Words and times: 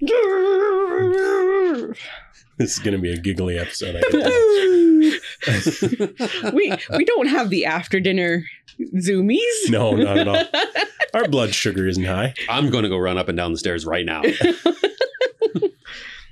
This 2.58 2.72
is 2.72 2.78
going 2.78 2.92
to 2.92 2.98
be 3.00 3.12
a 3.12 3.18
giggly 3.18 3.58
episode. 3.58 4.02
I 4.02 4.10
we 6.54 6.72
we 6.96 7.04
don't 7.04 7.26
have 7.26 7.50
the 7.50 7.66
after 7.66 8.00
dinner 8.00 8.44
zoomies. 8.96 9.68
no, 9.68 9.94
not 9.94 10.16
at 10.18 10.26
all. 10.26 10.42
Our 11.14 11.28
blood 11.28 11.54
sugar 11.54 11.86
isn't 11.86 12.04
high. 12.04 12.32
I'm 12.48 12.70
going 12.70 12.84
to 12.84 12.88
go 12.88 12.96
run 12.96 13.18
up 13.18 13.28
and 13.28 13.36
down 13.36 13.52
the 13.52 13.58
stairs 13.58 13.84
right 13.84 14.06
now. 14.06 14.22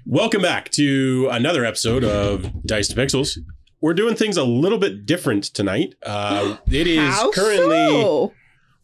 Welcome 0.07 0.41
back 0.41 0.71
to 0.73 1.29
another 1.31 1.67
episode 1.67 2.05
of 2.05 2.51
Dice 2.65 2.89
to 2.89 2.97
Pixels. 2.97 3.37
We're 3.83 3.93
doing 3.95 4.17
things 4.17 4.39
a 4.39 4.45
little 4.45 4.79
bit 4.79 5.05
different 5.05 5.45
tonight. 5.45 5.95
Uh, 6.03 6.57
it 6.71 6.87
is 6.87 7.15
How 7.15 7.31
currently. 7.33 7.77
so? 7.77 8.33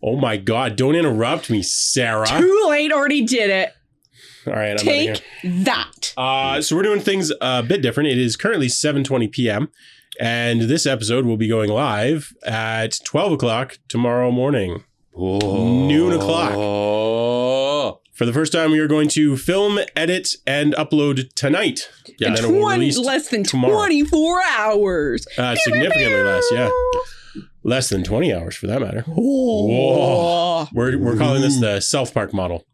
Oh 0.02 0.16
my 0.16 0.36
God! 0.36 0.76
Don't 0.76 0.94
interrupt 0.94 1.48
me, 1.50 1.62
Sarah. 1.62 2.26
Too 2.26 2.66
late. 2.68 2.92
Already 2.92 3.24
did 3.24 3.48
it. 3.48 3.72
All 4.46 4.52
right, 4.54 4.70
I'm 4.70 4.76
outta 4.88 4.92
here. 4.92 5.14
Take 5.14 5.64
that. 5.64 6.14
Uh, 6.16 6.60
so 6.62 6.76
we're 6.76 6.82
doing 6.82 7.00
things 7.00 7.32
a 7.40 7.62
bit 7.62 7.82
different. 7.82 8.08
It 8.10 8.18
is 8.18 8.36
currently 8.36 8.68
7:20 8.68 9.30
p.m. 9.30 9.68
and 10.18 10.62
this 10.62 10.86
episode 10.86 11.26
will 11.26 11.36
be 11.36 11.48
going 11.48 11.70
live 11.70 12.32
at 12.44 12.98
12 13.04 13.32
o'clock 13.32 13.78
tomorrow 13.88 14.30
morning. 14.30 14.84
Noon 15.16 16.12
o'clock. 16.12 16.52
Oh. 16.54 18.00
For 18.14 18.26
the 18.26 18.32
first 18.32 18.52
time, 18.52 18.70
we 18.70 18.78
are 18.80 18.86
going 18.86 19.08
to 19.10 19.36
film, 19.36 19.78
edit, 19.96 20.34
and 20.46 20.74
upload 20.74 21.32
tonight. 21.34 21.88
Yeah. 22.18 22.28
and 22.28 22.36
then 22.36 22.44
it 22.44 22.48
will 22.48 22.68
be 22.68 22.92
20, 22.92 22.94
less 22.96 23.28
than 23.28 23.44
tomorrow. 23.44 23.74
24 23.76 24.42
hours. 24.58 25.26
uh, 25.38 25.54
significantly 25.56 26.22
less. 26.22 26.44
Yeah, 26.52 26.70
less 27.62 27.88
than 27.88 28.04
20 28.04 28.32
hours 28.34 28.56
for 28.56 28.66
that 28.66 28.80
matter. 28.80 29.04
Oh. 29.08 30.68
We're 30.72 30.98
we're 30.98 31.16
calling 31.16 31.40
this 31.42 31.58
the 31.60 31.80
South 31.80 32.12
Park 32.12 32.34
model. 32.34 32.66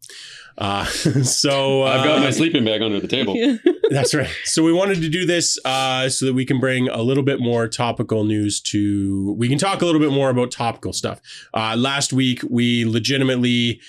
Uh, 0.59 0.85
so 1.23 1.83
uh, 1.83 1.87
I've 1.87 2.05
got 2.05 2.21
my 2.21 2.31
sleeping 2.31 2.65
bag 2.65 2.83
under 2.83 2.99
the 3.01 3.09
table. 3.09 3.35
That's 3.91 4.15
right. 4.15 4.31
So 4.45 4.63
we 4.63 4.73
wanted 4.73 5.01
to 5.03 5.09
do 5.09 5.25
this 5.27 5.59
uh, 5.65 6.09
so 6.09 6.27
that 6.27 6.35
we 6.35 6.45
can 6.45 6.59
bring 6.59 6.89
a 6.89 7.03
little 7.03 7.23
bit 7.23 7.41
more 7.41 7.69
topical 7.69 8.25
news 8.25 8.61
to. 8.63 9.33
We 9.39 9.49
can 9.49 9.59
talk 9.59 9.83
a 9.83 9.85
little 9.87 10.01
bit 10.01 10.11
more 10.13 10.31
about 10.31 10.51
topical 10.51 10.93
stuff. 10.93 11.21
Uh, 11.55 11.77
last 11.77 12.13
week 12.13 12.41
we 12.49 12.85
legitimately 12.85 13.81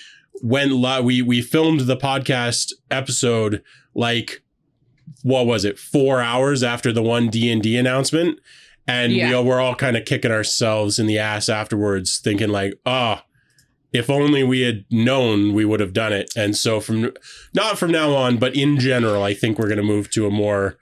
went. 0.42 0.72
Li- 0.72 1.00
we 1.00 1.22
we 1.22 1.42
filmed 1.42 1.80
the 1.80 1.96
podcast 1.96 2.72
episode 2.90 3.62
like 3.94 4.42
what 5.22 5.46
was 5.46 5.64
it? 5.64 5.78
Four 5.78 6.20
hours 6.20 6.62
after 6.62 6.92
the 6.92 7.02
one 7.02 7.28
D 7.28 7.50
and 7.50 7.62
D 7.62 7.76
announcement, 7.76 8.38
and 8.86 9.12
we 9.12 9.18
Yeah. 9.20 9.32
all, 9.32 9.44
we're 9.44 9.60
all 9.60 9.74
kind 9.74 9.96
of 9.96 10.04
kicking 10.04 10.30
ourselves 10.30 10.98
in 10.98 11.06
the 11.06 11.18
ass 11.18 11.48
afterwards, 11.48 12.18
thinking 12.18 12.50
like, 12.50 12.74
oh. 12.86 13.20
If 13.92 14.10
only 14.10 14.42
we 14.42 14.60
had 14.60 14.84
known, 14.90 15.54
we 15.54 15.64
would 15.64 15.80
have 15.80 15.92
done 15.92 16.12
it. 16.12 16.30
And 16.36 16.56
so, 16.56 16.80
from 16.80 17.12
not 17.54 17.78
from 17.78 17.90
now 17.90 18.14
on, 18.14 18.36
but 18.36 18.54
in 18.54 18.78
general, 18.78 19.22
I 19.22 19.34
think 19.34 19.58
we're 19.58 19.68
going 19.68 19.78
to 19.78 19.82
move 19.82 20.10
to 20.10 20.26
a 20.26 20.30
more 20.30 20.76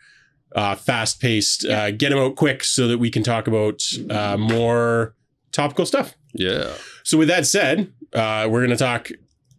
uh, 0.54 0.74
fast 0.74 1.20
paced, 1.20 1.64
uh, 1.64 1.92
get 1.92 2.10
them 2.10 2.18
out 2.18 2.34
quick 2.34 2.64
so 2.64 2.88
that 2.88 2.98
we 2.98 3.10
can 3.10 3.22
talk 3.22 3.46
about 3.46 3.82
uh, 4.10 4.36
more 4.36 5.14
topical 5.52 5.86
stuff. 5.86 6.14
Yeah. 6.32 6.72
So, 7.04 7.16
with 7.16 7.28
that 7.28 7.46
said, 7.46 7.92
uh, 8.12 8.48
we're 8.50 8.60
going 8.60 8.70
to 8.70 8.76
talk 8.76 9.10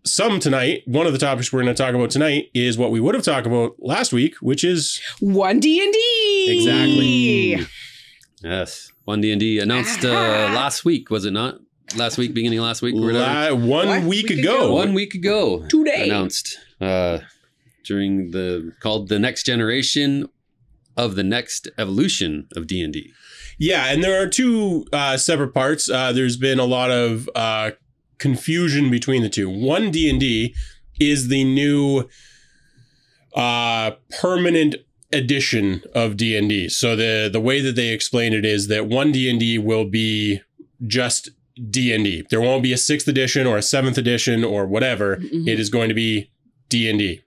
some 0.03 0.39
tonight. 0.39 0.83
One 0.85 1.05
of 1.07 1.13
the 1.13 1.19
topics 1.19 1.51
we're 1.51 1.63
going 1.63 1.73
to 1.73 1.83
talk 1.83 1.93
about 1.93 2.09
tonight 2.09 2.49
is 2.53 2.77
what 2.77 2.91
we 2.91 2.99
would 2.99 3.15
have 3.15 3.23
talked 3.23 3.47
about 3.47 3.75
last 3.79 4.11
week, 4.11 4.35
which 4.41 4.63
is 4.63 5.01
One 5.19 5.59
D 5.59 5.81
and 5.81 5.93
D. 5.93 6.57
Exactly. 6.57 7.67
Yes. 8.43 8.91
One 9.05 9.21
D 9.21 9.31
and 9.31 9.39
D 9.39 9.59
announced 9.59 10.03
uh, 10.03 10.11
last 10.53 10.83
week, 10.83 11.09
was 11.09 11.25
it 11.25 11.31
not? 11.31 11.59
Last 11.95 12.17
week, 12.17 12.33
beginning 12.33 12.59
of 12.59 12.65
last 12.65 12.81
week, 12.81 12.95
la- 12.97 13.53
one 13.53 13.87
What? 13.87 14.03
week 14.03 14.27
Week 14.29 14.39
ago. 14.39 14.55
ago. 14.65 14.73
One 14.73 14.93
week 14.93 15.15
ago, 15.15 15.65
Today. 15.69 16.03
announced 16.09 16.59
uh, 16.81 17.19
during 17.85 18.31
the 18.31 18.73
called 18.81 19.07
the 19.07 19.19
next 19.19 19.45
generation 19.45 20.27
of 20.97 21.15
the 21.15 21.23
next 21.23 21.69
evolution 21.77 22.47
of 22.55 22.67
D 22.67 22.81
and 22.83 22.91
D. 22.91 23.11
Yeah, 23.57 23.85
and 23.87 24.03
there 24.03 24.21
are 24.21 24.27
two 24.27 24.85
uh, 24.91 25.15
separate 25.17 25.53
parts. 25.53 25.89
Uh, 25.89 26.11
there's 26.11 26.35
been 26.37 26.59
a 26.59 26.65
lot 26.65 26.91
of 26.91 27.29
uh, 27.33 27.71
confusion 28.19 28.91
between 28.91 29.23
the 29.23 29.29
two. 29.29 29.49
One 29.49 29.89
D 29.89 30.09
and 30.09 30.19
D 30.19 30.53
is 30.99 31.29
the 31.29 31.43
new 31.45 32.07
uh, 33.33 33.91
permanent 34.19 34.75
edition 35.13 35.83
of 35.95 36.17
D 36.17 36.35
and 36.37 36.49
D. 36.49 36.67
So 36.67 36.97
the 36.97 37.29
the 37.31 37.39
way 37.39 37.61
that 37.61 37.77
they 37.77 37.89
explain 37.93 38.33
it 38.33 38.43
is 38.45 38.67
that 38.67 38.87
one 38.87 39.13
D 39.13 39.29
and 39.29 39.39
D 39.39 39.57
will 39.57 39.85
be 39.85 40.41
just 40.85 41.29
D 41.69 41.93
and 41.93 42.03
D. 42.03 42.23
There 42.29 42.41
won't 42.41 42.63
be 42.63 42.73
a 42.73 42.77
sixth 42.77 43.07
edition 43.07 43.47
or 43.47 43.57
a 43.57 43.61
seventh 43.61 43.97
edition 43.97 44.43
or 44.43 44.65
whatever. 44.67 45.17
Mhm. 45.17 45.47
It 45.47 45.59
is 45.59 45.69
going 45.69 45.89
to 45.89 45.95
be 45.95 46.29
D 46.69 46.89
and 46.89 46.99
D. 46.99 47.21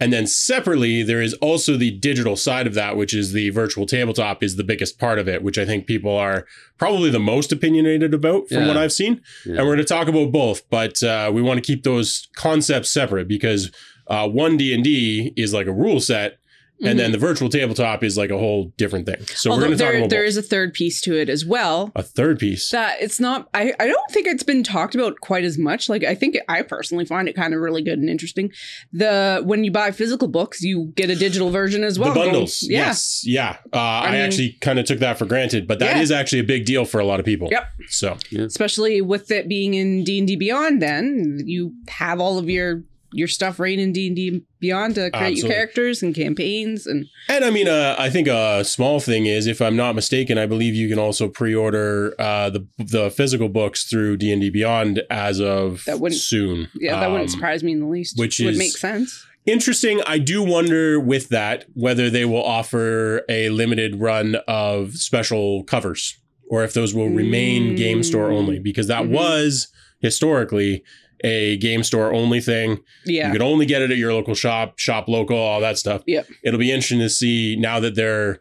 And 0.00 0.12
then 0.12 0.28
separately, 0.28 1.02
there 1.02 1.20
is 1.20 1.34
also 1.34 1.76
the 1.76 1.90
digital 1.90 2.36
side 2.36 2.68
of 2.68 2.74
that, 2.74 2.96
which 2.96 3.12
is 3.12 3.32
the 3.32 3.50
virtual 3.50 3.84
tabletop, 3.84 4.44
is 4.44 4.54
the 4.54 4.62
biggest 4.62 4.96
part 5.00 5.18
of 5.18 5.26
it, 5.26 5.42
which 5.42 5.58
I 5.58 5.64
think 5.64 5.86
people 5.88 6.16
are 6.16 6.46
probably 6.78 7.10
the 7.10 7.18
most 7.18 7.50
opinionated 7.50 8.14
about 8.14 8.48
from 8.48 8.58
Yeah. 8.58 8.68
what 8.68 8.76
I've 8.76 8.92
seen. 8.92 9.20
Yeah. 9.44 9.56
And 9.56 9.66
we're 9.66 9.74
going 9.74 9.78
to 9.78 9.84
talk 9.84 10.06
about 10.06 10.30
both, 10.30 10.62
but 10.70 11.02
uh, 11.02 11.32
we 11.34 11.42
want 11.42 11.58
to 11.58 11.66
keep 11.66 11.82
those 11.82 12.28
concepts 12.36 12.90
separate 12.90 13.26
because 13.26 13.72
uh, 14.06 14.28
one 14.28 14.56
D 14.56 14.72
and 14.72 14.84
D 14.84 15.32
is 15.36 15.52
like 15.52 15.66
a 15.66 15.72
rule 15.72 15.98
set, 16.00 16.38
and 16.82 16.98
then 16.98 17.12
the 17.12 17.18
virtual 17.18 17.48
tabletop 17.48 18.04
is 18.04 18.16
like 18.16 18.30
a 18.30 18.38
whole 18.38 18.72
different 18.76 19.06
thing. 19.06 19.20
So 19.26 19.50
we're 19.50 19.56
Mm-hmm. 19.56 19.64
Going 19.66 19.72
to 19.72 19.78
talk 19.84 19.90
there, 19.92 19.98
about 19.98 20.10
there 20.10 20.22
both. 20.22 20.28
is 20.28 20.36
a 20.36 20.42
third 20.42 20.74
piece 20.74 21.00
to 21.02 21.14
it 21.18 21.28
as 21.28 21.44
well. 21.44 21.90
a 21.96 22.02
third 22.02 22.38
piece. 22.38 22.70
That 22.70 22.96
it's 23.00 23.18
not. 23.18 23.48
I, 23.54 23.74
I 23.80 23.86
don't 23.86 24.10
think 24.10 24.26
it's 24.26 24.42
been 24.42 24.62
talked 24.62 24.94
about 24.94 25.20
quite 25.20 25.44
as 25.44 25.58
much. 25.58 25.88
Like 25.88 26.04
I 26.04 26.14
think 26.14 26.36
I 26.48 26.62
personally 26.62 27.04
find 27.04 27.28
it 27.28 27.34
kind 27.34 27.52
of 27.54 27.60
really 27.60 27.82
good 27.82 27.98
and 27.98 28.08
interesting. 28.08 28.52
The 28.92 29.42
when 29.44 29.64
you 29.64 29.70
buy 29.70 29.90
physical 29.90 30.28
books, 30.28 30.62
you 30.62 30.92
get 30.94 31.10
a 31.10 31.16
digital 31.16 31.50
version 31.50 31.82
as 31.84 31.98
well. 31.98 32.14
the 32.14 32.20
bundles, 32.20 32.62
Yeah. 32.62 32.86
yes, 32.86 33.22
yeah. 33.26 33.56
Uh, 33.72 33.78
I, 33.78 34.10
mean- 34.12 34.20
actually 34.20 34.52
kind 34.60 34.78
of 34.78 34.86
took 34.86 35.00
that 35.00 35.18
for 35.18 35.24
granted, 35.26 35.66
but 35.66 35.78
that 35.80 35.96
is 35.98 36.10
Yeah. 36.10 36.18
actually 36.18 36.40
a 36.40 36.44
big 36.44 36.64
deal 36.64 36.84
for 36.84 37.00
a 37.00 37.04
lot 37.04 37.18
of 37.20 37.26
people. 37.26 37.48
Yep. 37.50 37.64
So 37.88 38.16
especially 38.38 39.00
with 39.00 39.30
it 39.30 39.48
being 39.48 39.74
in 39.74 40.04
D 40.04 40.18
and 40.18 40.28
D 40.28 40.36
Beyond. 40.36 40.80
Then 40.82 41.40
you 41.44 41.74
have 41.88 42.20
all 42.20 42.38
of 42.38 42.48
your 42.48 42.84
your 43.12 43.28
stuff 43.28 43.58
right 43.58 43.78
in 43.78 43.92
D 43.92 44.06
and 44.08 44.16
D 44.16 44.42
Beyond 44.60 44.96
to 44.96 45.10
create 45.10 45.14
Absolutely. 45.14 45.40
your 45.40 45.48
characters 45.50 46.02
and 46.02 46.14
campaigns 46.14 46.86
and 46.86 47.06
And 47.28 47.44
I 47.44 47.50
mean, 47.50 47.66
uh, 47.68 47.94
I 47.98 48.10
think 48.10 48.28
a 48.28 48.64
small 48.64 49.00
thing 49.00 49.26
is, 49.26 49.46
if 49.46 49.62
I'm 49.62 49.76
not 49.76 49.94
mistaken, 49.94 50.36
I 50.36 50.46
believe 50.46 50.74
you 50.74 50.88
can 50.88 50.98
also 50.98 51.28
pre-order 51.28 52.14
uh, 52.18 52.50
the 52.50 52.66
the 52.78 53.10
physical 53.10 53.48
books 53.48 53.84
through 53.84 54.18
D 54.18 54.32
and 54.32 54.42
D 54.42 54.50
Beyond 54.50 55.02
as 55.10 55.40
of 55.40 55.84
That 55.86 56.00
wouldn't- 56.00 56.20
soon. 56.20 56.68
yeah, 56.78 56.98
that 57.00 57.10
wouldn't 57.10 57.28
Um, 57.30 57.34
surprise 57.34 57.62
me 57.62 57.72
in 57.72 57.80
the 57.80 57.86
least. 57.86 58.18
which 58.18 58.38
would 58.40 58.48
is- 58.54 58.58
make 58.58 58.76
sense. 58.76 59.24
Interesting. 59.46 60.02
I 60.06 60.18
do 60.18 60.42
wonder 60.42 61.00
with 61.00 61.30
that 61.30 61.64
whether 61.72 62.10
they 62.10 62.26
will 62.26 62.42
offer 62.44 63.22
a 63.30 63.48
limited 63.48 63.96
run 63.98 64.36
of 64.46 64.96
special 64.96 65.64
covers, 65.64 66.18
or 66.50 66.64
if 66.64 66.74
those 66.74 66.92
will 66.94 67.08
remain 67.08 67.72
Mm. 67.72 67.76
game 67.78 68.02
store 68.02 68.30
only, 68.30 68.58
because 68.58 68.88
that 68.88 69.04
Mhm. 69.04 69.10
was 69.10 69.68
historically 70.02 70.82
a 71.24 71.56
game 71.58 71.82
store 71.82 72.12
only 72.12 72.40
thing. 72.40 72.78
Yeah. 73.04 73.28
You 73.28 73.32
can 73.34 73.42
only 73.42 73.66
get 73.66 73.82
it 73.82 73.90
at 73.90 73.96
your 73.96 74.12
local 74.12 74.34
shop, 74.34 74.78
shop 74.78 75.08
local, 75.08 75.36
all 75.36 75.60
that 75.60 75.78
stuff. 75.78 76.02
Yep. 76.06 76.28
It'll 76.42 76.60
be 76.60 76.70
interesting 76.70 77.00
to 77.00 77.10
see 77.10 77.56
now 77.58 77.80
that 77.80 77.94
they're 77.94 78.40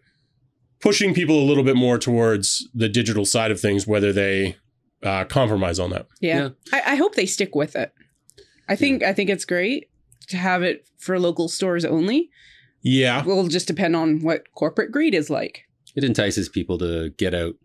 pushing 0.79 1.13
people 1.13 1.39
a 1.41 1.45
little 1.45 1.63
bit 1.63 1.75
more 1.75 1.97
towards 1.97 2.67
the 2.73 2.87
digital 2.87 3.25
side 3.25 3.51
of 3.51 3.59
things, 3.59 3.87
whether 3.87 4.13
they 4.13 4.57
uh, 5.03 5.25
compromise 5.25 5.79
on 5.79 5.89
that. 5.91 6.07
yeah. 6.21 6.49
I, 6.71 6.93
I 6.93 6.95
hope 6.95 7.15
they 7.15 7.25
stick 7.25 7.55
with 7.55 7.75
it. 7.75 7.91
I 8.69 8.75
think 8.75 9.01
I 9.03 9.13
think 9.13 9.29
it's 9.29 9.45
great 9.45 9.89
to 10.27 10.37
have 10.37 10.61
it 10.61 10.87
for 10.97 11.19
local 11.19 11.47
stores 11.47 11.85
only. 11.85 12.29
Yeah. 12.81 13.21
It 13.21 13.25
will 13.25 13.47
just 13.47 13.67
depend 13.67 13.95
on 13.95 14.19
what 14.19 14.51
corporate 14.53 14.91
greed 14.91 15.15
is 15.15 15.29
like. 15.29 15.63
It 15.95 16.03
entices 16.03 16.49
people 16.49 16.77
to 16.79 17.09
get 17.17 17.33
out 17.33 17.55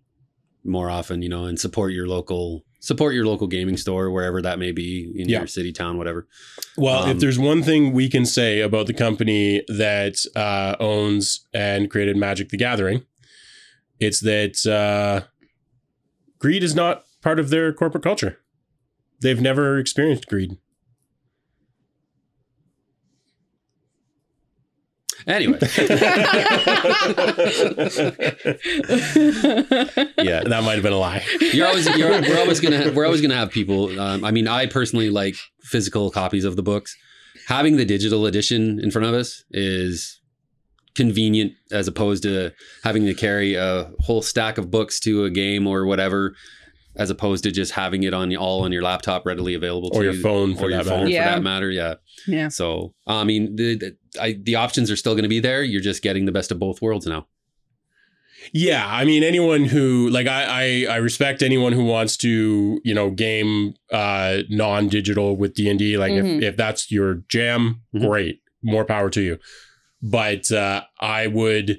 more 0.64 0.88
often, 0.88 1.22
you 1.22 1.28
know, 1.28 1.44
and 1.44 1.58
support 1.58 1.92
your 1.92 2.06
local 2.06 2.64
support 2.84 3.14
your 3.14 3.24
local 3.24 3.46
gaming 3.46 3.76
store 3.76 4.10
wherever 4.10 4.42
that 4.42 4.58
may 4.58 4.72
be 4.72 5.12
in 5.14 5.28
Yeah. 5.28 5.38
your 5.38 5.46
city, 5.46 5.70
town, 5.72 5.98
whatever. 5.98 6.26
Well, 6.76 7.04
if 7.04 7.10
Um, 7.12 7.18
there's 7.20 7.38
one 7.38 7.62
thing 7.62 7.92
we 7.92 8.08
can 8.08 8.26
say 8.26 8.60
about 8.60 8.88
the 8.88 8.92
company 8.92 9.62
that 9.68 10.16
uh, 10.34 10.74
owns 10.80 11.46
and 11.54 11.88
created 11.88 12.16
Magic 12.16 12.48
the 12.48 12.56
Gathering, 12.56 13.04
it's 14.00 14.18
that 14.20 14.66
uh, 14.66 15.26
greed 16.40 16.64
is 16.64 16.74
not 16.74 17.04
part 17.22 17.38
of 17.38 17.50
their 17.50 17.72
corporate 17.72 18.02
culture. 18.02 18.38
They've 19.20 19.40
never 19.40 19.78
experienced 19.78 20.26
greed. 20.26 20.56
Anyway, 25.26 25.58
yeah, 30.18 30.42
that 30.44 30.62
might 30.64 30.74
have 30.74 30.82
been 30.82 30.92
a 30.92 30.98
lie. 30.98 31.24
you're 31.52 31.66
always 31.68 31.86
you're, 31.96 32.10
we're 32.10 32.38
always 32.38 32.60
gonna 32.60 32.92
we're 32.92 33.04
always 33.04 33.20
gonna 33.20 33.36
have 33.36 33.50
people. 33.50 33.98
Um, 34.00 34.24
I 34.24 34.30
mean, 34.30 34.48
I 34.48 34.66
personally 34.66 35.10
like 35.10 35.36
physical 35.62 36.10
copies 36.10 36.44
of 36.44 36.56
the 36.56 36.62
books. 36.62 36.96
Having 37.48 37.76
the 37.76 37.84
digital 37.84 38.26
edition 38.26 38.80
in 38.80 38.90
front 38.90 39.06
of 39.06 39.14
us 39.14 39.44
is 39.50 40.20
convenient 40.94 41.52
as 41.70 41.88
opposed 41.88 42.22
to 42.24 42.52
having 42.84 43.04
to 43.06 43.14
carry 43.14 43.54
a 43.54 43.90
whole 44.00 44.22
stack 44.22 44.58
of 44.58 44.70
books 44.70 45.00
to 45.00 45.24
a 45.24 45.30
game 45.30 45.66
or 45.66 45.86
whatever. 45.86 46.34
As 46.96 47.08
opposed 47.10 47.42
to 47.44 47.50
just 47.50 47.72
having 47.72 48.02
it 48.02 48.12
on 48.12 48.34
all 48.36 48.64
on 48.64 48.72
your 48.72 48.82
laptop 48.82 49.24
readily 49.24 49.54
available 49.54 49.90
to 49.90 49.98
or 49.98 50.04
your 50.04 50.12
you, 50.12 50.22
phone 50.22 50.54
for 50.54 50.64
or 50.66 50.70
your 50.70 50.84
phone 50.84 51.00
matter. 51.04 51.08
Yeah. 51.10 51.24
for 51.24 51.36
that 51.36 51.42
matter. 51.42 51.70
Yeah. 51.70 51.94
Yeah. 52.26 52.48
So 52.48 52.94
I 53.06 53.24
mean, 53.24 53.56
the 53.56 53.76
the, 53.76 53.96
I, 54.20 54.32
the 54.42 54.56
options 54.56 54.90
are 54.90 54.96
still 54.96 55.14
going 55.14 55.22
to 55.22 55.28
be 55.28 55.40
there. 55.40 55.62
You're 55.62 55.80
just 55.80 56.02
getting 56.02 56.26
the 56.26 56.32
best 56.32 56.50
of 56.52 56.58
both 56.58 56.82
worlds 56.82 57.06
now. 57.06 57.26
Yeah, 58.52 58.84
I 58.86 59.04
mean 59.04 59.22
anyone 59.22 59.64
who 59.64 60.08
like 60.10 60.26
I 60.26 60.86
I, 60.88 60.94
I 60.94 60.96
respect 60.96 61.42
anyone 61.42 61.72
who 61.72 61.84
wants 61.84 62.16
to 62.18 62.80
you 62.84 62.92
know 62.94 63.10
game 63.10 63.74
uh 63.92 64.38
non-digital 64.50 65.36
with 65.36 65.54
D 65.54 65.70
and 65.70 65.78
D. 65.78 65.96
Like 65.96 66.12
Mhm. 66.12 66.38
if 66.38 66.42
if 66.42 66.56
that's 66.56 66.90
your 66.90 67.22
jam, 67.28 67.82
Mhm. 67.94 68.00
great, 68.08 68.40
more 68.62 68.84
power 68.84 69.10
to 69.10 69.20
you. 69.22 69.38
But 70.02 70.50
uh, 70.50 70.82
I 71.00 71.28
would 71.28 71.78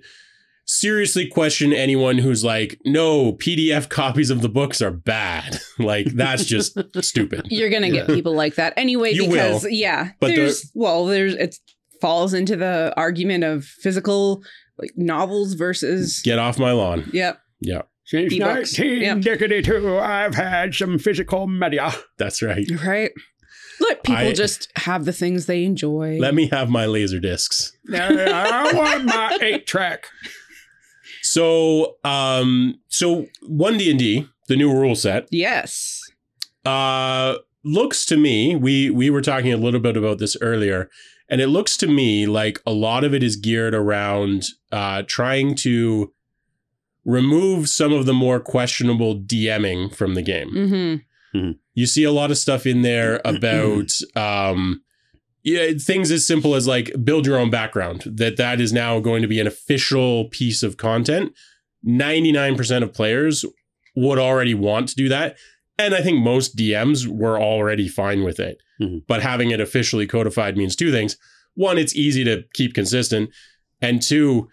seriously 0.79 1.27
question 1.27 1.71
anyone 1.73 2.17
who's 2.17 2.43
like, 2.43 2.79
no, 2.85 3.33
PDF 3.33 3.89
copies 3.89 4.29
of 4.29 4.41
the 4.41 4.49
books 4.49 4.81
are 4.81 4.91
bad. 4.91 5.59
like 5.79 6.07
that's 6.13 6.45
just 6.45 6.77
stupid. 7.03 7.47
You're 7.49 7.69
gonna 7.69 7.89
get 7.91 8.07
people 8.07 8.33
like 8.35 8.55
that 8.55 8.73
anyway 8.77 9.11
You 9.11 9.27
because 9.27 9.63
will, 9.63 9.69
yeah, 9.71 10.11
but 10.19 10.27
the- 10.35 10.63
well, 10.73 11.05
there's 11.05 11.33
it 11.35 11.55
falls 12.01 12.33
into 12.33 12.55
the 12.55 12.93
argument 12.97 13.43
of 13.43 13.63
physical 13.63 14.43
like 14.77 14.91
novels 14.97 15.53
versus 15.53 16.21
Get 16.23 16.39
off 16.39 16.57
my 16.59 16.71
lawn. 16.71 17.09
yep. 17.13 17.39
Yep. 17.61 17.87
Since 18.05 18.33
E-books. 18.33 18.77
1992, 18.77 19.97
I've 19.97 20.35
had 20.35 20.75
some 20.75 20.99
physical 20.99 21.47
media. 21.47 21.91
that's 22.17 22.41
right. 22.41 22.65
Right. 22.85 23.11
Let 23.79 24.03
people 24.03 24.17
I- 24.27 24.33
just 24.33 24.69
have 24.75 25.05
the 25.05 25.13
things 25.13 25.45
they 25.45 25.63
enjoy. 25.63 26.17
Let 26.19 26.33
me 26.35 26.47
have 26.49 26.69
my 26.69 26.85
laser 26.85 27.19
discs. 27.19 27.71
I 27.91 28.71
want 28.73 29.05
my 29.05 29.37
eight 29.41 29.65
track. 29.67 30.05
So, 31.33 31.97
um, 32.03 32.79
so 32.89 33.25
one 33.41 33.77
D 33.77 33.89
and 33.89 33.99
D, 33.99 34.27
the 34.47 34.55
new 34.55 34.71
rule 34.71 34.95
set, 34.95 35.27
yes. 35.31 35.99
uh 36.65 37.35
looks 37.65 38.05
to 38.05 38.17
me 38.17 38.55
we 38.55 38.89
we 38.89 39.09
were 39.09 39.21
talking 39.21 39.53
a 39.53 39.57
little 39.57 39.79
bit 39.79 39.95
about 39.95 40.17
this 40.17 40.35
earlier 40.41 40.89
and 41.29 41.39
it 41.39 41.47
looks 41.47 41.77
to 41.77 41.87
me 41.87 42.27
like 42.27 42.59
a 42.65 42.71
lot 42.71 43.05
of 43.05 43.13
it 43.13 43.23
is 43.23 43.37
geared 43.37 43.73
around 43.73 44.43
uh 44.71 45.01
trying 45.07 45.55
to 45.55 46.11
remove 47.05 47.69
some 47.69 47.93
of 47.93 48.05
the 48.05 48.13
more 48.13 48.39
questionable 48.39 49.17
DMing 49.17 49.93
from 49.93 50.13
the 50.13 50.21
game. 50.21 50.49
Mm-hmm. 50.51 51.51
You 51.73 51.85
see 51.85 52.03
a 52.03 52.11
lot 52.11 52.31
of 52.31 52.37
stuff 52.37 52.65
in 52.65 52.81
there 52.81 53.21
about 53.25 53.91
um 54.15 54.81
yeah, 55.43 55.71
things 55.79 56.09
as 56.11 56.25
simple 56.25 56.55
as 56.55 56.67
like 56.67 56.91
build 57.03 57.25
your 57.25 57.37
own 57.37 57.49
background. 57.49 58.03
That 58.05 58.37
that 58.37 58.61
is 58.61 58.71
now 58.73 58.99
going 58.99 59.21
to 59.21 59.27
be 59.27 59.39
an 59.39 59.47
official 59.47 60.25
piece 60.29 60.63
of 60.63 60.77
content. 60.77 61.33
99% 61.85 62.83
of 62.83 62.93
players 62.93 63.45
would 63.95 64.17
already 64.17 64.53
want 64.53 64.89
to 64.89 64.95
do 64.95 65.09
that. 65.09 65.37
And 65.77 65.93
I 65.93 66.01
think 66.01 66.19
most 66.19 66.55
DMs 66.55 67.07
were 67.07 67.39
already 67.39 67.87
fine 67.87 68.23
with 68.23 68.39
it. 68.39 68.57
Mhm. 68.81 69.03
But 69.07 69.21
having 69.21 69.51
it 69.51 69.59
officially 69.59 70.07
codified 70.07 70.55
means 70.55 70.75
two 70.75 70.91
things. 70.91 71.17
One, 71.55 71.77
it's 71.77 71.95
easy 71.95 72.23
to 72.23 72.43
keep 72.53 72.73
consistent. 72.73 73.29
And 73.81 74.01
two, 74.01 74.49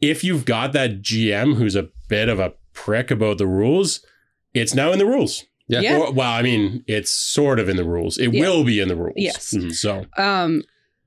if 0.00 0.24
you've 0.24 0.44
got 0.44 0.72
that 0.72 1.02
GM 1.02 1.54
who's 1.54 1.76
a 1.76 1.88
bit 2.08 2.28
of 2.28 2.40
a 2.40 2.54
prick 2.72 3.10
about 3.10 3.38
the 3.38 3.46
rules, 3.46 4.04
it's 4.52 4.74
now 4.74 4.92
in 4.92 4.98
the 4.98 5.06
rules. 5.06 5.44
Yeah. 5.72 5.80
Yeah. 5.80 5.98
Or- 5.98 6.12
well, 6.12 6.30
I 6.30 6.42
mean, 6.42 6.84
it's 6.86 7.10
sort 7.10 7.58
of 7.58 7.68
in 7.68 7.76
the 7.76 7.84
rules. 7.84 8.18
It 8.18 8.32
Yeah. 8.32 8.40
will 8.40 8.64
be 8.64 8.80
in 8.80 8.88
the 8.88 8.96
rules. 8.96 9.14
Yes. 9.16 9.52
Mhm. 9.56 9.72
So, 9.74 10.06
Um, 10.18 10.62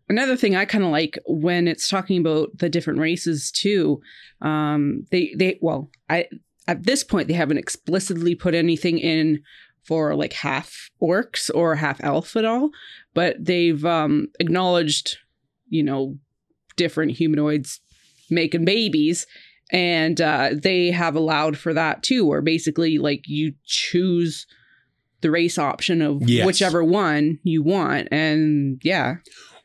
another 0.10 0.36
thing 0.36 0.56
I 0.56 0.66
kind 0.66 0.84
of 0.84 0.90
like 0.92 1.18
when 1.28 1.68
it's 1.68 1.90
talking 1.90 2.20
about 2.20 2.58
the 2.58 2.70
different 2.70 3.00
races 3.00 3.52
too. 3.52 4.02
Um, 4.42 5.06
they 5.12 5.34
they 5.38 5.58
well, 5.62 5.90
I 6.10 6.26
at 6.68 6.84
this 6.84 7.04
point 7.04 7.28
they 7.28 7.34
haven't 7.36 7.58
explicitly 7.60 8.36
put 8.36 8.54
anything 8.56 8.98
in 9.00 9.42
for 9.84 10.16
like 10.16 10.34
half 10.34 10.90
orcs 11.02 11.52
or 11.54 11.76
half 11.76 12.04
elf 12.04 12.36
at 12.36 12.44
all, 12.46 12.72
but 13.14 13.36
they've 13.40 13.86
um 13.86 14.28
acknowledged, 14.40 15.18
you 15.70 15.84
know, 15.84 16.18
different 16.76 17.12
humanoids 17.12 17.80
making 18.30 18.66
babies. 18.66 19.28
And 19.72 20.22
uh, 20.22 20.52
they 20.54 20.92
have 20.92 21.16
allowed 21.16 21.58
for 21.58 21.74
that 21.74 22.04
too, 22.04 22.26
where 22.26 22.42
basically, 22.42 22.98
like, 22.98 23.24
you 23.28 23.54
choose 23.66 24.46
the 25.22 25.32
race 25.32 25.58
option 25.58 26.02
of 26.02 26.22
Yes. 26.30 26.46
whichever 26.46 26.84
one 26.84 27.40
you 27.44 27.64
want. 27.64 28.08
And 28.12 28.80
yeah, 28.84 29.16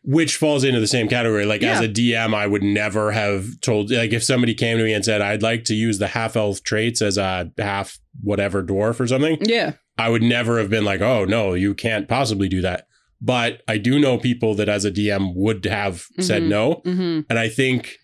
which 0.02 0.37
falls 0.37 0.64
into 0.64 0.81
the 0.81 0.87
same 0.87 1.06
category. 1.08 1.44
Like 1.44 1.62
as 1.62 1.81
a 1.81 1.88
DM, 1.88 2.32
I 2.35 2.47
would 2.47 2.62
never 2.62 3.12
have 3.12 3.61
told, 3.61 3.91
like, 3.91 4.14
if 4.14 4.23
somebody 4.25 4.55
came 4.55 4.79
to 4.79 4.85
me 4.85 4.94
and 4.94 5.05
said, 5.05 5.20
I'd 5.20 5.43
like 5.43 5.64
to 5.64 5.75
use 5.75 5.99
the 5.99 6.06
half 6.08 6.37
elf 6.37 6.62
traits 6.62 7.03
as 7.03 7.19
a 7.19 7.50
half 7.58 7.99
whatever 8.23 8.62
dwarf 8.62 8.99
or 9.00 9.06
something, 9.06 9.37
yeah, 9.43 9.73
I 9.99 10.08
would 10.08 10.23
never 10.23 10.58
have 10.58 10.70
been 10.70 10.87
like, 10.87 11.03
oh, 11.03 11.26
no, 11.26 11.53
you 11.53 11.75
can't 11.75 12.08
possibly 12.08 12.49
do 12.49 12.62
that. 12.62 12.87
But 13.20 13.61
I 13.69 13.76
do 13.76 14.00
know 14.00 14.17
people 14.17 14.55
that 14.55 14.70
as 14.70 14.87
a 14.87 14.91
DM 14.91 15.35
would 15.35 15.67
have 15.67 16.06
said 16.20 16.44
Mhm. 16.44 16.49
no. 16.49 16.73
hmm 16.87 17.20
And 17.29 17.38
I 17.38 17.50
think 17.50 17.99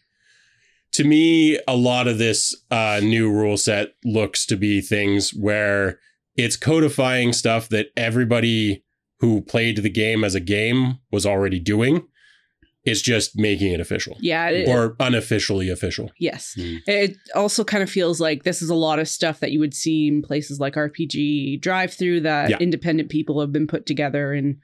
to 0.93 1.05
me, 1.05 1.59
a 1.69 1.77
lot 1.77 2.07
of 2.09 2.19
this 2.19 2.55
uh, 2.71 3.01
new 3.03 3.31
rule 3.31 3.57
set 3.57 3.95
looks 4.05 4.47
to 4.47 4.57
be 4.57 4.81
things 4.81 5.31
where 5.35 5.99
it's 6.37 6.57
codifying 6.57 7.33
stuff 7.33 7.69
that 7.71 7.89
everybody 7.97 8.85
who 9.21 9.41
played 9.43 9.79
the 9.79 9.91
game 9.91 10.25
as 10.25 10.35
a 10.35 10.41
game 10.41 10.99
was 11.11 11.25
already 11.27 11.59
doing. 11.59 12.07
It's 12.85 13.03
just 13.03 13.37
making 13.37 13.73
it 13.73 13.81
official 13.81 14.17
yeah. 14.21 14.49
it- 14.49 14.69
or 14.69 14.95
unofficially 15.01 15.69
official. 15.71 16.13
yes. 16.21 16.55
Mm. 16.57 16.79
It 16.87 17.17
also 17.35 17.65
kind 17.65 17.83
of 17.83 17.91
feels 17.91 18.21
like 18.21 18.45
this 18.45 18.63
is 18.63 18.71
a 18.71 18.77
lot 18.77 19.01
of 19.01 19.09
stuff 19.09 19.41
that 19.41 19.51
you 19.51 19.59
would 19.59 19.75
see 19.75 20.07
in 20.07 20.23
places 20.23 20.61
like 20.61 20.75
RPG 20.75 21.61
drive 21.61 21.93
through 21.95 22.21
that 22.21 22.49
Yeah. 22.51 22.59
independent 22.61 23.09
people 23.11 23.41
have 23.41 23.51
been 23.53 23.67
put 23.67 23.87
together 23.87 24.33
and 24.33 24.59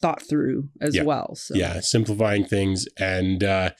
thought 0.00 0.22
through 0.22 0.68
as 0.80 0.94
Yeah. 0.94 1.02
well. 1.02 1.34
So 1.34 1.56
Yeah, 1.56 1.80
simplifying 1.80 2.44
things 2.44 2.86
and 2.96 3.42
uh, 3.42 3.70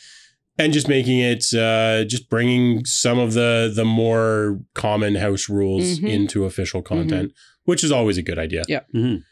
and 0.59 0.73
just 0.73 0.89
making 0.89 1.19
it 1.19 1.45
uh, 1.55 2.05
just 2.05 2.29
bringing 2.31 2.85
some 2.85 3.19
of 3.19 3.33
the 3.35 3.73
the 3.75 3.85
more 3.85 4.61
common 4.75 5.17
house 5.17 5.49
rules 5.49 5.99
Mhm. 6.01 6.09
into 6.09 6.45
official 6.45 6.83
content, 6.83 7.33
which 7.65 7.83
is 7.85 7.91
always 7.93 8.17
a 8.19 8.23
good 8.23 8.39
idea. 8.39 8.63
Yeah. 8.69 8.81
Mhm. 8.95 9.23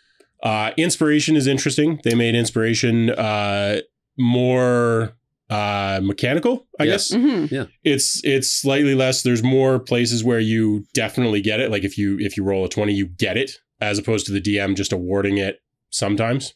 Uh, 0.42 0.72
inspiration 0.76 1.36
is 1.36 1.46
interesting. 1.46 2.00
They 2.02 2.14
made 2.16 2.34
inspiration 2.34 3.10
uh, 3.10 3.80
more 4.18 5.16
uh, 5.50 6.00
mechanical, 6.02 6.66
I 6.80 6.84
Yeah. 6.84 6.90
guess. 6.92 7.10
Mhm. 7.10 7.68
It's 7.84 8.20
it's 8.24 8.50
slightly 8.50 8.94
less. 8.94 9.22
There's 9.22 9.42
more 9.42 9.78
places 9.78 10.24
where 10.24 10.40
you 10.40 10.86
definitely 10.94 11.42
get 11.42 11.60
it. 11.60 11.70
Like 11.70 11.84
if 11.84 11.98
you 11.98 12.18
if 12.20 12.36
you 12.38 12.42
roll 12.42 12.64
a 12.64 12.68
twenty, 12.70 12.94
you 12.94 13.06
get 13.06 13.36
it, 13.36 13.58
as 13.80 13.98
opposed 13.98 14.24
to 14.26 14.32
the 14.32 14.40
DM 14.40 14.74
just 14.74 14.92
awarding 14.94 15.36
it 15.36 15.60
sometimes. 15.90 16.54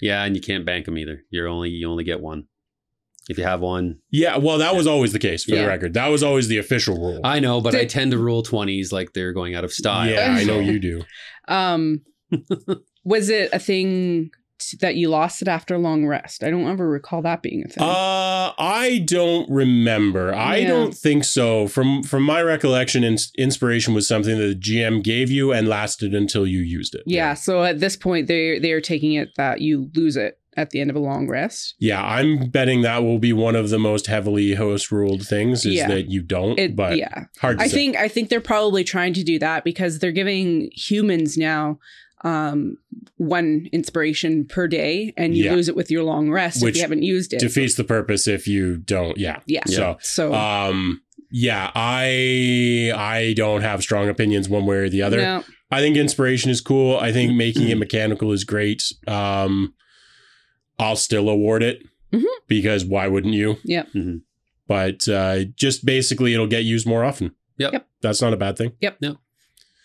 Yeah, 0.00 0.24
and 0.24 0.34
you 0.34 0.40
can't 0.40 0.64
bank 0.64 0.86
them 0.86 0.96
either. 0.96 1.24
You're 1.30 1.46
only 1.46 1.68
you 1.70 1.86
only 1.90 2.04
get 2.04 2.20
one. 2.22 2.44
If 3.28 3.38
you 3.38 3.44
have 3.44 3.60
one, 3.60 3.98
Yeah, 4.10 4.36
well, 4.38 4.58
that 4.58 4.74
was 4.74 4.86
always 4.86 5.12
the 5.12 5.18
case 5.18 5.44
for 5.44 5.54
the 5.54 5.66
record. 5.66 5.94
That 5.94 6.08
was 6.08 6.22
always 6.22 6.48
the 6.48 6.58
official 6.58 6.96
rule. 6.96 7.20
I 7.24 7.38
know, 7.40 7.60
but 7.60 7.74
I 7.74 7.84
tend 7.84 8.10
to 8.12 8.18
rule 8.18 8.42
twenties 8.42 8.92
like 8.92 9.12
they're 9.12 9.32
going 9.32 9.54
out 9.54 9.64
of 9.64 9.72
style. 9.72 10.10
Yeah, 10.10 10.34
I 10.38 10.44
know 10.44 10.58
you 10.60 10.78
do. 10.78 11.02
Um, 11.48 12.02
was 13.04 13.28
it 13.28 13.50
a 13.52 13.58
thing 13.58 14.30
t- 14.58 14.76
that 14.80 14.94
you 14.94 15.08
lost 15.08 15.42
it 15.42 15.48
after 15.48 15.74
a 15.74 15.78
long 15.78 16.06
rest? 16.06 16.44
I 16.44 16.50
don't 16.50 16.68
ever 16.68 16.88
recall 16.88 17.20
that 17.22 17.42
being 17.42 17.64
a 17.64 17.68
thing. 17.68 17.82
Uh, 17.82 18.52
I 18.58 19.02
don't 19.04 19.50
remember. 19.50 20.32
I 20.34 20.58
Yeah. 20.58 20.68
don't 20.68 20.94
think 20.94 21.24
so. 21.24 21.66
From 21.66 22.02
from 22.04 22.22
my 22.22 22.40
recollection, 22.42 23.02
ins- 23.04 23.32
inspiration 23.36 23.92
was 23.92 24.06
something 24.06 24.38
that 24.38 24.46
the 24.46 24.54
GM 24.54 25.02
gave 25.02 25.30
you 25.30 25.52
and 25.52 25.66
lasted 25.68 26.14
until 26.14 26.46
you 26.46 26.60
used 26.60 26.94
it. 26.94 27.02
yeah. 27.06 27.34
So 27.34 27.64
at 27.64 27.80
this 27.80 27.96
point, 27.96 28.28
they 28.28 28.58
they 28.60 28.72
are 28.72 28.80
taking 28.80 29.14
it 29.14 29.30
that 29.36 29.60
you 29.60 29.90
lose 29.94 30.16
it 30.16 30.38
at 30.56 30.70
the 30.70 30.80
end 30.80 30.90
of 30.90 30.96
a 30.96 31.00
long 31.00 31.28
rest. 31.28 31.74
Yeah, 31.78 32.04
I'm 32.04 32.50
betting 32.50 32.82
that 32.82 33.02
will 33.02 33.18
be 33.18 33.32
one 33.32 33.56
of 33.56 33.70
the 33.70 33.78
most 33.78 34.06
heavily 34.06 34.54
host 34.54 34.92
ruled 34.92 35.26
things 35.26 35.64
is 35.64 35.74
Yeah. 35.74 35.88
that 35.88 36.10
you 36.10 36.20
don't. 36.22 36.58
It, 36.58 36.76
but 36.76 36.96
yeah. 36.98 37.24
hard 37.40 37.58
to 37.58 37.64
I 37.64 37.68
say. 37.68 37.74
think 37.76 37.96
I 37.96 38.08
think 38.08 38.28
they're 38.28 38.40
probably 38.40 38.84
trying 38.84 39.14
to 39.14 39.22
do 39.24 39.38
that 39.38 39.64
because 39.64 39.98
they're 39.98 40.12
giving 40.12 40.70
humans 40.74 41.36
now 41.38 41.78
um 42.24 42.76
one 43.16 43.66
inspiration 43.72 44.44
per 44.44 44.68
day 44.68 45.12
and 45.16 45.36
you 45.36 45.44
Yeah. 45.44 45.54
lose 45.54 45.68
it 45.68 45.74
with 45.74 45.90
your 45.90 46.04
long 46.04 46.30
rest 46.30 46.58
if 46.58 46.62
Which 46.62 46.76
you 46.76 46.82
haven't 46.82 47.02
used 47.02 47.32
it. 47.32 47.40
defeats 47.40 47.74
the 47.74 47.84
purpose 47.84 48.28
if 48.28 48.46
you 48.46 48.76
don't. 48.76 49.16
Yeah. 49.18 49.40
yeah. 49.46 49.64
So, 49.66 49.96
So 50.00 50.32
um, 50.34 51.00
yeah, 51.30 51.70
I 51.74 52.92
I 52.94 53.32
don't 53.36 53.62
have 53.62 53.82
strong 53.82 54.08
opinions 54.08 54.48
one 54.48 54.66
way 54.66 54.76
or 54.76 54.88
the 54.88 55.02
other. 55.02 55.16
no, 55.16 55.44
I 55.70 55.80
think 55.80 55.96
inspiration 55.96 56.50
is 56.50 56.60
cool. 56.60 56.98
I 56.98 57.10
think 57.12 57.34
making 57.34 57.68
it 57.70 57.78
mechanical 57.78 58.32
is 58.32 58.44
great. 58.44 58.82
Um, 59.08 59.74
I'll 60.82 60.96
still 60.96 61.28
award 61.28 61.62
it 61.62 61.82
Mhm. 62.12 62.24
because 62.48 62.84
why 62.84 63.06
wouldn't 63.08 63.34
you? 63.34 63.56
Yep. 63.64 63.88
Mhm. 63.94 64.22
But 64.66 65.08
uh, 65.08 65.44
just 65.56 65.84
basically, 65.84 66.34
it'll 66.34 66.46
get 66.46 66.64
used 66.64 66.86
more 66.86 67.04
often. 67.04 67.32
Yep. 67.58 67.72
Yep. 67.72 67.86
That's 68.00 68.20
not 68.22 68.32
a 68.32 68.36
bad 68.36 68.56
thing. 68.56 68.72
Yep. 68.80 68.96
No. 69.00 69.18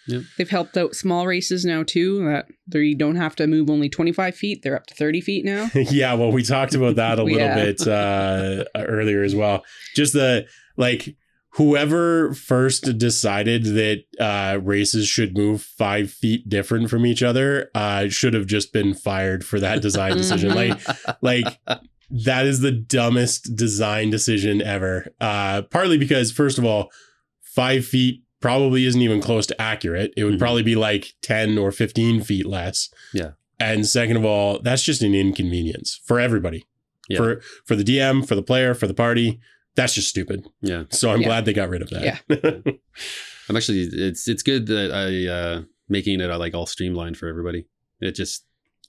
Yep. 0.07 0.21
They've 0.37 0.49
helped 0.49 0.77
out 0.77 0.95
small 0.95 1.27
races 1.27 1.65
now 1.65 1.83
too. 1.83 2.23
That 2.25 2.47
they 2.65 2.93
don't 2.93 3.17
have 3.17 3.35
to 3.37 3.47
move 3.47 3.69
only 3.69 3.89
twenty 3.89 4.13
five 4.13 4.35
feet; 4.35 4.61
they're 4.63 4.75
up 4.75 4.85
to 4.87 4.95
thirty 4.95 5.19
feet 5.21 5.43
now. 5.43 5.69
yeah, 5.75 6.13
well, 6.13 6.31
we 6.31 6.43
talked 6.43 6.73
about 6.75 6.95
that 6.95 7.19
a 7.19 7.23
little 7.25 7.39
Yeah. 7.39 7.55
bit 7.55 7.85
uh, 7.87 8.63
earlier 8.75 9.23
as 9.23 9.35
well. 9.35 9.65
Just 9.95 10.13
the 10.13 10.47
like, 10.77 11.15
whoever 11.57 12.33
first 12.33 12.97
decided 12.97 13.63
that 13.65 14.03
uh, 14.19 14.59
races 14.61 15.07
should 15.07 15.37
move 15.37 15.61
five 15.61 16.09
feet 16.11 16.47
different 16.47 16.89
from 16.89 17.05
each 17.05 17.21
other 17.23 17.69
uh, 17.75 18.07
should 18.09 18.33
have 18.33 18.45
just 18.45 18.71
been 18.71 18.93
fired 18.93 19.45
for 19.45 19.59
that 19.59 19.81
design 19.81 20.15
decision. 20.17 20.53
like, 20.53 20.79
like 21.21 21.59
that 22.09 22.45
is 22.45 22.59
the 22.61 22.71
dumbest 22.71 23.55
design 23.55 24.09
decision 24.09 24.61
ever. 24.61 25.07
Uh, 25.19 25.63
partly 25.63 25.97
because, 25.97 26.31
first 26.31 26.57
of 26.57 26.65
all, 26.65 26.89
five 27.41 27.85
feet 27.85 28.21
probably 28.39 28.85
isn't 28.85 29.01
even 29.01 29.19
close 29.19 29.47
to 29.47 29.59
accurate. 29.61 30.13
It 30.15 30.23
would 30.23 30.35
Mhm. 30.35 30.39
probably 30.39 30.63
be 30.63 30.75
like 30.75 31.13
10 31.23 31.57
or 31.57 31.71
15 31.71 32.21
feet 32.21 32.45
less. 32.45 32.89
Yeah. 33.13 33.31
And 33.59 33.87
second 33.87 34.15
of 34.17 34.23
all, 34.25 34.59
that's 34.59 34.83
just 34.83 35.01
an 35.01 35.15
inconvenience 35.15 35.99
for 36.05 36.19
everybody. 36.19 36.65
Yeah. 37.09 37.17
For 37.17 37.41
for 37.65 37.75
the 37.75 37.83
DM, 37.83 38.27
for 38.27 38.35
the 38.35 38.43
player, 38.43 38.75
for 38.75 38.85
the 38.85 38.93
party. 38.93 39.39
That's 39.77 39.93
just 39.93 40.09
stupid. 40.09 40.45
yeah. 40.61 40.83
So 40.89 41.09
I'm 41.11 41.21
Yeah. 41.21 41.27
glad 41.27 41.45
they 41.45 41.53
got 41.53 41.69
rid 41.69 41.81
of 41.81 41.89
that. 41.91 42.03
Yeah. 42.03 42.17
I'm 43.49 43.55
actually 43.55 43.83
it's 43.83 44.27
it's 44.27 44.43
good 44.43 44.65
that 44.67 44.91
I 44.91 45.31
uh 45.31 45.61
making 45.87 46.19
it 46.19 46.29
uh, 46.29 46.37
like 46.37 46.53
all 46.53 46.65
streamlined 46.65 47.15
for 47.17 47.29
everybody. 47.29 47.65
It 48.01 48.11
just 48.15 48.43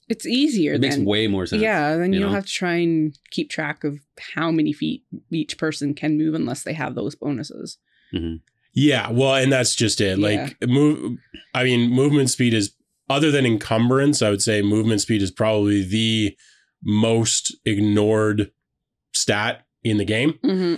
It's 0.09 0.25
easier 0.25 0.73
it 0.73 0.81
makes 0.81 0.97
then. 0.97 1.05
way 1.05 1.27
more 1.27 1.45
sense. 1.45 1.61
Yeah, 1.61 1.95
then 1.95 2.11
you, 2.11 2.19
you 2.19 2.23
don't 2.25 2.31
know? 2.31 2.35
have 2.35 2.45
to 2.45 2.51
try 2.51 2.73
and 2.75 3.17
keep 3.31 3.49
track 3.49 3.85
of 3.85 3.99
how 4.35 4.51
many 4.51 4.73
feet 4.73 5.03
each 5.31 5.57
person 5.57 5.93
can 5.93 6.17
move 6.17 6.33
unless 6.33 6.63
they 6.63 6.73
have 6.73 6.95
those 6.95 7.15
bonuses. 7.15 7.77
Yeah, 8.73 9.11
well, 9.11 9.35
and 9.35 9.51
that's 9.51 9.75
just 9.75 10.01
it. 10.01 10.19
Like 10.19 10.57
move 10.67 11.19
I 11.53 11.63
mean, 11.63 11.89
movement 11.91 12.29
speed 12.29 12.53
is 12.53 12.73
other 13.09 13.31
than 13.31 13.45
encumbrance, 13.45 14.21
I 14.21 14.29
would 14.29 14.41
say 14.41 14.61
movement 14.61 15.01
speed 15.01 15.21
is 15.21 15.31
probably 15.31 15.83
the 15.83 16.35
most 16.83 17.55
ignored 17.65 18.51
stat 19.13 19.65
in 19.83 19.97
the 19.97 20.05
game. 20.05 20.33
Mm-hmm. 20.43 20.75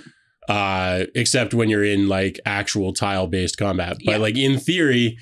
Uh 0.50 1.06
except 1.16 1.54
when 1.54 1.70
you're 1.70 1.84
in 1.84 2.08
like 2.10 2.40
actual 2.46 2.94
tile-based 2.94 3.58
combat. 3.58 3.98
But 4.06 4.14
Yeah. 4.14 4.18
like 4.18 4.38
in 4.38 4.58
theory, 4.60 5.18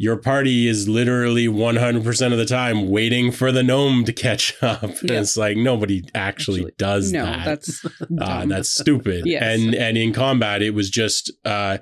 your 0.00 0.16
party 0.16 0.68
is 0.68 0.88
literally 0.88 1.48
100% 1.48 2.32
of 2.32 2.38
the 2.38 2.46
time 2.46 2.88
waiting 2.88 3.32
for 3.32 3.50
the 3.50 3.62
gnome 3.64 4.04
to 4.04 4.12
catch 4.12 4.54
up. 4.62 4.82
And 4.82 5.10
Yeah. 5.10 5.20
it's 5.20 5.36
like 5.36 5.56
nobody 5.56 6.02
actually, 6.14 6.60
Actually, 6.60 6.72
does 6.78 7.12
No, 7.12 7.24
that. 7.24 7.44
that's 7.44 7.84
Uh, 8.20 8.46
that's 8.52 8.70
stupid. 8.70 9.26
Yes. 9.26 9.42
And 9.42 9.74
and 9.74 9.98
in 9.98 10.12
combat, 10.12 10.62
it 10.62 10.70
was 10.74 10.88
just 10.88 11.30
uh, 11.44 11.78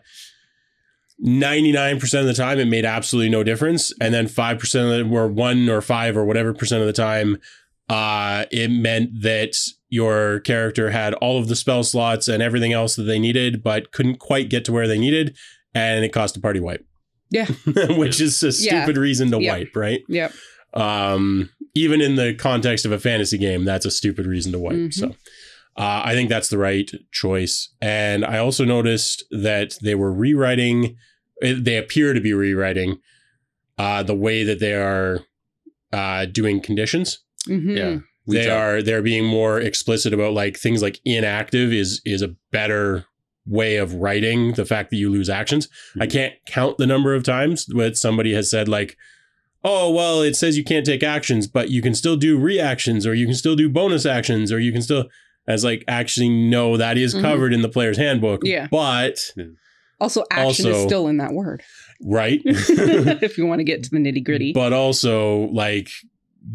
99% 1.25 2.21
of 2.21 2.26
the 2.26 2.35
time 2.35 2.59
it 2.59 2.66
made 2.68 2.85
absolutely 2.85 3.30
no 3.30 3.42
difference. 3.42 3.92
And 4.00 4.12
then 4.12 4.26
5% 4.26 4.75
of 4.85 5.06
it 5.06 5.09
were 5.11 5.26
one 5.28 5.68
or 5.68 5.80
five 5.80 6.16
or 6.16 6.25
whatever 6.25 6.52
percent 6.52 6.83
of 6.83 6.87
the 6.87 6.92
time, 6.92 7.38
uh, 7.88 8.44
it 8.50 8.68
meant 8.70 9.10
that 9.22 9.54
your 9.88 10.40
character 10.40 10.90
had 10.90 11.14
all 11.14 11.38
of 11.38 11.48
the 11.48 11.56
spell 11.56 11.84
slots 11.84 12.26
and 12.28 12.42
everything 12.42 12.72
else 12.72 12.96
that 12.96 13.04
they 13.04 13.18
needed, 13.18 13.62
but 13.62 13.92
couldn't 13.92 14.18
quite 14.18 14.50
get 14.50 14.64
to 14.64 14.72
where 14.72 14.88
they 14.88 14.98
needed. 14.98 15.36
And 15.74 16.04
it 16.04 16.08
cost 16.12 16.36
a 16.36 16.40
party 16.40 16.58
wipe. 16.60 16.84
Yeah. 17.30 17.46
Which 17.90 18.20
is 18.20 18.42
a 18.42 18.46
Yeah. 18.46 18.82
stupid 18.82 18.96
reason 18.96 19.30
to 19.30 19.40
Yeah. 19.42 19.52
wipe, 19.52 19.76
right? 19.76 20.00
yep. 20.08 20.32
um, 20.74 21.50
even 21.74 22.00
in 22.00 22.16
the 22.16 22.34
context 22.34 22.84
of 22.86 22.92
a 22.92 22.98
fantasy 22.98 23.38
game, 23.38 23.64
that's 23.64 23.84
a 23.86 23.90
stupid 23.90 24.26
reason 24.26 24.52
to 24.52 24.58
wipe. 24.58 24.74
Mhm. 24.74 24.92
So 24.94 25.08
uh, 25.78 26.02
I 26.04 26.14
think 26.14 26.28
that's 26.30 26.48
the 26.48 26.56
right 26.58 26.90
choice. 27.12 27.68
And 27.82 28.24
I 28.24 28.38
also 28.38 28.64
noticed 28.64 29.24
that 29.30 29.76
they 29.82 29.94
were 29.94 30.12
rewriting, 30.12 30.96
eh, 31.42 31.54
they 31.58 31.76
appear 31.76 32.14
to 32.14 32.20
be 32.20 32.32
rewriting 32.32 32.98
uh, 33.78 34.02
the 34.02 34.14
way 34.14 34.42
that 34.42 34.58
they 34.58 34.72
are 34.72 35.20
uh, 35.92 36.24
doing 36.24 36.60
conditions. 36.60 37.18
Hmm 37.46 37.76
Yeah. 37.76 37.98
We 38.26 38.36
they 38.38 38.46
try- 38.46 38.54
are 38.56 38.82
they're 38.82 39.02
being 39.02 39.24
more 39.24 39.60
explicit 39.60 40.12
about 40.12 40.32
like 40.32 40.56
things 40.58 40.82
like 40.82 41.00
inactive 41.04 41.72
is 41.72 42.00
is 42.04 42.22
a 42.22 42.34
better 42.50 43.04
way 43.46 43.76
of 43.76 43.94
writing 43.94 44.52
the 44.54 44.64
fact 44.64 44.90
that 44.90 44.96
you 44.96 45.08
lose 45.08 45.28
actions. 45.30 45.68
I 46.00 46.06
Mhm. 46.06 46.10
can't 46.12 46.34
count 46.46 46.78
the 46.78 46.86
number 46.86 47.14
of 47.14 47.22
times 47.22 47.66
that 47.66 47.96
somebody 47.96 48.32
has 48.34 48.50
said 48.50 48.66
like, 48.68 48.96
"Oh, 49.62 49.92
well, 49.92 50.22
it 50.22 50.34
says 50.34 50.58
you 50.58 50.64
can't 50.64 50.84
take 50.84 51.04
actions, 51.04 51.46
but 51.46 51.70
you 51.70 51.80
can 51.80 51.94
still 51.94 52.16
do 52.16 52.36
reactions 52.36 53.06
or 53.06 53.14
you 53.14 53.26
can 53.26 53.36
still 53.36 53.54
do 53.54 53.68
bonus 53.68 54.04
actions 54.04 54.50
or 54.50 54.58
you 54.58 54.72
can 54.72 54.82
still 54.82 55.08
as 55.46 55.62
like 55.62 55.84
actually 55.86 56.28
no, 56.28 56.76
that 56.76 56.98
is 56.98 57.14
Mhm. 57.14 57.20
covered 57.22 57.54
in 57.54 57.62
the 57.62 57.68
player's 57.68 57.96
handbook." 57.98 58.40
Yeah. 58.44 58.66
But 58.68 59.20
Also, 60.00 60.24
action 60.32 60.66
is 60.66 60.74
Also- 60.74 60.88
still 60.88 61.06
in 61.06 61.18
that 61.18 61.32
word. 61.32 61.62
right? 62.02 62.42
if 62.44 63.38
you 63.38 63.46
want 63.46 63.60
to 63.60 63.64
get 63.64 63.84
to 63.84 63.90
the 63.90 63.98
nitty 63.98 64.24
gritty. 64.24 64.52
but 64.52 64.72
also 64.72 65.48
like 65.52 65.88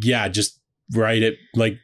yeah, 0.02 0.28
just 0.28 0.60
write 0.94 1.24
it 1.24 1.38
like 1.56 1.78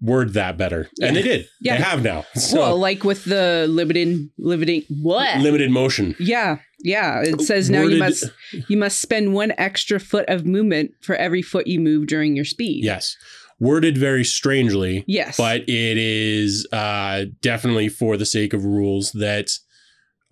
word 0.00 0.32
that 0.34 0.58
better. 0.58 0.88
And 1.00 1.14
they 1.16 1.22
did. 1.22 1.48
Yeah. 1.60 1.76
They 1.76 1.82
have 1.84 2.02
now. 2.02 2.24
So 2.34 2.58
well, 2.58 2.78
like 2.78 3.04
with 3.04 3.24
the 3.24 3.66
limited, 3.68 4.28
limiting 4.38 4.82
what? 5.02 5.38
limited 5.40 5.70
motion. 5.70 6.16
yeah, 6.18 6.58
yeah. 6.80 7.20
It 7.22 7.40
says 7.42 7.70
now 7.70 7.82
Worded- 7.82 7.92
you 7.92 7.98
must 7.98 8.24
you 8.68 8.76
must 8.76 9.00
spend 9.00 9.32
one 9.34 9.52
extra 9.58 10.00
foot 10.00 10.28
of 10.28 10.44
movement 10.44 10.92
for 11.02 11.14
every 11.16 11.42
foot 11.42 11.66
you 11.66 11.78
move 11.80 12.06
during 12.08 12.34
your 12.36 12.44
speed. 12.44 12.84
Yes. 12.84 13.16
Worded 13.60 13.96
very 13.96 14.24
strangely, 14.24 15.04
Yes. 15.06 15.36
but 15.36 15.60
it 15.68 15.96
is 15.96 16.66
uh, 16.72 17.26
definitely 17.42 17.88
for 17.88 18.16
the 18.16 18.26
sake 18.26 18.52
of 18.52 18.64
rules 18.64 19.12
that 19.12 19.50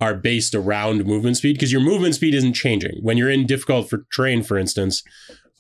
are 0.01 0.15
based 0.15 0.53
around 0.55 1.05
movement 1.05 1.37
speed 1.37 1.53
because 1.53 1.71
your 1.71 1.81
movement 1.83 2.17
speed 2.17 2.35
isn't 2.35 2.55
changing. 2.55 2.99
When 3.03 3.17
you're 3.17 3.31
in 3.31 3.47
difficult 3.47 3.89
for 3.89 4.05
terrain, 4.13 4.43
for 4.43 4.59
instance, 4.59 5.05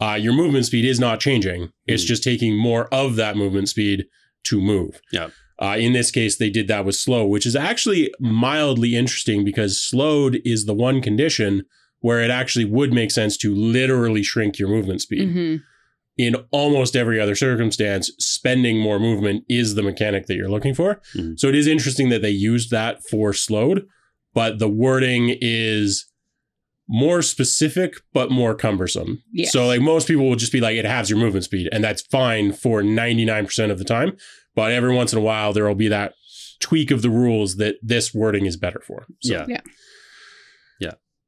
uh, 0.00 0.18
your 0.20 0.32
movement 0.32 0.66
speed 0.66 0.84
is 0.84 0.98
not 1.00 1.20
changing. 1.20 1.70
It's 1.86 2.04
Mm. 2.04 2.08
just 2.08 2.22
taking 2.24 2.56
more 2.56 2.92
of 2.92 3.16
that 3.16 3.36
movement 3.36 3.68
speed 3.68 4.06
to 4.44 4.60
move. 4.60 5.00
Yeah. 5.12 5.28
Uh, 5.58 5.76
in 5.78 5.92
this 5.92 6.10
case, 6.10 6.36
they 6.38 6.48
did 6.48 6.68
that 6.68 6.86
with 6.86 6.94
slow, 6.96 7.26
which 7.26 7.44
is 7.44 7.54
actually 7.54 8.10
mildly 8.18 8.96
interesting 8.96 9.44
because 9.44 9.78
slowed 9.78 10.40
is 10.44 10.64
the 10.64 10.72
one 10.74 11.02
condition 11.02 11.64
where 12.00 12.22
it 12.22 12.30
actually 12.30 12.64
would 12.64 12.94
make 12.94 13.10
sense 13.10 13.36
to 13.36 13.54
literally 13.54 14.22
shrink 14.22 14.58
your 14.58 14.68
movement 14.70 15.02
speed 15.02 15.28
hmm 15.30 15.56
in 16.18 16.34
almost 16.50 16.96
every 16.96 17.18
other 17.18 17.34
circumstance, 17.34 18.10
spending 18.18 18.78
more 18.78 18.98
movement 18.98 19.42
is 19.48 19.74
the 19.74 19.82
mechanic 19.82 20.26
that 20.26 20.34
you're 20.34 20.50
looking 20.50 20.74
for. 20.74 21.00
Mhm. 21.16 21.38
So 21.38 21.48
it 21.48 21.54
is 21.54 21.66
interesting 21.66 22.10
that 22.10 22.20
they 22.20 22.30
used 22.30 22.70
that 22.72 23.02
for 23.08 23.32
slowed, 23.32 23.86
but 24.34 24.58
the 24.58 24.68
wording 24.68 25.34
is 25.40 26.04
more 26.92 27.22
specific 27.22 27.94
but 28.12 28.30
more 28.32 28.52
cumbersome. 28.52 29.22
Yes. 29.32 29.52
So 29.52 29.66
like 29.66 29.80
most 29.80 30.08
people 30.08 30.28
will 30.28 30.34
just 30.36 30.50
be 30.52 30.60
like 30.60 30.76
it 30.76 30.84
halves 30.84 31.08
your 31.08 31.20
movement 31.20 31.44
speed 31.44 31.68
and 31.70 31.84
that's 31.84 32.02
fine 32.02 32.52
for 32.52 32.82
99% 32.82 33.70
of 33.70 33.78
the 33.78 33.84
time, 33.84 34.16
but 34.56 34.72
every 34.72 34.92
once 34.92 35.12
in 35.12 35.18
a 35.18 35.22
while 35.22 35.52
there 35.52 35.64
will 35.66 35.76
be 35.76 35.88
that 35.88 36.14
tweak 36.58 36.90
of 36.90 37.02
the 37.02 37.08
rules 37.10 37.56
that 37.56 37.76
this 37.80 38.12
wording 38.12 38.44
is 38.44 38.56
better 38.56 38.80
for. 38.84 39.06
So, 39.20 39.46
yeah. 39.48 39.60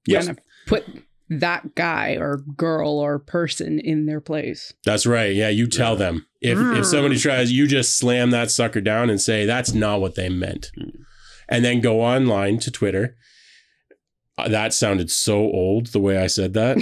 yes. 0.07 0.27
Kind 0.27 0.39
of 0.39 0.45
put 0.67 0.85
that 1.31 1.75
guy 1.77 2.17
or 2.17 2.39
girl 2.57 2.99
or 2.99 3.19
person 3.21 3.79
in 3.79 4.07
their 4.07 4.21
place. 4.21 4.75
That's 4.85 5.07
right. 5.07 5.35
Yeah, 5.35 5.49
you 5.49 5.67
tell 5.69 5.93
Yeah. 5.93 5.99
them. 6.07 6.27
If 6.41 6.59
if 6.59 6.87
somebody 6.87 7.17
tries, 7.19 7.53
you 7.53 7.69
just 7.69 7.97
slam 7.97 8.31
that 8.31 8.51
sucker 8.51 8.81
down 8.81 9.11
and 9.11 9.21
say 9.21 9.47
that's 9.47 9.73
not 9.73 10.01
what 10.01 10.17
they 10.17 10.29
meant. 10.29 10.73
Mm. 10.77 10.91
And 11.49 11.65
then 11.65 11.81
go 11.81 12.01
online 12.01 12.59
to 12.59 12.71
Twitter. 12.73 13.17
Uh, 14.39 14.49
that 14.49 14.73
sounded 14.73 15.11
so 15.11 15.35
old 15.37 15.89
the 15.89 16.01
way 16.01 16.17
I 16.17 16.27
said 16.27 16.55
that. 16.55 16.79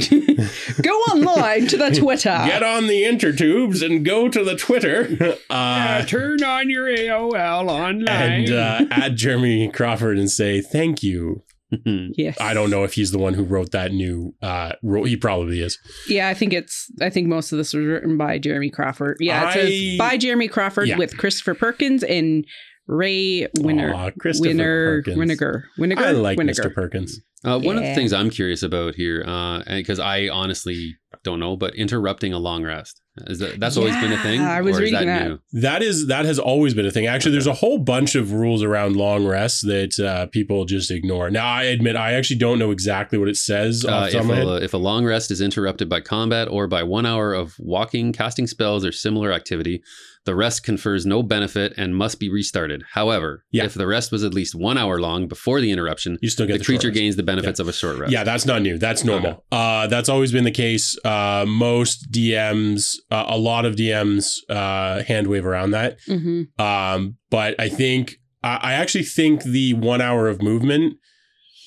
Go 0.83 0.93
online 1.13 1.67
to 1.67 1.77
the 1.77 1.91
Twitter. 1.99 2.43
Get 2.47 2.63
on 2.63 2.87
the 2.87 3.03
intertubes 3.03 3.85
and 3.85 4.05
go 4.05 4.29
to 4.29 4.45
the 4.45 4.57
Twitter. 4.57 5.37
Uh, 5.51 6.05
turn 6.05 6.43
on 6.45 6.71
your 6.71 6.85
AOL 6.87 7.69
online. 7.69 8.07
and 8.09 8.51
uh, 8.53 8.85
add 8.93 9.17
Jeremy 9.17 9.69
Crawford 9.69 10.17
and 10.17 10.31
say 10.31 10.61
thank 10.61 11.03
you. 11.03 11.43
yes. 11.85 12.37
I 12.41 12.55
don't 12.55 12.71
know 12.71 12.85
if 12.85 12.95
he's 12.95 13.11
the 13.11 13.19
one 13.19 13.35
who 13.35 13.43
wrote 13.45 13.73
that 13.73 13.93
new 13.93 14.35
uh 14.43 14.73
rule. 14.83 15.05
He 15.05 15.17
probably 15.17 15.61
is. 15.61 15.77
Yeah, 16.09 16.29
I 16.29 16.35
think 16.35 16.53
it's. 16.53 16.91
I 17.01 17.11
think 17.11 17.27
most 17.27 17.51
of 17.53 17.59
this 17.59 17.75
was 17.75 17.85
written 17.85 18.17
by 18.17 18.39
Jeremy 18.39 18.71
Crawford. 18.71 19.17
Yeah, 19.21 19.43
it 19.43 19.47
I- 19.47 19.53
says 19.55 19.99
by 19.99 20.17
Jeremy 20.17 20.47
Crawford 20.49 20.89
Yeah. 20.89 20.99
with 20.99 21.17
Christopher 21.19 21.55
Perkins 21.55 22.05
and 22.05 22.45
Ray 22.91 23.47
Winner. 23.61 23.95
Aw, 23.95 24.11
Christopher 24.19 24.49
Winner. 24.51 25.03
Perkins. 25.03 25.17
Winnegar. 25.19 25.63
Winnegar. 25.79 25.99
I 25.99 26.11
like 26.11 26.39
Winnegar. 26.39 26.61
Mr. 26.67 26.75
Perkins. 26.75 27.21
Uh, 27.43 27.59
one 27.59 27.77
of 27.77 27.83
the 27.83 27.89
Yeah. 27.89 27.95
things 27.95 28.13
I'm 28.13 28.29
curious 28.29 28.63
about 28.63 28.97
here, 28.97 29.25
uh, 29.27 29.63
because 29.67 29.99
I 29.99 30.29
honestly 30.29 30.97
don't 31.25 31.41
know, 31.41 31.57
but 31.57 31.75
interrupting 31.75 32.33
a 32.35 32.39
long 32.39 32.65
rest 32.65 33.01
is 33.29 33.39
that 33.39 33.59
that's 33.59 33.77
always 33.79 33.95
been 33.97 34.13
a 34.13 34.19
thing. 34.23 34.41
Yeah, 34.41 34.51
I 34.53 34.61
was 34.61 34.77
or 34.79 34.83
is 34.83 34.91
reading 34.93 35.07
that, 35.09 35.19
that. 35.21 35.29
new? 35.29 35.61
That 35.63 35.83
is 35.83 36.07
that 36.09 36.27
has 36.27 36.39
always 36.39 36.75
been 36.75 36.85
a 36.85 36.91
thing. 36.91 37.07
Actually, 37.07 37.33
there's 37.33 37.47
a 37.47 37.55
whole 37.55 37.79
bunch 37.79 38.15
of 38.15 38.33
rules 38.33 38.63
around 38.63 38.97
long 38.97 39.25
rests 39.27 39.63
that 39.63 39.99
uh, 39.99 40.27
people 40.27 40.65
just 40.67 40.91
ignore. 40.91 41.31
Now, 41.31 41.47
I 41.47 41.63
admit 41.65 41.97
I 41.97 42.13
actually 42.13 42.37
don't 42.41 42.59
know 42.59 42.73
exactly 42.73 43.19
what 43.19 43.29
it 43.29 43.37
says 43.37 43.87
Uh, 43.87 44.07
the 44.07 44.13
top 44.13 44.15
if, 44.17 44.21
of 44.21 44.27
my 44.27 44.37
head. 44.37 44.47
a, 44.47 44.55
if 44.65 44.75
a 44.75 44.79
long 44.79 45.05
rest 45.07 45.31
is 45.31 45.41
interrupted 45.41 45.89
by 45.89 46.01
combat 46.01 46.47
or 46.49 46.67
by 46.67 46.83
one 46.83 47.07
hour 47.07 47.33
of 47.33 47.55
walking, 47.59 48.13
casting 48.13 48.47
spells, 48.47 48.85
or 48.85 48.93
similar 48.93 49.33
activity, 49.33 49.83
the 50.27 50.35
rest 50.35 50.63
confers 50.63 51.07
no 51.07 51.23
benefit 51.23 51.73
and 51.77 51.97
must 51.97 52.21
be 52.21 52.29
restarted. 52.29 52.83
However, 52.93 53.45
Yeah. 53.51 53.65
if 53.65 53.75
the 53.75 53.87
rest 53.87 54.13
was 54.13 54.23
at 54.23 54.35
least 54.35 54.55
one 54.55 54.77
hour 54.77 55.01
long 55.01 55.29
before 55.29 55.61
the 55.61 55.71
interruption, 55.71 56.19
You 56.21 56.29
still 56.29 56.47
get 56.47 56.53
the, 56.55 56.59
the, 56.59 56.65
creature 56.65 56.91
gains 56.91 57.17
the 57.17 57.23
benefits 57.23 57.59
of 57.59 57.69
a 57.69 57.73
short 57.73 57.97
rest. 57.99 58.13
Yeah, 58.13 58.23
that's 58.25 58.45
not 58.45 58.61
new. 58.63 58.77
That's 58.79 59.03
normal. 59.05 59.45
Uh, 59.51 59.87
that's 59.87 60.09
always 60.11 60.31
been 60.31 60.45
the 60.45 60.51
case. 60.51 60.97
Uh, 61.05 61.45
most 61.49 62.11
DMs, 62.13 62.97
uh, 63.11 63.25
a 63.29 63.39
lot 63.39 63.65
of 63.65 63.77
DMs, 63.77 64.37
uh, 64.51 65.03
hand 65.05 65.27
wave 65.27 65.47
around 65.47 65.71
that. 65.71 65.99
hmm 66.07 66.43
Um, 66.59 67.17
but 67.31 67.55
I 67.59 67.69
think 67.71 68.17
I 68.43 68.57
I 68.63 68.73
actually 68.75 69.05
think 69.05 69.43
the 69.43 69.75
one 69.75 70.01
hour 70.01 70.29
of 70.29 70.43
movement 70.43 70.97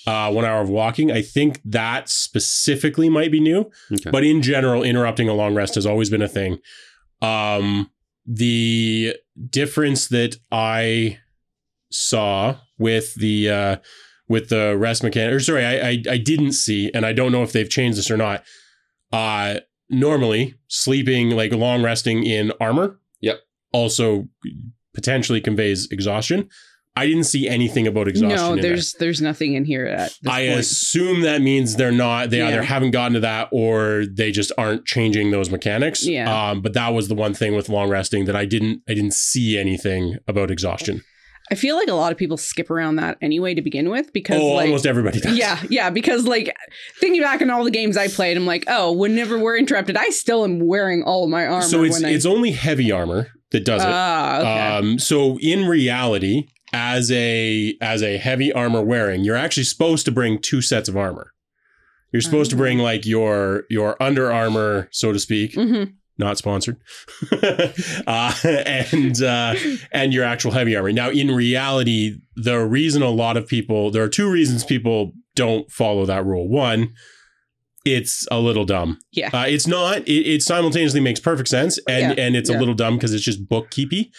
uh, 0.06 0.30
one 0.32 0.44
hour 0.44 0.62
of 0.62 0.70
walking. 0.70 1.12
I 1.12 1.22
think 1.22 1.62
that 1.66 2.10
specifically 2.10 3.08
might 3.10 3.32
be 3.32 3.40
new, 3.40 3.72
Okay. 3.92 4.10
but 4.12 4.24
in 4.24 4.42
general, 4.42 4.84
interrupting 4.84 5.30
a 5.30 5.34
long 5.34 5.56
rest 5.56 5.76
has 5.76 5.86
always 5.86 6.10
been 6.10 6.22
a 6.22 6.28
thing. 6.28 6.60
Um, 7.22 7.90
the 8.26 9.16
difference 9.50 10.08
that 10.08 10.38
I 10.52 11.20
saw 11.92 12.58
with 12.78 13.16
the 13.16 13.50
uh, 13.50 13.76
with 14.28 14.50
the 14.50 14.78
rest 14.78 15.04
mechanic, 15.04 15.36
or 15.36 15.40
sorry, 15.40 15.66
I, 15.66 15.90
I 15.90 16.04
I 16.12 16.18
didn't 16.18 16.54
see, 16.54 16.90
and 16.94 17.06
I 17.06 17.14
don't 17.14 17.32
know 17.32 17.44
if 17.44 17.52
they've 17.52 17.70
changed 17.70 17.98
this 17.98 18.10
or 18.12 18.18
not. 18.18 18.44
Uh, 19.12 19.60
normally 19.90 20.56
sleeping 20.70 21.30
like 21.32 21.52
long 21.52 21.84
resting 21.84 22.24
in 22.24 22.52
armor, 22.60 23.00
Yep. 23.22 23.40
also 23.72 24.28
potentially 24.96 25.40
conveys 25.42 25.88
exhaustion. 25.92 26.50
I 26.96 27.08
didn't 27.08 27.24
see 27.24 27.48
anything 27.48 27.88
about 27.88 28.08
exhaustion. 28.08 28.38
no, 28.38 28.54
in 28.54 28.60
there. 28.62 28.72
there's 28.72 28.94
there's 29.00 29.20
nothing 29.22 29.54
in 29.56 29.66
here 29.66 29.88
at 29.88 30.10
this 30.22 30.32
I 30.32 30.48
point. 30.48 30.60
assume 30.60 31.22
that 31.22 31.42
means 31.42 31.76
they're 31.76 31.92
not. 31.92 32.30
They 32.30 32.38
Yeah. 32.38 32.50
either 32.50 32.62
haven't 32.64 32.92
gotten 32.92 33.14
to 33.14 33.20
that 33.22 33.50
or 33.52 34.04
they 34.12 34.32
just 34.32 34.52
aren't 34.58 34.86
changing 34.86 35.32
those 35.32 35.50
mechanics. 35.50 36.06
Yeah. 36.06 36.50
Um, 36.52 36.62
but 36.62 36.74
that 36.74 36.90
was 36.94 37.08
the 37.08 37.16
one 37.16 37.34
thing 37.34 37.56
with 37.56 37.68
long 37.68 37.90
resting 37.90 38.26
that 38.26 38.36
I 38.36 38.46
didn't. 38.46 38.82
I 38.88 38.94
didn't 38.94 39.14
see 39.16 39.58
anything 39.58 40.18
about 40.28 40.52
exhaustion. 40.52 41.02
I 41.52 41.56
feel 41.56 41.76
like 41.76 41.90
a 41.90 41.94
lot 41.94 42.12
of 42.12 42.18
people 42.18 42.38
skip 42.38 42.70
around 42.70 42.96
that 42.98 43.18
anyway 43.22 43.54
to 43.54 43.62
begin 43.62 43.90
with 43.90 44.14
because 44.14 44.40
Oh, 44.40 44.54
like 44.54 44.66
almost 44.68 44.86
everybody 44.86 45.20
does. 45.20 45.38
yeah, 45.38 45.60
yeah, 45.70 45.90
because 45.90 46.26
like 46.26 46.56
thinking 47.02 47.22
back 47.22 47.42
on 47.42 47.50
all 47.50 47.64
the 47.66 47.72
games 47.72 47.98
I 47.98 48.08
played, 48.08 48.38
I'm 48.38 48.46
like, 48.46 48.64
oh, 48.68 48.94
whenever 48.94 49.38
we're 49.38 49.58
interrupted, 49.58 49.98
I 49.98 50.10
still 50.10 50.46
am 50.46 50.66
wearing 50.66 51.04
all 51.04 51.26
of 51.26 51.30
my 51.30 51.46
armor. 51.46 51.66
So 51.66 51.84
it's 51.84 52.02
I, 52.04 52.10
it's 52.12 52.26
only 52.26 52.52
heavy 52.52 52.92
armor 52.92 53.28
that 53.52 53.66
does 53.66 53.82
it. 53.84 53.90
ah 53.92 54.38
okay. 54.40 54.78
Um, 54.90 55.00
so 55.00 55.38
in 55.42 55.66
reality, 55.66 56.46
as 56.74 57.12
a 57.12 57.78
as 57.80 58.02
a 58.02 58.18
heavy 58.18 58.52
armor 58.52 58.82
wearing, 58.82 59.24
you're 59.24 59.36
actually 59.36 59.64
supposed 59.64 60.06
to 60.06 60.12
bring 60.12 60.40
two 60.40 60.62
sets 60.62 60.90
of 60.90 60.98
armor. 60.98 61.32
You're 62.12 62.22
supposed 62.22 62.50
to 62.52 62.56
Oh. 62.58 62.60
bring 62.60 62.80
like 62.80 63.06
your 63.06 63.64
your 63.70 64.02
under 64.02 64.32
armor, 64.32 64.88
so 64.92 65.14
to 65.14 65.20
speak. 65.20 65.54
Mhm. 65.54 65.94
Not 66.18 66.38
sponsored. 66.38 66.78
uh, 68.08 68.34
and 68.46 69.22
uh, 69.24 69.56
and 69.92 70.14
your 70.14 70.24
actual 70.24 70.52
heavy 70.52 70.76
armor. 70.76 70.92
Now, 70.92 71.10
in 71.10 71.32
reality, 71.32 72.18
the 72.36 72.60
reason 72.60 73.02
a 73.02 73.10
lot 73.10 73.38
of 73.38 73.48
people 73.48 73.90
there 73.92 74.04
are 74.04 74.10
two 74.10 74.30
reasons 74.30 74.64
people 74.64 75.14
don't 75.36 75.72
follow 75.72 76.06
that 76.06 76.24
rule. 76.26 76.48
One, 76.48 76.94
it's 77.86 78.28
a 78.32 78.40
little 78.40 78.66
dumb. 78.66 79.00
Yeah. 79.12 79.30
Uh, 79.34 79.46
it's 79.48 79.66
not. 79.68 80.00
It, 80.08 80.12
it 80.28 80.42
simultaneously 80.44 81.00
makes 81.00 81.20
perfect 81.20 81.50
sense, 81.50 81.80
and 81.88 82.16
Yeah, 82.18 82.24
and 82.26 82.36
it's 82.36 82.50
a 82.50 82.58
little 82.58 82.76
dumb 82.76 82.96
because 82.98 83.14
it's 83.14 83.24
just 83.24 83.48
bookkeepy. 83.50 84.12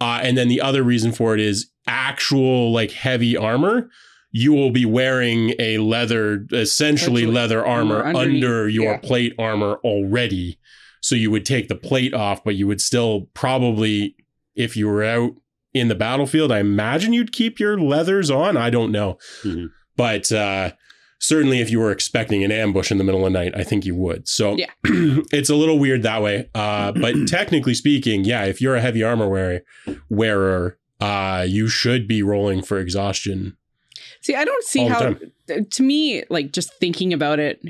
Uh, 0.00 0.20
and 0.22 0.36
then 0.36 0.48
the 0.48 0.60
other 0.60 0.82
reason 0.82 1.12
for 1.12 1.34
it 1.34 1.40
is 1.40 1.70
actual 1.86 2.72
like 2.72 2.92
heavy 2.92 3.36
armor. 3.36 3.90
You 4.32 4.52
will 4.52 4.70
be 4.70 4.86
wearing 4.86 5.54
a 5.58 5.78
leather, 5.78 6.46
essentially 6.52 7.26
leather 7.26 7.66
armor 7.66 8.04
under 8.04 8.68
your 8.68 8.92
yeah. 8.92 8.98
plate 8.98 9.34
armor 9.38 9.80
already. 9.84 10.58
So 11.00 11.14
you 11.14 11.30
would 11.30 11.44
take 11.44 11.68
the 11.68 11.74
plate 11.74 12.14
off, 12.14 12.44
but 12.44 12.54
you 12.54 12.66
would 12.66 12.80
still 12.80 13.28
probably, 13.34 14.14
if 14.54 14.76
you 14.76 14.86
were 14.86 15.02
out 15.02 15.32
in 15.74 15.88
the 15.88 15.94
battlefield, 15.94 16.52
I 16.52 16.60
imagine 16.60 17.12
you'd 17.12 17.32
keep 17.32 17.58
your 17.58 17.78
leathers 17.78 18.30
on. 18.30 18.56
I 18.56 18.70
don't 18.70 18.92
know. 18.92 19.18
Mhm. 19.42 19.70
But 19.96 20.30
uh, 20.30 20.72
certainly 21.20 21.60
if 21.60 21.70
you 21.70 21.78
were 21.78 21.92
expecting 21.92 22.42
an 22.42 22.50
ambush 22.50 22.90
in 22.90 22.98
the 22.98 23.04
middle 23.04 23.24
of 23.24 23.32
the 23.32 23.38
night, 23.38 23.52
I 23.54 23.62
think 23.62 23.84
you 23.84 23.94
would. 23.94 24.26
So 24.26 24.56
Yeah. 24.56 24.70
it's 24.84 25.50
a 25.50 25.54
little 25.54 25.78
weird 25.78 26.02
that 26.02 26.22
way. 26.22 26.48
Uh, 26.54 26.92
but 27.00 27.14
technically 27.28 27.74
speaking, 27.74 28.24
yeah, 28.24 28.44
if 28.44 28.60
you're 28.60 28.74
a 28.74 28.80
heavy 28.80 29.02
armor 29.04 29.28
wearer, 29.28 29.60
wearer 30.08 30.78
uh, 31.00 31.46
you 31.48 31.68
should 31.68 32.08
be 32.08 32.22
rolling 32.22 32.62
for 32.62 32.78
exhaustion. 32.78 33.56
See, 34.20 34.34
I 34.34 34.44
don't 34.44 34.64
see 34.64 34.86
how. 34.86 35.14
To 35.48 35.82
me, 35.82 36.24
like 36.28 36.52
just 36.52 36.74
thinking 36.74 37.12
about 37.12 37.38
it 37.38 37.62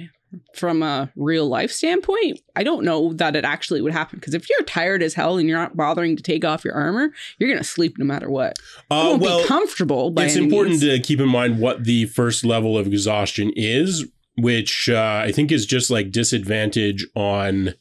from 0.55 0.83
a 0.83 1.11
real 1.17 1.47
life 1.49 1.71
standpoint, 1.73 2.41
I 2.55 2.63
don't 2.63 2.85
know 2.85 3.13
that 3.15 3.35
it 3.37 3.45
actually 3.45 3.81
would 3.81 3.93
happen. 3.93 4.19
Because 4.19 4.35
if 4.35 4.49
you're 4.49 4.63
tired 4.63 5.03
as 5.03 5.15
hell 5.15 5.39
and 5.39 5.49
you're 5.49 5.59
not 5.59 5.77
bothering 5.77 6.17
to 6.17 6.23
take 6.23 6.45
off 6.45 6.65
your 6.65 6.75
armor, 6.75 7.11
you're 7.39 7.51
gonna 7.51 7.65
sleep 7.65 7.99
no 7.99 8.05
matter 8.05 8.31
what. 8.31 8.59
You 8.91 8.97
Uh, 8.97 9.05
won't 9.11 9.23
well, 9.23 9.43
be 9.43 9.49
comfortable. 9.49 10.11
By 10.11 10.25
it's 10.27 10.37
any 10.37 10.45
important 10.45 10.83
means. 10.83 10.83
to 10.83 11.01
keep 11.01 11.21
in 11.21 11.29
mind 11.29 11.59
what 11.59 11.85
the 11.85 12.07
first 12.07 12.45
level 12.45 12.79
of 12.79 12.87
exhaustion 12.87 13.53
is, 13.57 14.07
which 14.37 14.89
uh, 14.89 15.23
I 15.25 15.33
think 15.33 15.51
is 15.51 15.67
just 15.67 15.91
like 15.91 16.11
disadvantage 16.13 17.07
on 17.15 17.75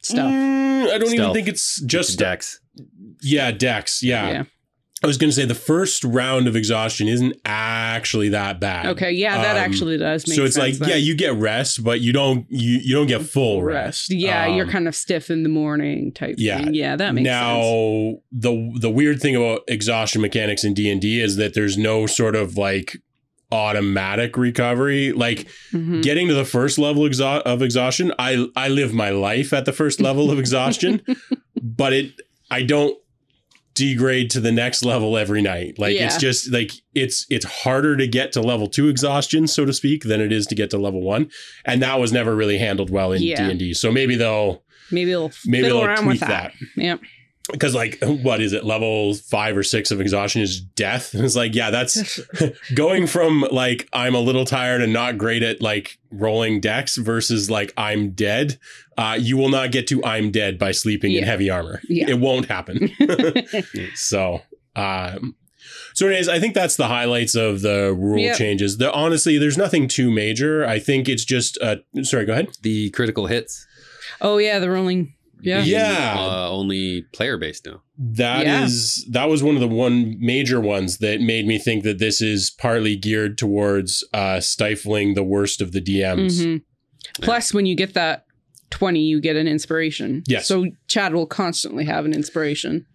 stuff. 0.00 0.30
Mm, 0.32 0.90
I 0.90 0.98
don't 0.98 1.12
even 1.14 1.32
think 1.32 1.48
it's 1.48 1.80
just 1.82 2.18
Dex. 2.18 2.60
yeah, 3.22 3.50
Dex. 3.50 4.02
Yeah. 4.02 4.28
Yeah. 4.30 4.44
I 5.04 5.06
was 5.06 5.18
going 5.18 5.28
to 5.30 5.34
say 5.36 5.44
the 5.44 5.54
first 5.54 6.02
round 6.02 6.48
of 6.48 6.56
exhaustion 6.56 7.06
isn't 7.08 7.36
actually 7.44 8.30
that 8.30 8.58
bad. 8.58 8.86
Okay, 8.86 9.12
yeah, 9.12 9.36
that 9.42 9.56
Um, 9.56 9.62
actually 9.62 9.98
does 9.98 10.26
make 10.26 10.34
sense. 10.34 10.36
so 10.36 10.44
it's 10.44 10.56
like 10.80 10.88
yeah, 10.88 10.96
you 10.96 11.14
get 11.14 11.34
rest, 11.34 11.84
but 11.84 12.00
you 12.00 12.12
don't 12.12 12.46
you 12.48 12.80
you 12.82 12.94
don't 12.94 13.06
get 13.06 13.22
full 13.22 13.62
rest. 13.62 14.10
Yeah, 14.10 14.46
you're 14.46 14.64
Um, 14.66 14.70
kind 14.72 14.88
of 14.88 14.94
stiff 14.96 15.30
in 15.30 15.42
the 15.42 15.48
morning 15.48 16.10
type 16.12 16.36
yeah. 16.38 16.58
thing. 16.64 16.74
Yeah, 16.74 16.96
that 16.96 17.14
makes 17.14 17.28
sense. 17.28 17.36
now 17.42 17.60
sense. 17.62 18.18
the 18.32 18.78
the 18.80 18.90
weird 18.90 19.20
thing 19.20 19.36
about 19.36 19.60
exhaustion 19.68 20.20
mechanics 20.22 20.64
in 20.64 20.74
D 20.74 20.90
and 20.90 21.00
D 21.00 21.20
is 21.20 21.36
that 21.36 21.54
there's 21.54 21.76
no 21.76 22.06
sort 22.06 22.34
of 22.34 22.56
like 22.56 22.96
automatic 23.52 24.36
recovery. 24.36 25.12
Like 25.12 25.46
Mhm. 25.72 26.02
getting 26.02 26.28
to 26.28 26.34
the 26.34 26.44
first 26.44 26.78
level 26.78 27.02
exha- 27.04 27.42
of 27.42 27.62
exhaustion, 27.62 28.12
I 28.18 28.46
I 28.56 28.68
live 28.68 28.92
my 28.92 29.10
life 29.10 29.52
at 29.52 29.64
the 29.64 29.72
first 29.72 30.00
level 30.00 30.30
of 30.30 30.38
exhaustion, 30.38 31.02
but 31.62 31.92
it 31.92 32.12
I 32.50 32.62
don't 32.62 32.96
degrade 33.74 34.30
to 34.30 34.40
the 34.40 34.52
next 34.52 34.84
level 34.84 35.16
every 35.16 35.42
night. 35.42 35.78
Like 35.78 35.96
it's 35.96 36.16
just 36.16 36.52
like 36.52 36.72
it's 36.94 37.26
it's 37.30 37.44
harder 37.44 37.96
to 37.96 38.06
get 38.06 38.32
to 38.32 38.40
level 38.40 38.66
2 38.68 38.88
exhaustion 38.88 39.46
so 39.46 39.64
to 39.64 39.72
speak 39.72 40.04
than 40.04 40.20
it 40.20 40.32
is 40.32 40.46
to 40.46 40.54
get 40.54 40.70
to 40.70 40.78
level 40.78 41.02
1 41.02 41.28
and 41.64 41.82
that 41.82 41.98
was 41.98 42.12
never 42.12 42.34
really 42.36 42.58
handled 42.58 42.90
well 42.90 43.12
in 43.12 43.22
Yeah. 43.22 43.48
D&D. 43.48 43.74
So 43.74 43.90
maybe 43.90 44.14
they'll 44.16 44.62
Maybe 44.90 45.10
they'll 45.10 45.32
maybe 45.46 45.66
they'll 45.68 45.84
around 45.84 45.96
tweak 46.04 46.20
with 46.20 46.20
that. 46.20 46.52
that. 46.76 46.82
Yep. 46.82 47.00
Because 47.52 47.74
like 47.74 47.98
what 48.02 48.40
is 48.40 48.54
it 48.54 48.64
level 48.64 49.12
5 49.14 49.56
or 49.58 49.62
6 49.62 49.90
of 49.90 50.00
exhaustion 50.00 50.40
is 50.40 50.60
death. 50.60 51.12
And 51.12 51.24
it's 51.24 51.36
like 51.36 51.54
yeah, 51.54 51.70
that's 51.70 52.18
going 52.74 53.06
from 53.06 53.44
like 53.50 53.86
I'm 53.92 54.14
a 54.14 54.20
little 54.20 54.46
tired 54.46 54.80
and 54.80 54.92
not 54.94 55.18
great 55.18 55.42
at 55.42 55.60
like 55.60 55.98
rolling 56.10 56.60
Dex 56.60 56.96
versus 56.96 57.50
like 57.50 57.74
I'm 57.76 58.12
dead. 58.12 58.58
Uh, 58.96 59.18
you 59.20 59.36
will 59.36 59.50
not 59.50 59.72
get 59.72 59.86
to 59.88 60.02
I'm 60.04 60.30
dead 60.30 60.58
by 60.58 60.72
sleeping 60.72 61.12
in 61.12 61.24
heavy 61.24 61.50
armor. 61.50 61.82
Yeah. 61.88 62.08
It 62.08 62.18
won't 62.18 62.46
happen. 62.46 62.90
so, 63.94 64.40
um, 64.74 65.34
so 65.92 66.06
anyways, 66.06 66.28
I 66.28 66.40
think 66.40 66.54
that's 66.54 66.76
the 66.76 66.88
highlights 66.88 67.34
of 67.34 67.60
the 67.60 67.92
rule 67.92 68.18
Yep. 68.20 68.36
changes. 68.38 68.78
The 68.78 68.90
honestly, 68.92 69.36
there's 69.38 69.58
nothing 69.58 69.86
too 69.88 70.10
major. 70.10 70.64
I 70.64 70.78
think 70.78 71.08
it's 71.08 71.24
just 71.24 71.58
uh, 71.60 71.76
sorry. 72.02 72.24
Go 72.24 72.32
ahead. 72.32 72.56
The 72.62 72.90
critical 72.90 73.26
hits. 73.26 73.66
oh 74.20 74.38
yeah, 74.38 74.58
the 74.58 74.70
rolling. 74.70 75.14
Yeah. 75.44 75.58
being, 75.62 75.72
Yeah. 75.72 76.14
Uh, 76.18 76.48
only 76.50 77.02
player 77.12 77.36
based 77.36 77.66
now. 77.66 77.82
That 77.98 78.46
is 78.64 79.04
Yeah. 79.06 79.20
that 79.20 79.28
was 79.28 79.42
one 79.42 79.54
of 79.54 79.60
the 79.60 79.68
one 79.68 80.16
major 80.18 80.60
ones 80.60 80.98
that 80.98 81.20
made 81.20 81.46
me 81.46 81.58
think 81.58 81.84
that 81.84 81.98
this 81.98 82.20
is 82.20 82.50
partly 82.50 82.96
geared 82.96 83.38
towards 83.38 84.04
uh, 84.12 84.40
stifling 84.40 85.14
the 85.14 85.22
worst 85.24 85.60
of 85.60 85.72
the 85.72 85.80
DMs. 85.80 86.40
Mhm. 86.40 86.62
Plus, 87.20 87.52
when 87.54 87.66
you 87.66 87.76
get 87.76 87.94
that 87.94 88.24
twenty, 88.70 89.02
you 89.04 89.20
get 89.20 89.36
an 89.36 89.46
inspiration. 89.46 90.22
Yes. 90.26 90.48
So 90.48 90.66
Chad 90.88 91.14
will 91.14 91.26
constantly 91.26 91.84
have 91.84 92.04
an 92.04 92.12
inspiration. 92.14 92.86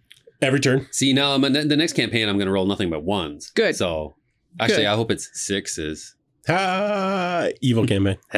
Every 0.42 0.60
turn. 0.60 0.86
See, 0.90 1.12
now 1.12 1.32
I'm, 1.34 1.42
the 1.42 1.76
next 1.76 1.92
campaign, 1.92 2.28
I'm 2.28 2.36
going 2.36 2.46
to 2.46 2.52
roll 2.52 2.66
nothing 2.66 2.88
but 2.90 3.04
ones. 3.04 3.50
Good. 3.54 3.76
So 3.76 4.16
actually, 4.58 4.78
Good. 4.84 4.86
I 4.86 4.94
hope 4.94 5.10
it's 5.10 5.28
sixes. 5.34 6.14
Ah, 6.50 7.48
evil 7.60 7.86
campaign. 7.86 8.18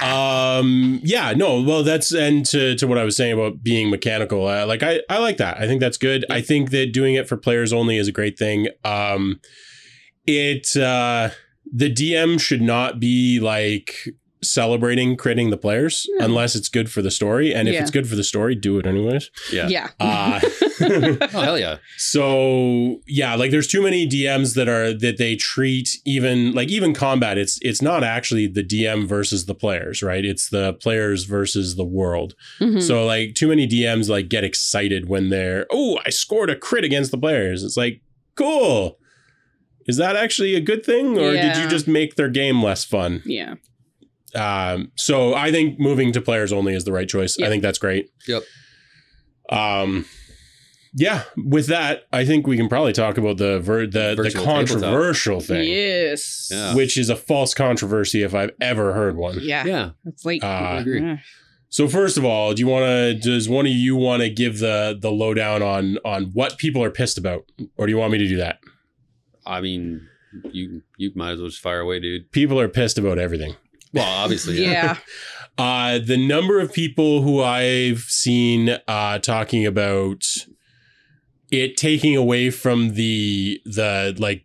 um 0.00 1.00
yeah 1.02 1.32
no 1.36 1.60
well 1.60 1.82
that's 1.82 2.12
and 2.14 2.46
to, 2.46 2.76
to 2.76 2.86
what 2.86 2.98
i 2.98 3.02
was 3.02 3.16
saying 3.16 3.32
about 3.32 3.64
being 3.64 3.90
mechanical 3.90 4.46
uh, 4.46 4.64
like 4.64 4.80
i 4.82 5.00
i 5.10 5.18
like 5.18 5.38
that. 5.38 5.58
I 5.58 5.66
think 5.66 5.80
that's 5.80 5.96
good. 5.96 6.24
I 6.30 6.40
think 6.40 6.70
that 6.70 6.92
doing 6.92 7.14
it 7.14 7.28
for 7.28 7.36
players 7.36 7.72
only 7.72 7.96
is 7.96 8.06
a 8.06 8.12
great 8.12 8.38
thing. 8.38 8.68
Um 8.84 9.40
it 10.26 10.76
uh 10.76 11.30
the 11.72 11.92
dm 11.92 12.40
should 12.40 12.62
not 12.62 13.00
be 13.00 13.40
like 13.40 13.94
celebrating 14.42 15.16
creating 15.16 15.50
the 15.50 15.56
players 15.56 16.06
No. 16.18 16.24
unless 16.26 16.54
it's 16.54 16.68
good 16.68 16.90
for 16.90 17.02
the 17.02 17.10
story 17.10 17.52
and 17.54 17.66
if 17.68 17.74
Yeah. 17.74 17.80
it's 17.82 17.90
good 17.90 18.08
for 18.08 18.14
the 18.16 18.22
story 18.24 18.54
do 18.54 18.78
it 18.78 18.86
anyways 18.86 19.30
Yeah. 19.52 19.68
Yeah. 19.68 19.88
uh 20.00 20.40
Oh, 20.80 21.40
hell 21.40 21.58
yeah. 21.58 21.78
so 21.96 23.00
yeah, 23.06 23.34
like 23.34 23.50
there's 23.50 23.66
too 23.66 23.82
many 23.82 24.08
DMs 24.08 24.54
that 24.54 24.68
are 24.68 24.92
that 24.94 25.18
they 25.18 25.34
treat 25.36 25.88
even 26.04 26.52
like 26.52 26.68
even 26.68 26.94
combat. 26.94 27.36
It's 27.36 27.58
it's 27.62 27.82
not 27.82 28.04
actually 28.04 28.46
the 28.46 28.62
DM 28.62 29.06
versus 29.06 29.46
the 29.46 29.54
players, 29.56 30.02
right? 30.02 30.24
It's 30.24 30.48
the 30.48 30.74
players 30.74 31.24
versus 31.24 31.74
the 31.76 31.84
world. 31.84 32.34
Mhm. 32.60 32.80
So 32.80 33.04
like 33.04 33.34
too 33.34 33.48
many 33.48 33.66
DMs 33.66 34.08
like 34.08 34.28
get 34.28 34.44
excited 34.44 35.08
when 35.08 35.30
they're 35.30 35.66
oh 35.70 35.98
I 36.06 36.10
scored 36.10 36.48
a 36.50 36.56
crit 36.56 36.84
against 36.84 37.10
the 37.10 37.18
players. 37.18 37.64
It's 37.64 37.76
like 37.76 38.00
cool. 38.36 38.98
Is 39.88 39.96
that 39.96 40.16
actually 40.16 40.54
a 40.54 40.60
good 40.60 40.84
thing, 40.84 41.18
or 41.18 41.32
did 41.32 41.56
you 41.56 41.66
just 41.68 41.88
make 41.88 42.14
their 42.16 42.28
game 42.28 42.62
less 42.62 42.84
fun? 42.84 43.22
yeah. 43.24 43.54
Um, 44.38 44.92
so 44.96 45.34
I 45.34 45.50
think 45.50 45.78
moving 45.80 46.12
to 46.12 46.20
players 46.20 46.52
only 46.52 46.74
is 46.74 46.84
the 46.84 46.92
right 46.92 47.08
choice. 47.08 47.38
I 47.40 47.48
think 47.48 47.62
that's 47.62 47.78
great. 47.78 48.10
Yep. 48.26 48.42
Um, 49.50 50.04
yeah, 50.94 51.24
with 51.36 51.66
that, 51.68 52.04
I 52.12 52.24
think 52.24 52.46
we 52.46 52.56
can 52.56 52.68
probably 52.68 52.92
talk 52.92 53.18
about 53.18 53.36
the 53.36 53.60
ver- 53.60 53.86
the, 53.86 54.14
the 54.14 54.32
controversial 54.42 55.40
thing, 55.40 55.68
Yes. 55.68 56.48
Yeah. 56.50 56.74
which 56.74 56.96
is 56.98 57.10
a 57.10 57.16
false 57.16 57.54
controversy 57.54 58.22
if 58.22 58.34
I've 58.34 58.50
ever 58.60 58.92
heard 58.94 59.16
one. 59.16 59.38
Yeah. 59.40 59.64
Yeah, 59.64 59.90
It's 60.06 60.24
like 60.24 60.42
Uh, 60.42 60.46
I 60.46 60.80
agree. 60.80 61.00
yeah. 61.00 61.18
So 61.70 61.86
first 61.88 62.16
of 62.16 62.24
all, 62.24 62.54
do 62.54 62.60
you 62.60 62.66
want 62.66 62.86
to? 62.86 63.14
Does 63.14 63.46
one 63.48 63.66
of 63.66 63.72
you 63.72 63.94
want 63.94 64.22
to 64.22 64.30
give 64.30 64.58
the 64.58 64.96
the 64.98 65.10
lowdown 65.10 65.62
on 65.62 65.98
on 66.02 66.30
what 66.32 66.56
people 66.56 66.82
are 66.82 66.90
pissed 66.90 67.18
about, 67.18 67.44
or 67.76 67.86
do 67.86 67.92
you 67.92 67.98
want 67.98 68.10
me 68.12 68.16
to 68.18 68.26
do 68.26 68.38
that? 68.38 68.58
I 69.44 69.60
mean, 69.60 70.00
you 70.50 70.80
you 70.96 71.12
might 71.14 71.32
as 71.32 71.40
well 71.40 71.48
just 71.50 71.60
fire 71.60 71.80
away, 71.80 72.00
dude. 72.00 72.32
People 72.32 72.58
are 72.58 72.68
pissed 72.70 72.96
about 72.96 73.18
everything. 73.18 73.54
Well, 73.92 74.04
obviously, 74.04 74.62
yeah. 74.62 74.70
yeah. 74.70 74.96
Uh, 75.58 75.98
the 75.98 76.16
number 76.16 76.60
of 76.60 76.72
people 76.72 77.22
who 77.22 77.42
I've 77.42 78.02
seen 78.02 78.78
uh, 78.86 79.18
talking 79.18 79.66
about 79.66 80.22
it 81.50 81.76
taking 81.76 82.16
away 82.16 82.50
from 82.50 82.94
the 82.94 83.60
the 83.64 84.14
like 84.18 84.44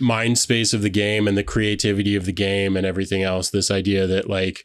mind 0.00 0.38
space 0.38 0.72
of 0.72 0.82
the 0.82 0.90
game 0.90 1.28
and 1.28 1.36
the 1.36 1.44
creativity 1.44 2.16
of 2.16 2.24
the 2.24 2.32
game 2.32 2.76
and 2.76 2.84
everything 2.84 3.22
else. 3.22 3.50
This 3.50 3.70
idea 3.70 4.08
that 4.08 4.28
like 4.28 4.64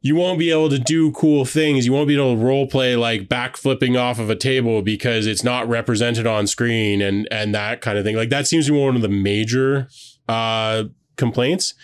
you 0.00 0.14
won't 0.14 0.38
be 0.38 0.50
able 0.50 0.70
to 0.70 0.78
do 0.78 1.10
cool 1.12 1.44
things. 1.44 1.84
You 1.84 1.92
won't 1.92 2.08
be 2.08 2.14
able 2.14 2.36
to 2.36 2.42
role 2.42 2.66
play 2.66 2.94
like 2.96 3.28
backflipping 3.28 4.00
off 4.00 4.18
of 4.18 4.30
a 4.30 4.36
table 4.36 4.80
because 4.80 5.26
it's 5.26 5.42
not 5.42 5.68
represented 5.68 6.26
on 6.26 6.46
screen 6.46 7.02
and 7.02 7.28
and 7.30 7.54
that 7.54 7.80
kind 7.80 7.98
of 7.98 8.04
thing. 8.04 8.16
Like 8.16 8.30
that 8.30 8.46
seems 8.46 8.66
to 8.66 8.72
be 8.72 8.78
one 8.78 8.96
of 8.96 9.02
the 9.02 9.08
major 9.08 9.88
uh 10.28 10.84
complaints. 11.16 11.74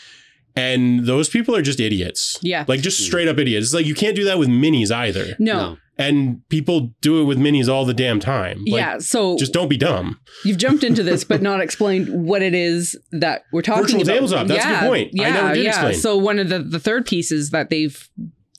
And 0.55 1.07
those 1.07 1.29
people 1.29 1.57
are 1.57 1.63
just 1.63 1.81
idiots. 1.81 2.39
Yeah. 2.43 2.65
Like 2.69 2.81
just 2.83 3.01
straight 3.05 3.29
up 3.29 3.39
idiots. 3.39 3.67
It's 3.69 3.75
like 3.75 3.87
you 3.87 3.95
can't 3.95 4.15
do 4.17 4.25
that 4.25 4.39
with 4.39 4.49
minis 4.49 4.91
either. 4.91 5.35
No. 5.39 5.79
And 5.99 6.47
people 6.49 6.95
do 7.01 7.21
it 7.21 7.25
with 7.25 7.39
minis 7.39 7.69
all 7.69 7.85
the 7.85 7.95
damn 7.95 8.19
time. 8.19 8.59
Like, 8.67 8.81
yeah. 8.81 8.99
So 8.99 9.37
Just 9.39 9.53
don't 9.53 9.69
be 9.69 9.77
dumb. 9.77 10.19
you've 10.45 10.57
jumped 10.59 10.83
into 10.85 11.03
this, 11.03 11.23
but 11.23 11.43
not 11.43 11.61
explained 11.61 12.09
what 12.27 12.43
it 12.43 12.55
is 12.55 12.99
that 13.13 13.45
we're 13.53 13.63
talking 13.63 13.83
Virtual 13.85 14.03
about. 14.03 14.13
tabletop, 14.15 14.47
that's 14.49 14.65
a 14.65 14.69
good 14.69 14.73
yeah, 14.75 14.87
point. 14.89 15.09
I 15.09 15.23
Yeah, 15.23 15.31
never 15.35 15.55
did 15.55 15.65
yeah. 15.65 15.71
explain. 15.71 15.95
So 15.95 16.17
one 16.17 16.39
of 16.39 16.49
the 16.49 16.59
the 16.61 16.79
third 16.81 17.07
pieces 17.07 17.51
that 17.51 17.71
they've 17.71 18.09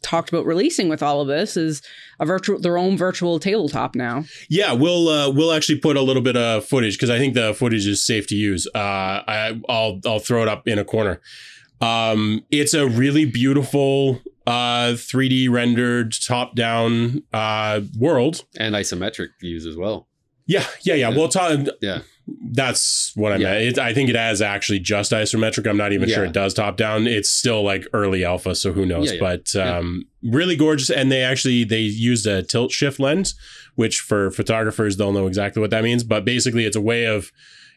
talked 0.03 0.29
about 0.29 0.45
releasing 0.45 0.89
with 0.89 1.01
all 1.01 1.21
of 1.21 1.27
this 1.27 1.55
is 1.57 1.81
a 2.19 2.25
virtual 2.25 2.59
their 2.59 2.77
own 2.77 2.97
virtual 2.97 3.39
tabletop 3.39 3.95
now. 3.95 4.25
Yeah, 4.49 4.73
we'll 4.73 5.09
uh, 5.09 5.29
we'll 5.31 5.51
actually 5.53 5.79
put 5.79 5.97
a 5.97 6.01
little 6.01 6.21
bit 6.21 6.37
of 6.37 6.65
footage 6.65 6.95
because 6.97 7.09
I 7.09 7.17
think 7.17 7.33
the 7.33 7.53
footage 7.53 7.85
is 7.87 8.05
safe 8.05 8.27
to 8.27 8.35
use. 8.35 8.67
Uh, 8.75 8.77
I 8.79 9.59
I'll 9.67 9.99
I'll 10.05 10.19
throw 10.19 10.41
it 10.43 10.47
up 10.47 10.67
in 10.67 10.77
a 10.77 10.85
corner. 10.85 11.19
Um, 11.83 12.45
it's 12.51 12.73
a 12.73 12.87
really 12.87 13.25
beautiful 13.25 14.21
uh 14.45 14.91
3D 14.93 15.49
rendered 15.49 16.13
top 16.25 16.53
down 16.55 17.23
uh 17.31 17.81
world. 17.97 18.43
and 18.57 18.75
isometric 18.75 19.29
views 19.39 19.65
as 19.65 19.77
well. 19.77 20.07
Yeah, 20.45 20.65
yeah, 20.81 20.95
yeah. 20.95 21.09
Yeah. 21.09 21.17
Well, 21.17 21.29
ta- 21.29 21.63
Yeah. 21.81 21.99
that's 22.51 23.13
what 23.15 23.31
I 23.31 23.37
Yeah. 23.37 23.51
meant. 23.51 23.63
It, 23.63 23.79
I 23.79 23.93
think 23.93 24.09
it 24.09 24.15
has 24.17 24.41
actually 24.41 24.79
just 24.79 25.13
isometric. 25.13 25.65
I'm 25.69 25.77
not 25.77 25.93
even 25.93 26.09
sure 26.09 26.25
it 26.25 26.33
does 26.33 26.53
top 26.53 26.75
down. 26.75 27.07
It's 27.07 27.29
still 27.29 27.63
like 27.63 27.87
early 27.93 28.25
alpha, 28.25 28.53
so 28.55 28.73
who 28.73 28.85
knows? 28.85 29.07
Yeah, 29.07 29.13
yeah. 29.13 29.19
But 29.21 29.53
Yeah. 29.55 29.77
um, 29.77 30.03
really 30.21 30.57
gorgeous. 30.57 30.89
And 30.89 31.09
they 31.09 31.21
actually 31.21 31.63
they 31.63 31.79
used 31.79 32.27
a 32.27 32.43
tilt 32.43 32.71
shift 32.73 32.99
lens, 32.99 33.35
which 33.75 33.99
for 33.99 34.29
photographers 34.31 34.97
they'll 34.97 35.13
know 35.13 35.27
exactly 35.27 35.61
what 35.61 35.69
that 35.71 35.83
means. 35.85 36.03
But 36.03 36.25
basically, 36.25 36.65
it's 36.65 36.75
a 36.75 36.81
way 36.81 37.05
of 37.05 37.31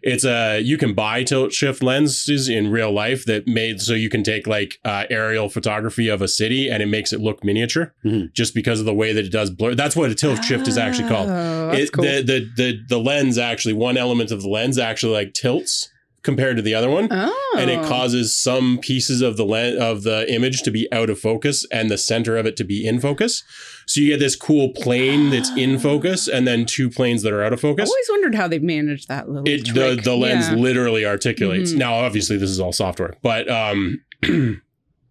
it's 0.07 0.25
a 0.25 0.61
you 0.61 0.79
can 0.79 0.95
buy 0.95 1.23
tilt 1.25 1.53
shift 1.53 1.83
lenses 1.83 2.49
in 2.49 2.71
real 2.71 2.93
life 2.93 3.25
that 3.27 3.47
made 3.47 3.81
so 3.81 3.93
you 3.93 4.09
can 4.09 4.23
take 4.23 4.47
like 4.47 4.79
uh, 4.85 5.05
aerial 5.11 5.49
photography 5.49 6.09
of 6.09 6.23
a 6.23 6.29
city 6.29 6.71
and 6.71 6.83
it 6.83 6.87
makes 6.87 7.13
it 7.13 7.21
look 7.21 7.43
miniature 7.45 7.93
Mhm. 8.05 8.33
just 8.33 8.55
because 8.55 8.79
of 8.81 8.87
the 8.87 8.95
way 8.95 9.13
that 9.13 9.25
it 9.25 9.33
does 9.33 9.51
blur. 9.51 9.75
That's 9.75 9.97
what 9.97 10.11
a 10.11 10.15
tilt 10.15 10.45
shift 10.45 10.69
is 10.69 10.79
actually 10.79 11.09
called 11.09 11.29
Oh, 11.31 11.71
it, 11.73 11.93
cool. 11.93 12.05
the, 12.05 12.23
the 12.23 12.39
the 12.57 12.79
the 12.89 12.99
lens 12.99 13.37
actually 13.39 13.75
one 13.75 13.97
element 13.97 14.31
of 14.31 14.41
the 14.43 14.49
lens 14.49 14.79
actually 14.79 15.13
like 15.15 15.33
tilts 15.35 15.91
compared 16.27 16.57
to 16.57 16.63
the 16.63 16.75
other 16.75 16.91
one 16.91 17.09
oh. 17.11 17.57
and 17.59 17.71
it 17.71 17.83
causes 17.87 18.37
some 18.37 18.77
pieces 18.79 19.23
of 19.23 19.37
the 19.39 19.45
lens 19.47 19.79
of 19.81 20.03
the 20.03 20.31
image 20.31 20.61
to 20.63 20.71
be 20.71 20.87
out 20.93 21.09
of 21.09 21.19
focus 21.19 21.65
and 21.73 21.89
the 21.89 21.97
center 21.97 22.37
of 22.37 22.45
it 22.45 22.57
to 22.57 22.65
be 22.65 22.85
in 22.87 23.01
focus 23.01 23.43
so 23.87 24.01
you 24.01 24.09
get 24.09 24.19
this 24.19 24.35
cool 24.37 24.71
plane 24.75 25.31
that's 25.31 25.51
in 25.57 25.79
focus 25.79 26.27
and 26.29 26.47
then 26.47 26.67
two 26.67 26.91
planes 26.91 27.23
that 27.23 27.33
are 27.33 27.45
out 27.45 27.53
of 27.53 27.61
focus. 27.61 27.89
I 27.89 27.93
always 27.93 28.09
wondered 28.11 28.35
how 28.35 28.49
they've 28.49 28.63
managed 28.63 29.07
that 29.07 29.29
little 29.29 29.49
it 29.49 29.65
the, 29.73 29.95
trick. 29.95 30.03
the 30.05 30.17
lens 30.17 30.49
Yeah. 30.49 30.57
literally 30.57 31.07
articulates 31.07 31.73
Mhm. 31.73 31.79
now 31.79 31.95
obviously 31.95 32.37
this 32.37 32.51
is 32.51 32.59
all 32.61 32.73
software 32.73 33.15
but 33.23 33.49
um 33.49 34.01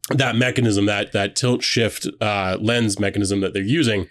that 0.10 0.36
mechanism 0.36 0.86
that 0.86 1.14
that 1.14 1.36
tilt 1.36 1.64
shift 1.64 2.08
uh 2.22 2.58
lens 2.60 3.00
mechanism 3.00 3.40
that 3.40 3.54
they're 3.54 3.64
using 3.64 4.08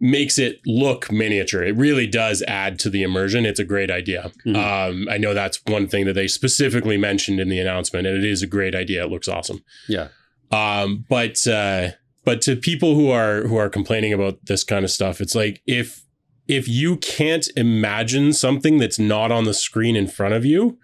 makes 0.00 0.38
it 0.38 0.60
look 0.66 1.10
miniature. 1.10 1.62
It 1.62 1.76
really 1.76 2.06
does 2.06 2.42
add 2.48 2.78
to 2.80 2.90
the 2.90 3.02
immersion. 3.02 3.46
It's 3.46 3.60
a 3.60 3.64
great 3.64 3.90
idea. 3.90 4.32
Mhm. 4.46 4.56
um 4.56 5.08
i 5.10 5.16
know 5.18 5.32
that's 5.34 5.60
one 5.66 5.86
thing 5.88 6.04
that 6.06 6.14
they 6.14 6.26
specifically 6.28 6.96
mentioned 6.98 7.40
in 7.40 7.48
the 7.48 7.58
announcement 7.60 8.06
and 8.06 8.16
it 8.18 8.24
is 8.24 8.42
a 8.42 8.46
great 8.46 8.74
idea. 8.74 9.04
It 9.04 9.10
looks 9.10 9.28
awesome. 9.28 9.60
Yeah. 9.88 10.08
um 10.50 11.04
but 11.08 11.46
uh 11.46 11.90
but 12.24 12.40
to 12.42 12.56
people 12.56 12.94
who 12.94 13.08
are 13.10 13.42
who 13.48 13.56
are 13.56 13.68
complaining 13.68 14.12
about 14.12 14.38
this 14.46 14.64
kind 14.64 14.84
of 14.84 14.90
stuff 14.90 15.20
it's 15.20 15.34
like 15.34 15.62
if 15.66 16.02
if 16.48 16.68
you 16.68 16.96
can't 16.98 17.48
imagine 17.56 18.32
something 18.32 18.76
that's 18.78 18.98
not 18.98 19.32
on 19.32 19.44
the 19.44 19.54
screen 19.54 19.96
in 19.96 20.06
front 20.06 20.34
of 20.34 20.44
you 20.44 20.78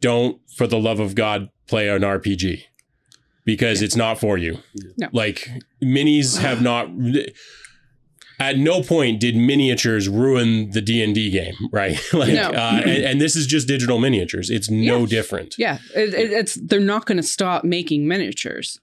don't 0.00 0.40
for 0.56 0.66
the 0.66 0.78
love 0.78 1.00
of 1.00 1.14
god 1.14 1.48
play 1.66 1.88
an 1.88 2.02
rpg 2.02 2.62
because 3.44 3.82
it's 3.82 3.96
not 3.96 4.18
for 4.20 4.36
you. 4.38 4.58
No. 4.98 5.08
like 5.12 5.48
minis 5.82 6.38
have 6.38 6.60
not 6.62 6.88
at 8.40 8.58
no 8.58 8.82
point 8.82 9.20
did 9.20 9.36
miniatures 9.36 10.08
ruin 10.08 10.70
the 10.70 10.80
d&d 10.80 11.30
game 11.30 11.54
right 11.72 11.96
like 12.12 12.32
No. 12.34 12.48
uh, 12.50 12.80
and, 12.84 13.04
and 13.04 13.20
this 13.20 13.36
is 13.36 13.46
just 13.46 13.68
digital 13.68 13.98
miniatures 13.98 14.50
it's 14.50 14.70
no 14.70 15.00
Yeah. 15.00 15.06
different 15.06 15.54
Yeah, 15.58 15.78
it, 15.94 16.14
it, 16.14 16.32
it's 16.32 16.54
they're 16.54 16.80
not 16.80 17.06
going 17.06 17.18
to 17.18 17.22
stop 17.22 17.62
making 17.64 18.08
miniatures. 18.08 18.78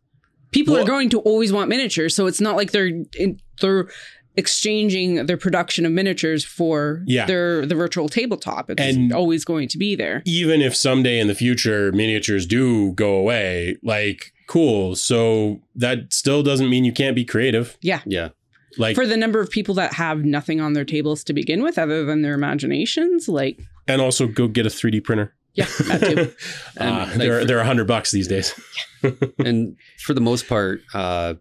People 0.51 0.75
Well- 0.75 0.83
are 0.83 0.87
going 0.87 1.09
to 1.09 1.19
always 1.19 1.51
want 1.51 1.67
miniatures, 1.69 2.15
so 2.15 2.25
it's 2.27 2.39
not 2.39 2.55
like 2.55 2.71
they're 2.71 2.87
in, 3.17 3.39
they're 3.59 3.89
exchanging 4.37 5.25
their 5.25 5.35
production 5.37 5.85
of 5.85 5.91
miniatures 5.91 6.45
for 6.45 7.03
Yeah. 7.07 7.25
their 7.25 7.65
the 7.65 7.75
virtual 7.75 8.07
tabletop. 8.07 8.69
It's 8.69 8.79
And- 8.81 9.11
always 9.11 9.43
going 9.43 9.67
to 9.69 9.77
be 9.77 9.95
there. 9.95 10.21
even 10.25 10.61
if 10.61 10.75
someday 10.75 11.19
in 11.19 11.27
the 11.27 11.35
future 11.35 11.91
miniatures 11.91 12.45
do 12.45 12.91
go 12.93 13.15
away, 13.15 13.77
like 13.83 14.31
cool. 14.47 14.95
So 14.95 15.59
that 15.75 16.13
still 16.13 16.43
doesn't 16.43 16.69
mean 16.69 16.85
you 16.85 16.93
can't 16.93 17.15
be 17.15 17.25
creative. 17.25 17.77
Yeah. 17.81 18.01
Yeah. 18.05 18.29
Like 18.77 18.95
For 18.95 19.05
the 19.07 19.17
number 19.17 19.39
of 19.39 19.49
people 19.49 19.75
that 19.75 19.93
have 19.93 20.23
nothing 20.25 20.61
on 20.61 20.73
their 20.73 20.85
tables 20.85 21.23
to 21.25 21.33
begin 21.33 21.61
with 21.63 21.77
other 21.77 22.05
than 22.05 22.21
their 22.21 22.33
imaginations, 22.33 23.27
like 23.27 23.59
and 23.87 24.01
also 24.01 24.27
go 24.27 24.47
get 24.47 24.65
a 24.65 24.69
3D 24.69 25.03
printer. 25.03 25.33
yeah, 25.53 25.65
that 25.87 26.01
too. 26.01 26.33
And, 26.79 26.89
uh, 26.89 26.97
like, 27.07 27.13
they're 27.17 27.39
for- 27.41 27.45
they're 27.45 27.59
a 27.59 27.65
hundred 27.65 27.87
bucks 27.87 28.11
these 28.11 28.27
days. 28.27 28.53
and 29.43 29.75
for 29.99 30.13
the 30.13 30.21
most 30.21 30.47
part, 30.47 30.81
uh, 30.93 31.35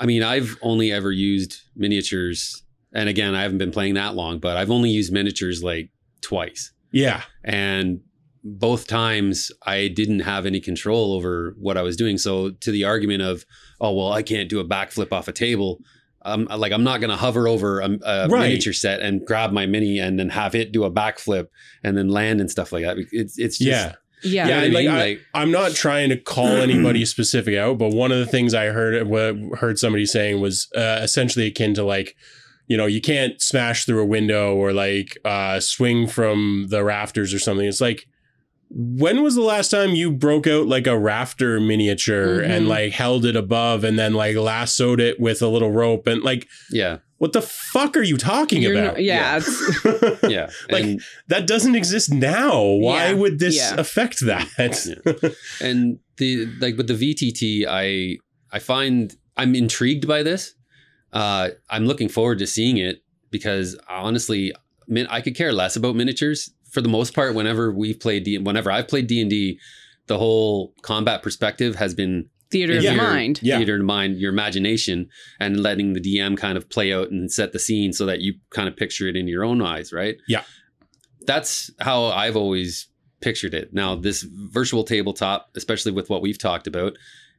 I 0.00 0.06
mean, 0.06 0.22
I've 0.22 0.56
only 0.62 0.92
ever 0.92 1.10
used 1.12 1.56
miniatures, 1.76 2.62
and 2.94 3.08
again, 3.08 3.34
I 3.34 3.42
haven't 3.42 3.58
been 3.58 3.72
playing 3.72 3.94
that 3.94 4.14
long, 4.14 4.38
but 4.38 4.56
I've 4.56 4.70
only 4.70 4.90
used 4.90 5.12
miniatures 5.12 5.62
like 5.62 5.90
twice, 6.22 6.72
Yeah. 6.92 7.22
and 7.44 8.00
both 8.44 8.86
times 8.86 9.50
I 9.66 9.88
didn't 9.88 10.20
have 10.20 10.46
any 10.46 10.60
control 10.60 11.12
over 11.14 11.54
what 11.58 11.76
I 11.76 11.82
was 11.82 11.96
doing. 11.96 12.16
So 12.16 12.50
to 12.50 12.70
the 12.70 12.84
argument 12.84 13.20
of, 13.22 13.44
oh 13.80 13.92
well, 13.92 14.12
I 14.12 14.22
can't 14.22 14.48
do 14.48 14.60
a 14.60 14.64
backflip 14.64 15.12
off 15.12 15.26
a 15.28 15.32
table. 15.32 15.80
I'm 16.22 16.44
like 16.46 16.72
I'm 16.72 16.84
not 16.84 17.00
going 17.00 17.10
to 17.10 17.16
hover 17.16 17.46
over 17.48 17.80
a, 17.80 17.90
a 18.02 18.28
Right. 18.28 18.40
miniature 18.48 18.72
set 18.72 19.00
and 19.00 19.24
grab 19.24 19.52
my 19.52 19.66
mini 19.66 19.98
and 19.98 20.18
then 20.18 20.30
have 20.30 20.54
it 20.54 20.72
do 20.72 20.84
a 20.84 20.90
backflip 20.90 21.48
and 21.84 21.96
then 21.96 22.08
land 22.08 22.40
and 22.40 22.50
stuff 22.50 22.72
like 22.72 22.84
that. 22.84 22.96
It's 23.12 23.38
it's 23.38 23.58
just, 23.58 23.60
yeah. 23.60 23.94
Yeah. 24.24 24.44
You 24.46 24.50
know 24.50 24.56
Yeah, 24.56 24.62
I 24.62 24.66
like, 24.66 24.72
mean? 24.86 24.88
I- 24.88 24.98
Like- 24.98 25.20
I'm 25.34 25.50
not 25.52 25.72
trying 25.74 26.08
to 26.08 26.16
call 26.16 26.48
anybody 26.68 27.04
specific 27.04 27.56
out, 27.56 27.78
but 27.78 27.90
one 27.94 28.10
of 28.10 28.18
the 28.18 28.26
things 28.26 28.52
I 28.52 28.66
heard 28.66 29.06
what 29.06 29.36
heard 29.60 29.78
somebody 29.78 30.06
saying 30.06 30.40
was 30.40 30.68
uh, 30.74 30.98
essentially 31.02 31.46
akin 31.46 31.74
to 31.74 31.84
like, 31.84 32.16
you 32.66 32.76
know, 32.76 32.86
you 32.86 33.00
can't 33.00 33.40
smash 33.40 33.84
through 33.86 34.02
a 34.02 34.06
window 34.06 34.54
or 34.56 34.72
like 34.72 35.16
uh, 35.24 35.60
swing 35.60 36.06
from 36.08 36.66
the 36.68 36.82
rafters 36.84 37.32
or 37.32 37.38
something. 37.38 37.64
It's 37.66 37.80
like, 37.80 38.06
when 38.70 39.22
was 39.22 39.34
the 39.34 39.40
last 39.42 39.70
time 39.70 39.90
you 39.94 40.10
broke 40.12 40.46
out 40.46 40.66
like 40.66 40.86
a 40.86 40.98
rafter 40.98 41.58
miniature 41.60 42.40
Mhm. 42.42 42.48
and 42.50 42.68
like 42.68 42.92
held 42.92 43.24
it 43.24 43.34
above 43.36 43.82
and 43.84 43.98
then 43.98 44.12
like 44.12 44.36
lassoed 44.36 45.00
it 45.00 45.18
with 45.18 45.40
a 45.42 45.48
little 45.48 45.70
rope 45.72 46.06
and 46.06 46.22
like, 46.22 46.46
yeah, 46.70 46.98
what 47.16 47.32
the 47.32 47.40
fuck 47.42 47.96
are 47.96 48.02
you 48.02 48.16
talking 48.18 48.62
You're 48.62 48.72
about? 48.78 48.94
no- 48.94 49.00
yeah, 49.00 49.38
it's- 49.38 50.18
yeah. 50.30 50.50
Like, 50.70 50.84
and 50.84 51.00
that 51.28 51.46
doesn't 51.46 51.74
exist 51.76 52.12
now. 52.12 52.62
Why 52.62 53.08
Yeah. 53.08 53.12
would 53.14 53.38
this 53.38 53.56
Yeah. 53.56 53.74
affect 53.78 54.20
that? 54.26 54.48
and 55.60 55.98
the 56.18 56.46
like 56.60 56.76
with 56.76 56.86
the 56.88 56.94
VTT, 56.94 57.66
I 57.68 58.18
I 58.52 58.58
find 58.58 59.14
I'm 59.36 59.54
intrigued 59.54 60.06
by 60.06 60.22
this. 60.22 60.54
Uh, 61.12 61.50
I'm 61.70 61.86
looking 61.86 62.08
forward 62.08 62.38
to 62.40 62.46
seeing 62.46 62.76
it 62.76 63.02
because 63.30 63.78
honestly, 63.88 64.52
min- 64.86 65.06
I 65.08 65.20
could 65.20 65.34
care 65.36 65.52
less 65.52 65.76
about 65.76 65.96
miniatures 65.96 66.50
for 66.70 66.80
the 66.80 66.88
most 66.88 67.14
part. 67.14 67.34
Whenever 67.34 67.72
we've 67.72 67.98
played, 68.00 68.24
D- 68.24 68.38
whenever 68.38 68.70
I've 68.70 68.88
played 68.88 69.06
D 69.06 69.20
and 69.20 69.30
D, 69.30 69.58
the 70.06 70.18
whole 70.18 70.74
combat 70.82 71.22
perspective 71.22 71.74
has 71.76 71.94
been 71.94 72.28
theater 72.50 72.78
of 72.78 72.82
Yeah. 72.82 72.92
the 72.92 72.96
mind. 72.96 73.40
Yeah. 73.42 73.58
theater 73.58 73.76
of 73.76 73.82
mind, 73.82 74.18
your 74.18 74.32
imagination, 74.32 75.08
and 75.38 75.60
letting 75.60 75.92
the 75.92 76.00
DM 76.00 76.34
kind 76.36 76.56
of 76.56 76.68
play 76.70 76.92
out 76.94 77.10
and 77.10 77.30
set 77.30 77.52
the 77.52 77.58
scene 77.58 77.92
so 77.92 78.06
that 78.06 78.20
you 78.22 78.34
kind 78.50 78.68
of 78.68 78.76
picture 78.76 79.06
it 79.06 79.16
in 79.16 79.28
your 79.28 79.44
own 79.44 79.60
eyes, 79.60 79.92
right? 79.92 80.16
Yeah. 80.28 80.42
That's 81.26 81.70
how 81.80 82.04
I've 82.04 82.36
always 82.36 82.88
pictured 83.20 83.52
it. 83.52 83.74
Now, 83.74 83.96
this 83.96 84.22
virtual 84.22 84.84
tabletop, 84.84 85.50
especially 85.56 85.92
with 85.92 86.08
what 86.08 86.22
we've 86.22 86.38
talked 86.38 86.66
about, 86.66 86.94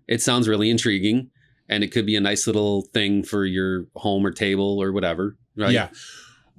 it 0.08 0.22
sounds 0.22 0.48
really 0.48 0.70
intriguing 0.70 1.32
and 1.68 1.84
it 1.84 1.92
could 1.92 2.06
be 2.06 2.16
a 2.16 2.22
nice 2.22 2.46
little 2.46 2.84
thing 2.94 3.24
for 3.24 3.46
your 3.46 3.86
home 3.96 4.26
or 4.26 4.32
table 4.32 4.78
or 4.82 4.92
whatever, 4.92 5.38
right? 5.56 5.72
Yeah. 5.72 5.90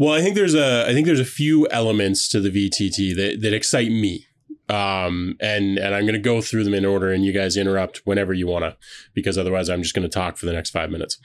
Well, 0.00 0.14
I 0.14 0.22
think 0.22 0.34
there's 0.34 0.54
a 0.54 0.86
I 0.88 0.94
think 0.94 1.04
there's 1.04 1.20
a 1.20 1.26
few 1.26 1.68
elements 1.68 2.26
to 2.30 2.40
the 2.40 2.48
VTT 2.48 3.14
that 3.16 3.42
that 3.42 3.52
excite 3.52 3.90
me. 3.90 4.26
Um, 4.70 5.36
and 5.40 5.76
and 5.76 5.94
I'm 5.94 6.04
going 6.04 6.14
to 6.14 6.18
go 6.18 6.40
through 6.40 6.64
them 6.64 6.72
in 6.72 6.86
order, 6.86 7.12
and 7.12 7.22
you 7.22 7.32
guys 7.32 7.54
interrupt 7.54 7.98
whenever 8.06 8.32
you 8.32 8.46
want 8.46 8.64
to, 8.64 8.78
because 9.12 9.36
otherwise 9.36 9.68
I'm 9.68 9.82
just 9.82 9.94
going 9.94 10.08
to 10.08 10.08
talk 10.08 10.38
for 10.38 10.46
the 10.46 10.54
next 10.54 10.70
five 10.70 10.90
minutes. 10.90 11.18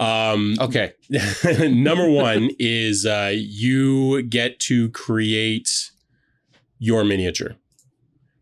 Um, 0.00 0.56
Okay. 0.58 0.94
number 1.70 2.10
one 2.10 2.50
is 2.58 3.06
uh, 3.06 3.32
you 3.32 4.22
get 4.22 4.58
to 4.60 4.90
create 4.90 5.92
your 6.80 7.04
miniature. 7.04 7.54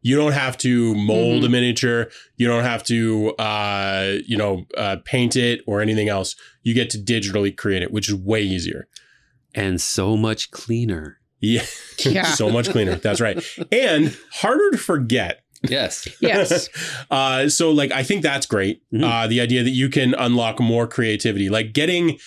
You 0.00 0.16
don't 0.16 0.32
have 0.32 0.56
to 0.58 0.94
mold 0.94 1.44
a 1.44 1.48
miniature. 1.50 2.08
You 2.36 2.46
don't 2.46 2.64
have 2.64 2.84
to, 2.84 3.34
uh, 3.36 4.16
you 4.26 4.36
know, 4.36 4.64
uh, 4.78 4.96
paint 5.04 5.36
it 5.36 5.62
or 5.66 5.80
anything 5.82 6.08
else. 6.08 6.36
You 6.62 6.74
get 6.74 6.90
to 6.90 6.98
digitally 6.98 7.54
create 7.54 7.82
it, 7.82 7.90
which 7.90 8.08
is 8.08 8.14
way 8.14 8.42
easier. 8.42 8.86
And 9.54 9.80
so 9.80 10.16
much 10.16 10.50
cleaner. 10.50 11.18
Yeah, 11.40 11.64
Yeah. 12.04 12.22
so 12.34 12.50
much 12.50 12.70
cleaner. 12.70 12.96
That's 12.96 13.20
right, 13.20 13.42
and 13.70 14.16
harder 14.32 14.70
to 14.72 14.78
forget. 14.78 15.40
Yes. 15.68 16.06
Yes. 16.20 16.68
uh, 17.10 17.48
so 17.48 17.70
like 17.70 17.92
I 17.92 18.02
think 18.02 18.22
that's 18.22 18.46
great. 18.46 18.82
Mhm. 18.92 19.04
Uh, 19.04 19.26
the 19.26 19.40
idea 19.40 19.62
that 19.62 19.70
you 19.70 19.88
can 19.88 20.14
unlock 20.14 20.60
more 20.60 20.86
creativity, 20.86 21.48
like 21.48 21.72
getting, 21.72 22.18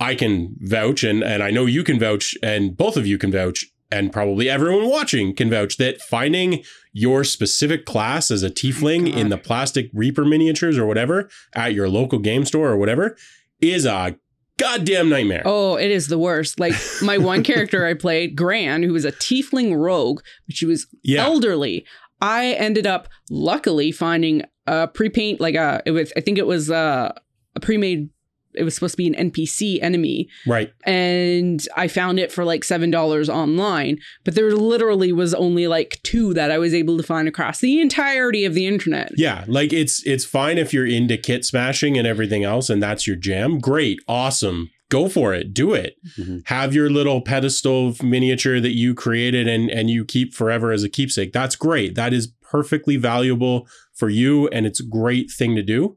I 0.00 0.14
can 0.14 0.56
vouch, 0.60 1.04
and 1.04 1.22
and 1.22 1.42
I 1.42 1.50
know 1.50 1.66
you 1.66 1.84
can 1.84 1.98
vouch, 1.98 2.36
and 2.42 2.76
both 2.76 2.96
of 2.96 3.06
you 3.06 3.18
can 3.18 3.30
vouch, 3.30 3.64
and 3.92 4.12
probably 4.12 4.48
everyone 4.48 4.88
watching 4.88 5.34
can 5.34 5.50
vouch 5.50 5.76
that 5.76 6.00
finding 6.00 6.62
your 6.92 7.22
specific 7.24 7.84
class 7.84 8.30
as 8.30 8.42
a 8.42 8.50
tiefling 8.50 9.06
God. 9.06 9.18
in 9.20 9.28
the 9.28 9.38
plastic 9.38 9.90
Reaper 9.94 10.24
miniatures 10.24 10.76
or 10.78 10.86
whatever 10.86 11.28
at 11.54 11.74
your 11.74 11.88
local 11.88 12.18
game 12.18 12.44
store 12.44 12.70
or 12.70 12.76
whatever 12.76 13.16
is 13.60 13.84
a 13.84 14.16
goddamn 14.60 15.08
nightmare. 15.08 15.42
Oh, 15.44 15.76
it 15.76 15.90
is 15.90 16.08
the 16.08 16.18
worst. 16.18 16.60
Like 16.60 16.74
my 17.02 17.18
one 17.18 17.42
character 17.50 17.86
I 17.86 17.94
played, 17.94 18.36
Gran, 18.36 18.82
who 18.82 18.92
was 18.92 19.04
a 19.04 19.12
tiefling 19.12 19.76
rogue, 19.76 20.20
but 20.46 20.56
she 20.56 20.66
was 20.66 20.86
yeah, 21.02 21.24
elderly. 21.24 21.86
I 22.20 22.52
ended 22.52 22.86
up 22.86 23.08
luckily 23.30 23.92
finding 23.92 24.42
a 24.66 24.88
pre-paint, 24.88 25.40
like 25.40 25.54
a 25.54 25.82
it 25.86 25.92
was 25.92 26.12
I 26.16 26.20
think 26.20 26.38
it 26.38 26.46
was 26.46 26.70
uh, 26.70 27.12
a 27.56 27.60
pre-made. 27.60 28.10
It 28.54 28.64
was 28.64 28.74
supposed 28.74 28.94
to 28.94 28.96
be 28.96 29.06
an 29.06 29.30
NPC 29.30 29.80
enemy, 29.82 30.28
right. 30.46 30.72
and 30.84 31.64
I 31.76 31.88
found 31.88 32.18
it 32.18 32.32
for 32.32 32.44
like 32.44 32.64
seven 32.64 32.90
dollars 32.90 33.28
online. 33.28 33.98
But 34.24 34.34
there 34.34 34.50
literally 34.52 35.12
was 35.12 35.34
only 35.34 35.66
like 35.68 36.00
two 36.02 36.34
that 36.34 36.50
I 36.50 36.58
was 36.58 36.74
able 36.74 36.96
to 36.96 37.02
find 37.02 37.28
across 37.28 37.60
the 37.60 37.80
entirety 37.80 38.44
of 38.44 38.54
the 38.54 38.66
internet. 38.66 39.12
Yeah, 39.16 39.44
like 39.46 39.72
it's 39.72 40.04
it's 40.06 40.24
fine 40.24 40.58
if 40.58 40.72
you're 40.72 40.86
into 40.86 41.16
kit 41.16 41.44
smashing 41.44 41.96
and 41.96 42.06
everything 42.06 42.44
else 42.44 42.68
and 42.70 42.82
that's 42.82 43.06
your 43.06 43.16
jam. 43.16 43.58
Great, 43.58 44.00
awesome. 44.08 44.70
Go 44.88 45.08
for 45.08 45.32
it. 45.32 45.54
Do 45.54 45.72
it. 45.72 45.94
Mhm. 46.18 46.42
Have 46.46 46.74
your 46.74 46.90
little 46.90 47.20
pedestal 47.20 47.94
miniature 48.02 48.58
that 48.60 48.74
you 48.74 48.94
created 48.94 49.46
and 49.46 49.70
and 49.70 49.88
you 49.88 50.04
keep 50.04 50.34
forever 50.34 50.72
as 50.72 50.82
a 50.82 50.88
keepsake. 50.88 51.32
That's 51.32 51.54
great. 51.54 51.94
That 51.94 52.12
is 52.12 52.32
perfectly 52.42 52.96
valuable 52.96 53.68
for 53.94 54.08
you 54.08 54.48
and 54.48 54.66
it's 54.66 54.80
a 54.80 54.84
great 54.84 55.30
thing 55.30 55.54
to 55.54 55.62
do. 55.62 55.96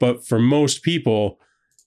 But 0.00 0.26
for 0.26 0.40
most 0.40 0.82
people, 0.82 1.38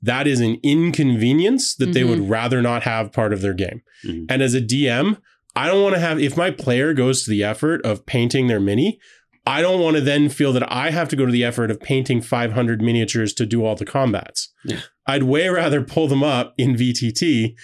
that 0.08 0.26
is 0.28 0.39
an 0.41 0.58
inconvenience 0.63 1.76
that 1.76 1.93
they 1.93 2.04
would 2.04 2.30
rather 2.30 2.62
not 2.62 2.84
have 2.84 3.12
part 3.13 3.32
of 3.34 3.41
their 3.41 3.54
game. 3.54 3.82
Mhm. 4.06 4.26
And 4.30 4.41
as 4.41 4.54
a 4.54 4.62
DM, 4.62 5.17
I 5.56 5.67
don't 5.67 5.82
want 5.84 5.96
to 5.96 6.00
have, 6.02 6.20
if 6.20 6.36
my 6.38 6.52
player 6.52 6.93
goes 6.93 7.24
to 7.24 7.30
the 7.30 7.43
effort 7.43 7.84
of 7.86 8.06
painting 8.06 8.48
their 8.48 8.60
mini, 8.60 9.00
I 9.46 9.62
don't 9.62 9.82
want 9.82 9.96
to 9.96 10.02
then 10.02 10.28
feel 10.30 10.52
that 10.54 10.70
I 10.72 10.91
have 10.91 11.08
to 11.10 11.15
go 11.15 11.26
to 11.26 11.32
the 11.32 11.43
effort 11.46 11.72
of 11.72 11.80
painting 11.80 12.22
500 12.22 12.82
miniatures 12.82 13.34
to 13.36 13.46
do 13.46 13.63
all 13.65 13.76
the 13.76 13.86
combats. 13.86 14.50
Yeah. 14.65 14.82
I'd 15.06 15.24
way 15.24 15.48
rather 15.48 15.82
pull 15.82 16.08
them 16.08 16.22
up 16.22 16.54
in 16.58 16.76
VTT 16.76 17.56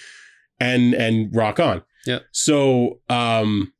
and 0.58 0.94
and 0.94 1.34
rock 1.34 1.60
on. 1.60 1.82
Yeah. 2.06 2.20
So 2.32 3.00
um 3.08 3.72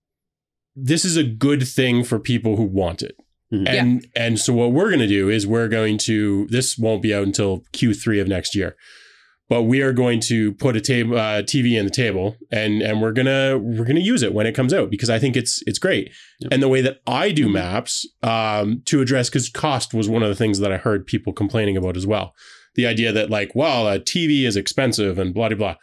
this 0.76 1.04
is 1.04 1.16
a 1.16 1.24
good 1.24 1.66
thing 1.66 2.04
for 2.04 2.18
people 2.18 2.56
who 2.56 2.64
want 2.64 3.00
it. 3.02 3.16
Mhm. 3.52 3.68
And 3.68 4.06
and 4.16 4.38
so 4.40 4.52
what 4.52 4.72
we're 4.72 4.88
going 4.88 5.00
to 5.00 5.06
do 5.06 5.28
is 5.28 5.46
we're 5.46 5.68
going 5.68 5.98
to 5.98 6.46
this 6.50 6.78
won't 6.78 7.02
be 7.02 7.14
out 7.14 7.24
until 7.26 7.62
Q3 7.72 8.20
of 8.20 8.28
next 8.28 8.54
year. 8.54 8.74
But 9.46 9.64
we 9.64 9.82
are 9.82 9.92
going 9.92 10.20
to 10.20 10.52
put 10.54 10.74
a 10.74 10.80
table 10.80 11.18
uh, 11.18 11.42
TV 11.42 11.78
in 11.78 11.84
the 11.84 11.90
table 11.90 12.36
and 12.50 12.80
and 12.80 13.02
we're 13.02 13.12
going 13.12 13.26
to 13.26 13.58
we're 13.62 13.84
going 13.84 13.96
to 13.96 14.02
use 14.02 14.22
it 14.22 14.32
when 14.32 14.46
it 14.46 14.54
comes 14.54 14.72
out 14.72 14.90
because 14.90 15.10
I 15.10 15.18
think 15.18 15.36
it's 15.36 15.62
it's 15.66 15.78
great. 15.78 16.10
Yep. 16.40 16.52
And 16.52 16.62
the 16.62 16.68
way 16.68 16.80
that 16.80 17.00
I 17.06 17.30
do 17.30 17.46
Mhm. 17.48 17.52
maps 17.52 18.06
um 18.22 18.80
to 18.86 19.02
address 19.02 19.28
cuz 19.28 19.50
cost 19.50 19.92
was 19.92 20.08
one 20.08 20.22
of 20.22 20.30
the 20.30 20.34
things 20.34 20.58
that 20.60 20.72
I 20.72 20.78
heard 20.78 21.06
people 21.06 21.32
complaining 21.34 21.76
about 21.76 21.96
as 21.96 22.06
well. 22.06 22.34
The 22.74 22.86
idea 22.86 23.12
that 23.12 23.28
like 23.30 23.54
well 23.54 23.86
a 23.86 24.00
TV 24.00 24.46
is 24.46 24.56
expensive 24.56 25.18
and 25.18 25.34
blah 25.34 25.50
blah 25.50 25.58
blah. 25.58 25.76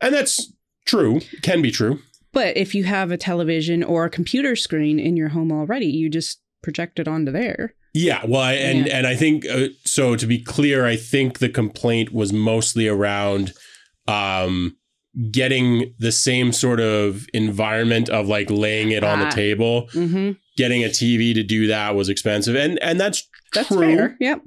And 0.00 0.12
that's 0.12 0.52
true, 0.84 1.20
can 1.42 1.62
be 1.62 1.70
true. 1.70 2.00
But 2.32 2.56
if 2.56 2.74
you 2.74 2.82
have 2.84 3.12
a 3.12 3.16
television 3.16 3.84
or 3.84 4.04
a 4.04 4.10
computer 4.10 4.56
screen 4.56 4.98
in 4.98 5.16
your 5.16 5.28
home 5.28 5.52
already, 5.52 5.86
you 5.86 6.10
just 6.10 6.40
project 6.64 6.98
it 6.98 7.06
onto 7.06 7.30
there. 7.30 7.74
Yeah, 7.92 8.24
well, 8.26 8.40
I, 8.40 8.54
and 8.54 8.86
Yeah. 8.88 8.96
and 8.98 9.06
I 9.06 9.14
think 9.14 9.46
uh, 9.46 9.68
so. 9.84 10.16
To 10.16 10.26
be 10.26 10.40
clear, 10.42 10.84
I 10.84 10.96
think 10.96 11.38
the 11.38 11.48
complaint 11.48 12.12
was 12.12 12.32
mostly 12.32 12.88
around 12.88 13.52
um, 14.08 14.76
getting 15.30 15.94
the 15.98 16.10
same 16.10 16.52
sort 16.52 16.80
of 16.80 17.26
environment 17.32 18.08
of 18.08 18.26
like 18.26 18.50
laying 18.50 18.90
it 18.90 19.04
on 19.04 19.20
the 19.20 19.26
Ah. 19.26 19.30
table. 19.30 19.88
Mm-hmm. 19.94 20.32
Getting 20.56 20.82
a 20.84 20.88
TV 20.88 21.34
to 21.34 21.42
do 21.42 21.66
that 21.68 21.94
was 21.94 22.08
expensive, 22.08 22.56
and 22.56 22.78
and 22.82 22.98
that's 22.98 23.28
That's 23.52 23.68
true. 23.68 23.78
fair. 23.78 24.16
Yep. 24.20 24.40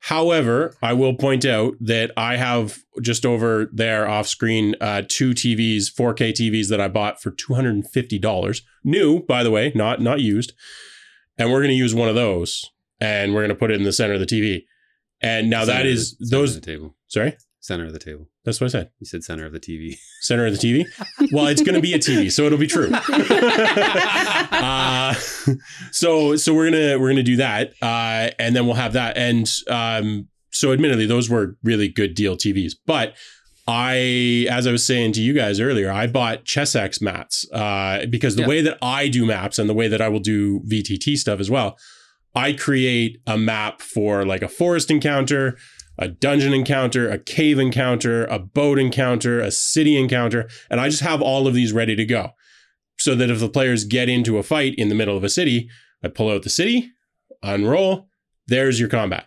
However, 0.00 0.74
I 0.82 0.94
will 0.94 1.14
point 1.14 1.44
out 1.44 1.74
that 1.80 2.10
I 2.16 2.36
have 2.36 2.78
just 3.00 3.24
over 3.24 3.70
there 3.72 4.08
off 4.08 4.26
screen 4.26 4.74
uh, 4.80 5.02
two 5.08 5.30
TVs, 5.30 5.84
4K 5.94 6.32
TVs 6.32 6.68
that 6.70 6.80
I 6.80 6.88
bought 6.88 7.22
for 7.22 7.30
two 7.30 7.54
hundred 7.54 7.74
and 7.76 7.88
fifty 7.90 8.18
dollars, 8.18 8.62
new 8.84 9.22
by 9.26 9.42
the 9.44 9.50
way, 9.50 9.72
not 9.74 10.00
not 10.00 10.20
used. 10.20 10.52
And 11.38 11.50
we're 11.50 11.60
going 11.60 11.70
to 11.70 11.74
use 11.76 11.94
one 11.94 12.08
of 12.08 12.14
those, 12.14 12.64
and 13.00 13.32
we're 13.34 13.40
going 13.40 13.48
to 13.50 13.54
put 13.54 13.70
it 13.70 13.76
in 13.76 13.84
the 13.84 13.92
center 13.92 14.14
of 14.14 14.20
the 14.20 14.26
TV. 14.26 14.62
And 15.20 15.48
now 15.50 15.64
that 15.64 15.72
Center 15.76 15.88
of 15.88 15.94
is 15.94 16.16
the- 16.18 16.26
those. 16.26 16.56
of 16.56 16.62
the 16.62 16.66
table. 16.70 16.96
Sorry, 17.08 17.36
Center 17.60 17.86
of 17.86 17.92
the 17.92 17.98
table. 18.00 18.28
that's 18.44 18.60
what 18.60 18.66
I 18.66 18.70
said. 18.70 18.90
You 18.98 19.06
said 19.06 19.22
center 19.22 19.46
of 19.46 19.52
the 19.52 19.60
TV. 19.60 19.96
Center 20.22 20.46
of 20.46 20.58
the 20.58 20.58
TV. 20.58 20.84
Well, 21.32 21.46
it's 21.46 21.62
going 21.62 21.74
to 21.76 21.80
be 21.80 21.94
a 21.94 21.98
TV, 21.98 22.30
so 22.32 22.42
it'll 22.44 22.58
be 22.58 22.66
true. 22.66 22.90
uh, 24.12 25.14
so 25.92 26.36
so 26.36 26.52
we're 26.54 26.70
gonna 26.70 26.98
we're 26.98 27.08
gonna 27.10 27.22
do 27.22 27.36
that, 27.36 27.72
uh, 27.80 28.30
and 28.38 28.54
then 28.56 28.66
we'll 28.66 28.74
have 28.74 28.92
that. 28.94 29.16
And 29.16 29.48
um, 29.68 30.28
so, 30.50 30.72
admittedly, 30.72 31.06
those 31.06 31.30
were 31.30 31.56
really 31.62 31.88
good 31.88 32.14
deal 32.14 32.36
TVs, 32.36 32.72
but. 32.86 33.14
I, 33.66 34.46
as 34.50 34.66
I 34.66 34.72
was 34.72 34.84
saying 34.84 35.12
to 35.12 35.20
you 35.22 35.32
guys 35.32 35.60
earlier, 35.60 35.90
I 35.90 36.06
bought 36.06 36.44
Chessex 36.44 37.00
mats 37.00 37.46
uh, 37.52 38.06
because 38.10 38.36
the 38.36 38.42
Yeah. 38.42 38.48
way 38.48 38.60
that 38.62 38.78
I 38.82 39.08
do 39.08 39.24
maps 39.24 39.58
and 39.58 39.68
the 39.70 39.74
way 39.74 39.88
that 39.88 40.00
I 40.00 40.08
will 40.08 40.20
do 40.20 40.60
VTT 40.66 41.16
stuff 41.16 41.38
as 41.40 41.50
well, 41.50 41.78
I 42.34 42.54
create 42.54 43.20
a 43.26 43.38
map 43.38 43.80
for 43.80 44.24
like 44.24 44.42
a 44.42 44.48
forest 44.48 44.90
encounter, 44.90 45.56
a 45.98 46.08
dungeon 46.08 46.52
encounter, 46.52 47.08
a 47.08 47.18
cave 47.18 47.58
encounter, 47.58 48.24
a 48.26 48.38
boat 48.38 48.78
encounter, 48.78 49.38
a 49.40 49.50
city 49.50 49.96
encounter, 49.96 50.48
and 50.70 50.80
I 50.80 50.88
just 50.88 51.02
have 51.02 51.22
all 51.22 51.46
of 51.46 51.54
these 51.54 51.72
ready 51.72 51.94
to 51.94 52.04
go. 52.04 52.30
So 52.98 53.14
that 53.16 53.30
if 53.30 53.40
the 53.40 53.48
players 53.48 53.84
get 53.84 54.08
into 54.08 54.38
a 54.38 54.42
fight 54.42 54.74
in 54.76 54.88
the 54.88 54.94
middle 54.94 55.16
of 55.16 55.24
a 55.24 55.28
city, 55.28 55.68
I 56.04 56.08
pull 56.08 56.30
out 56.30 56.42
the 56.42 56.50
city, 56.50 56.90
unroll, 57.42 58.08
there's 58.46 58.78
your 58.80 58.88
combat. 58.88 59.26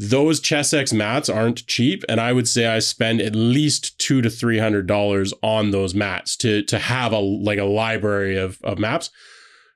Those 0.00 0.38
Chessex 0.38 0.92
mats 0.92 1.28
aren't 1.28 1.66
cheap, 1.66 2.04
and 2.08 2.20
I 2.20 2.32
would 2.32 2.46
say 2.46 2.66
I 2.66 2.78
spend 2.78 3.20
at 3.20 3.34
least 3.34 3.98
two 3.98 4.22
to 4.22 4.30
three 4.30 4.58
hundred 4.58 4.86
dollars 4.86 5.34
on 5.42 5.72
those 5.72 5.92
mats 5.94 6.36
to 6.38 6.62
to 6.62 6.78
have 6.78 7.12
a 7.12 7.18
like 7.18 7.58
a 7.58 7.64
library 7.64 8.36
of, 8.36 8.58
of 8.62 8.78
maps. 8.78 9.10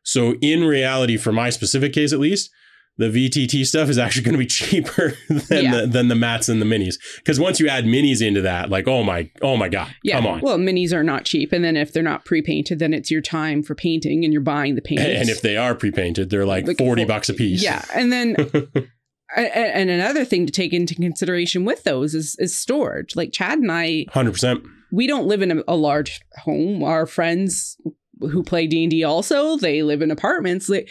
So 0.05 0.35
in 0.41 0.65
reality, 0.65 1.17
for 1.17 1.33
my 1.33 1.51
specific 1.51 1.93
case 1.93 2.13
at 2.13 2.21
least, 2.21 2.51
the 2.99 3.07
VTT 3.09 3.65
stuff 3.67 3.89
is 3.89 3.99
actually 3.99 4.23
going 4.23 4.35
to 4.35 4.39
be 4.39 4.47
cheaper 4.47 5.15
than 5.29 5.65
Yeah. 5.65 5.81
the 5.81 5.87
than 5.89 6.07
the 6.09 6.15
mats 6.15 6.49
and 6.49 6.61
the 6.63 6.67
minis. 6.67 6.95
Because 7.17 7.41
once 7.41 7.59
you 7.59 7.67
add 7.69 7.85
minis 7.85 8.25
into 8.25 8.43
that, 8.43 8.71
like 8.71 8.87
oh 8.87 9.03
my 9.03 9.29
oh 9.41 9.57
my 9.57 9.69
god, 9.69 9.93
Yeah. 10.05 10.17
come 10.19 10.27
on. 10.29 10.41
Well, 10.41 10.59
minis 10.59 10.93
are 10.93 11.03
not 11.03 11.25
cheap, 11.25 11.53
and 11.53 11.65
then 11.65 11.77
if 11.77 11.93
they're 11.93 12.03
not 12.03 12.25
pre-painted, 12.25 12.79
then 12.79 12.95
it's 12.95 13.11
your 13.11 13.23
time 13.23 13.63
for 13.65 13.75
painting, 13.75 14.23
and 14.25 14.33
you're 14.33 14.43
buying 14.43 14.77
the 14.77 14.83
paint. 14.83 15.01
and 15.21 15.29
if 15.29 15.43
they 15.43 15.57
are 15.57 15.75
pre-painted, 15.75 16.31
they're 16.31 16.47
like, 16.47 16.67
Like 16.69 16.79
forty 16.79 17.05
bucks 17.05 17.29
a 17.29 17.35
piece. 17.35 17.61
Yeah, 17.63 17.85
and 17.95 18.13
then 18.13 18.37
and 19.37 19.91
another 19.91 20.25
thing 20.25 20.47
to 20.47 20.53
take 20.53 20.73
into 20.73 20.95
consideration 20.95 21.65
with 21.65 21.85
those 21.85 22.15
is 22.15 22.37
is 22.39 22.59
storage. 22.59 23.17
Like 23.17 23.33
Chad 23.33 23.59
and 23.59 23.71
I, 23.71 24.07
hundred 24.11 24.33
percent. 24.33 24.65
we 24.91 25.07
don't 25.07 25.27
live 25.27 25.43
in 25.43 25.59
a, 25.59 25.63
a 25.69 25.77
large 25.77 26.21
home. 26.39 26.83
Our 26.83 27.07
friends 27.07 27.77
who 28.21 28.43
play 28.43 28.67
D 28.67 28.85
and 28.85 28.91
D 28.91 29.05
also 29.05 29.57
they 29.57 29.83
live 29.83 30.03
in 30.03 30.11
apartments. 30.11 30.69
Like 30.69 30.89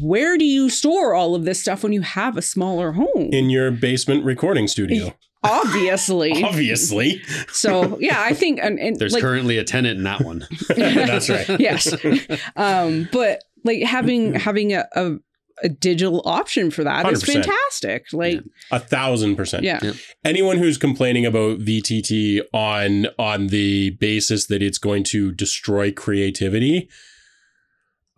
where 0.00 0.38
do 0.38 0.44
you 0.44 0.70
store 0.70 1.14
all 1.14 1.34
of 1.34 1.44
this 1.44 1.60
stuff 1.60 1.82
when 1.82 1.92
you 1.92 2.02
have 2.02 2.36
a 2.36 2.42
smaller 2.42 2.92
home? 2.92 3.30
In 3.32 3.50
your 3.50 3.70
basement 3.70 4.24
recording 4.24 4.68
studio. 4.68 5.14
Obviously. 5.44 6.44
Obviously. 6.44 7.20
so 7.48 7.98
yeah, 8.00 8.22
I 8.22 8.32
think 8.32 8.60
and, 8.62 8.78
and 8.78 8.96
There's 8.96 9.12
like, 9.12 9.22
currently 9.22 9.58
a 9.58 9.64
tenant 9.64 9.98
in 9.98 10.04
that 10.04 10.20
one. 10.20 10.46
That's 10.76 11.28
right. 11.28 11.58
yes. 11.58 11.92
Um, 12.54 13.08
but 13.12 13.42
like 13.64 13.82
having 13.82 14.34
having 14.34 14.72
a, 14.72 14.86
a, 14.94 15.16
a 15.62 15.68
digital 15.68 16.22
option 16.24 16.70
for 16.70 16.82
that 16.84 17.10
is 17.12 17.22
100%. 17.22 17.32
fantastic. 17.44 18.06
Like 18.12 18.42
A 18.70 18.80
thousand 18.80 19.36
percent. 19.36 19.62
yeah. 19.64 19.78
Yeah. 19.82 19.92
Anyone 20.24 20.58
who's 20.58 20.76
complaining 20.78 21.24
about 21.24 21.58
VTT 21.60 22.40
on 22.52 23.06
on 23.18 23.46
the 23.48 23.90
basis 23.90 24.46
that 24.46 24.62
it's 24.62 24.78
going 24.78 25.04
to 25.04 25.32
destroy 25.32 25.92
creativity, 25.92 26.88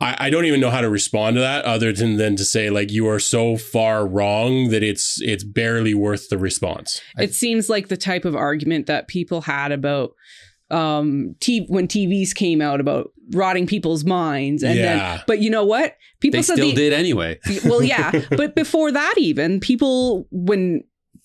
I, 0.00 0.16
I 0.26 0.30
don't 0.30 0.44
even 0.44 0.61
know 0.61 0.70
how 0.70 0.80
to 0.80 0.90
respond 0.90 1.37
to 1.37 1.40
that 1.40 1.64
other 1.64 1.92
than 1.92 2.16
than 2.16 2.37
to 2.37 2.44
say 2.44 2.68
like 2.70 2.90
you 2.90 3.07
are 3.09 3.20
so 3.20 3.57
far 3.57 4.07
wrong 4.07 4.70
that 4.70 4.83
it's 4.83 5.20
it's 5.22 5.44
barely 5.44 5.94
worth 5.94 6.28
the 6.30 6.38
response. 6.38 7.00
I- 7.16 7.24
it 7.24 7.35
seems 7.35 7.68
like 7.68 7.88
the 7.88 7.96
type 7.96 8.24
of 8.24 8.35
argument 8.35 8.87
that 8.87 9.07
people 9.09 9.42
had 9.42 9.70
about 9.72 10.12
um 10.70 11.35
t- 11.40 11.66
when 11.68 11.87
TVs 11.88 12.35
came 12.35 12.61
out 12.61 12.81
about 12.81 13.11
rotting 13.33 13.66
people's 13.66 14.05
minds 14.05 14.62
and 14.62 14.79
Yeah. 14.79 14.96
then 15.16 15.22
but 15.27 15.40
you 15.40 15.50
know 15.50 15.64
what 15.64 15.96
people 16.20 16.38
they 16.38 16.42
said 16.42 16.55
still 16.57 16.68
the, 16.70 16.74
did 16.74 16.92
anyway. 16.92 17.38
well 17.64 17.83
yeah 17.83 18.12
but 18.31 18.55
before 18.55 18.90
that 18.92 19.14
even 19.18 19.61
people 19.61 20.27
when 20.31 20.83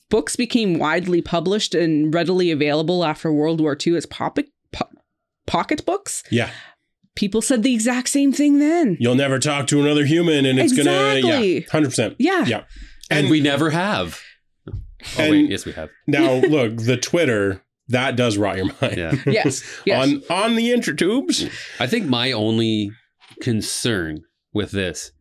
books 0.10 0.36
became 0.36 0.80
widely 0.80 1.22
published 1.22 1.76
and 1.76 2.14
readily 2.14 2.52
available 2.52 3.04
after 3.06 3.32
World 3.32 3.62
War 3.62 3.78
II 3.86 3.96
as 3.96 4.06
pocket 4.06 4.48
po- 4.72 4.90
pocket 5.48 5.86
books 5.86 6.24
Yeah. 6.32 6.50
people 7.16 7.42
said 7.42 7.64
the 7.64 7.74
exact 7.74 8.10
same 8.10 8.32
thing 8.34 8.60
then 8.60 8.98
You'll 9.00 9.16
never 9.16 9.40
talk 9.40 9.68
to 9.68 9.82
another 9.82 10.06
human 10.06 10.46
and 10.46 10.58
it's 10.60 10.74
gonna 10.76 11.20
yeah, 11.24 11.60
hundred 11.72 11.90
percent. 11.90 12.16
yeah 12.20 12.46
Yeah. 12.46 12.64
And, 13.12 13.30
we 13.30 13.42
never 13.42 13.72
have. 13.72 14.22
Oh, 14.70 14.74
And- 15.18 15.32
wait. 15.32 15.50
Yes, 15.50 15.66
we 15.66 15.72
have. 15.72 15.90
Now 16.08 16.34
look, 16.48 16.78
the 16.78 16.96
Twitter, 16.96 17.64
that 17.90 18.16
does 18.16 18.38
rot 18.38 18.58
your 18.58 18.66
mind. 18.82 18.98
Yeah. 18.98 19.16
yes 19.26 19.64
yes 19.86 20.04
On 20.08 20.22
on 20.30 20.56
the 20.56 20.70
intertubes. 20.72 21.52
I 21.80 21.88
think 21.88 22.08
my 22.08 22.32
only 22.32 22.92
concern 23.42 24.22
with 24.54 24.72
this 24.72 25.12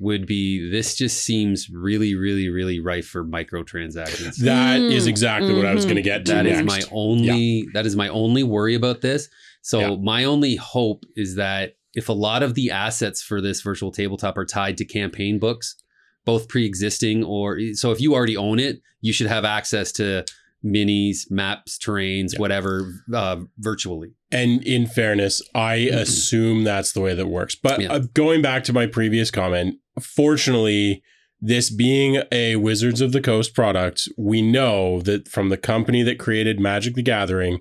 would 0.00 0.26
be 0.26 0.68
this 0.70 0.96
just 0.96 1.24
seems 1.24 1.68
really, 1.70 2.14
really, 2.16 2.48
really 2.48 2.80
rife 2.80 3.06
for 3.06 3.24
microtransactions. 3.24 4.36
That 4.38 4.80
Mm, 4.80 4.90
is 4.90 5.06
exactly 5.06 5.54
what 5.54 5.64
I 5.66 5.74
was 5.74 5.84
going 5.84 5.96
to 5.96 6.02
get 6.02 6.26
to 6.26 6.32
That 6.32 6.46
is 6.46 6.56
next. 6.58 6.66
my 6.66 6.82
only 6.90 7.68
that 7.74 7.86
is 7.86 7.94
my 7.94 8.08
only 8.08 8.42
worry 8.42 8.74
about 8.74 9.00
this. 9.00 9.28
So 9.62 9.78
Yeah. 9.80 9.96
my 10.02 10.24
only 10.24 10.56
hope 10.56 11.04
is 11.14 11.36
that 11.36 11.74
if 11.94 12.08
a 12.08 12.12
lot 12.12 12.42
of 12.42 12.54
the 12.54 12.70
assets 12.72 13.22
for 13.22 13.40
this 13.40 13.60
virtual 13.60 13.92
tabletop 13.92 14.36
are 14.38 14.44
tied 14.46 14.76
to 14.78 14.84
campaign 14.84 15.38
books, 15.38 15.76
both 16.24 16.48
pre-existing 16.48 17.22
or 17.22 17.60
so 17.74 17.92
if 17.92 18.00
you 18.00 18.14
already 18.14 18.36
own 18.36 18.58
it, 18.58 18.80
you 19.02 19.12
should 19.12 19.26
have 19.28 19.44
access 19.44 19.92
to 19.92 20.24
minis, 20.64 21.30
maps, 21.30 21.78
terrains, 21.78 22.32
Yeah. 22.34 22.38
whatever 22.40 22.92
uh, 23.12 23.40
virtually. 23.58 24.12
And 24.30 24.62
in 24.64 24.86
fairness, 24.86 25.42
I 25.54 25.74
assume 25.74 26.64
that's 26.64 26.92
the 26.92 27.00
way 27.00 27.14
that 27.14 27.26
works. 27.26 27.54
But 27.54 27.80
Yeah. 27.80 27.92
uh, 27.92 27.98
going 28.14 28.42
back 28.42 28.64
to 28.64 28.72
my 28.72 28.86
previous 28.86 29.30
comment, 29.30 29.76
fortunately, 30.00 31.02
this 31.40 31.70
being 31.70 32.22
a 32.30 32.56
Wizards 32.56 33.00
of 33.00 33.10
the 33.12 33.20
Coast 33.20 33.54
product, 33.54 34.08
we 34.16 34.40
know 34.40 35.00
that 35.02 35.26
from 35.28 35.48
the 35.48 35.56
company 35.56 36.02
that 36.04 36.18
created 36.18 36.60
Magic 36.60 36.94
the 36.94 37.02
Gathering, 37.02 37.60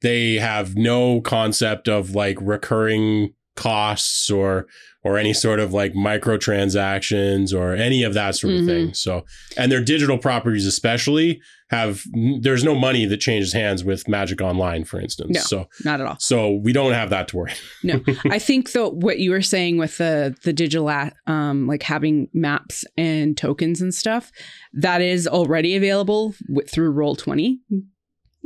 they 0.00 0.34
have 0.36 0.76
no 0.76 1.20
concept 1.20 1.88
of 1.88 2.14
like 2.14 2.38
recurring 2.40 3.34
costs 3.56 4.30
or 4.30 4.66
or 5.04 5.16
any 5.16 5.32
sort 5.32 5.60
of 5.60 5.72
like 5.72 5.92
microtransactions 5.94 7.54
or 7.54 7.74
any 7.74 8.02
of 8.02 8.14
that 8.14 8.34
sort 8.34 8.52
of 8.54 8.60
Mhm. 8.62 8.66
thing. 8.66 8.94
So, 8.94 9.24
and 9.56 9.70
their 9.70 9.82
digital 9.82 10.18
properties 10.18 10.66
especially 10.66 11.40
have 11.70 12.04
there's 12.40 12.64
no 12.64 12.74
money 12.74 13.04
that 13.04 13.18
changes 13.18 13.52
hands 13.52 13.84
with 13.84 14.08
Magic 14.08 14.40
Online, 14.40 14.84
for 14.84 15.00
instance. 15.00 15.34
No. 15.34 15.40
So 15.40 15.68
not 15.84 16.00
at 16.00 16.06
all 16.06 16.16
so 16.18 16.52
we 16.52 16.72
don't 16.72 16.92
have 16.92 17.10
that 17.10 17.28
to 17.28 17.36
worry. 17.36 17.52
No, 17.82 18.00
I 18.30 18.38
think 18.38 18.72
though 18.72 18.90
what 18.90 19.18
you 19.18 19.30
were 19.30 19.42
saying 19.42 19.78
with 19.78 19.98
the 19.98 20.36
the 20.44 20.52
digital 20.52 20.88
um 21.26 21.66
like 21.66 21.82
having 21.82 22.28
maps 22.32 22.84
and 22.96 23.36
tokens 23.36 23.80
and 23.80 23.94
stuff 23.94 24.32
that 24.72 25.00
is 25.02 25.26
already 25.26 25.76
available 25.76 26.34
with, 26.48 26.70
through 26.70 26.90
Roll 26.90 27.16
Twenty 27.16 27.60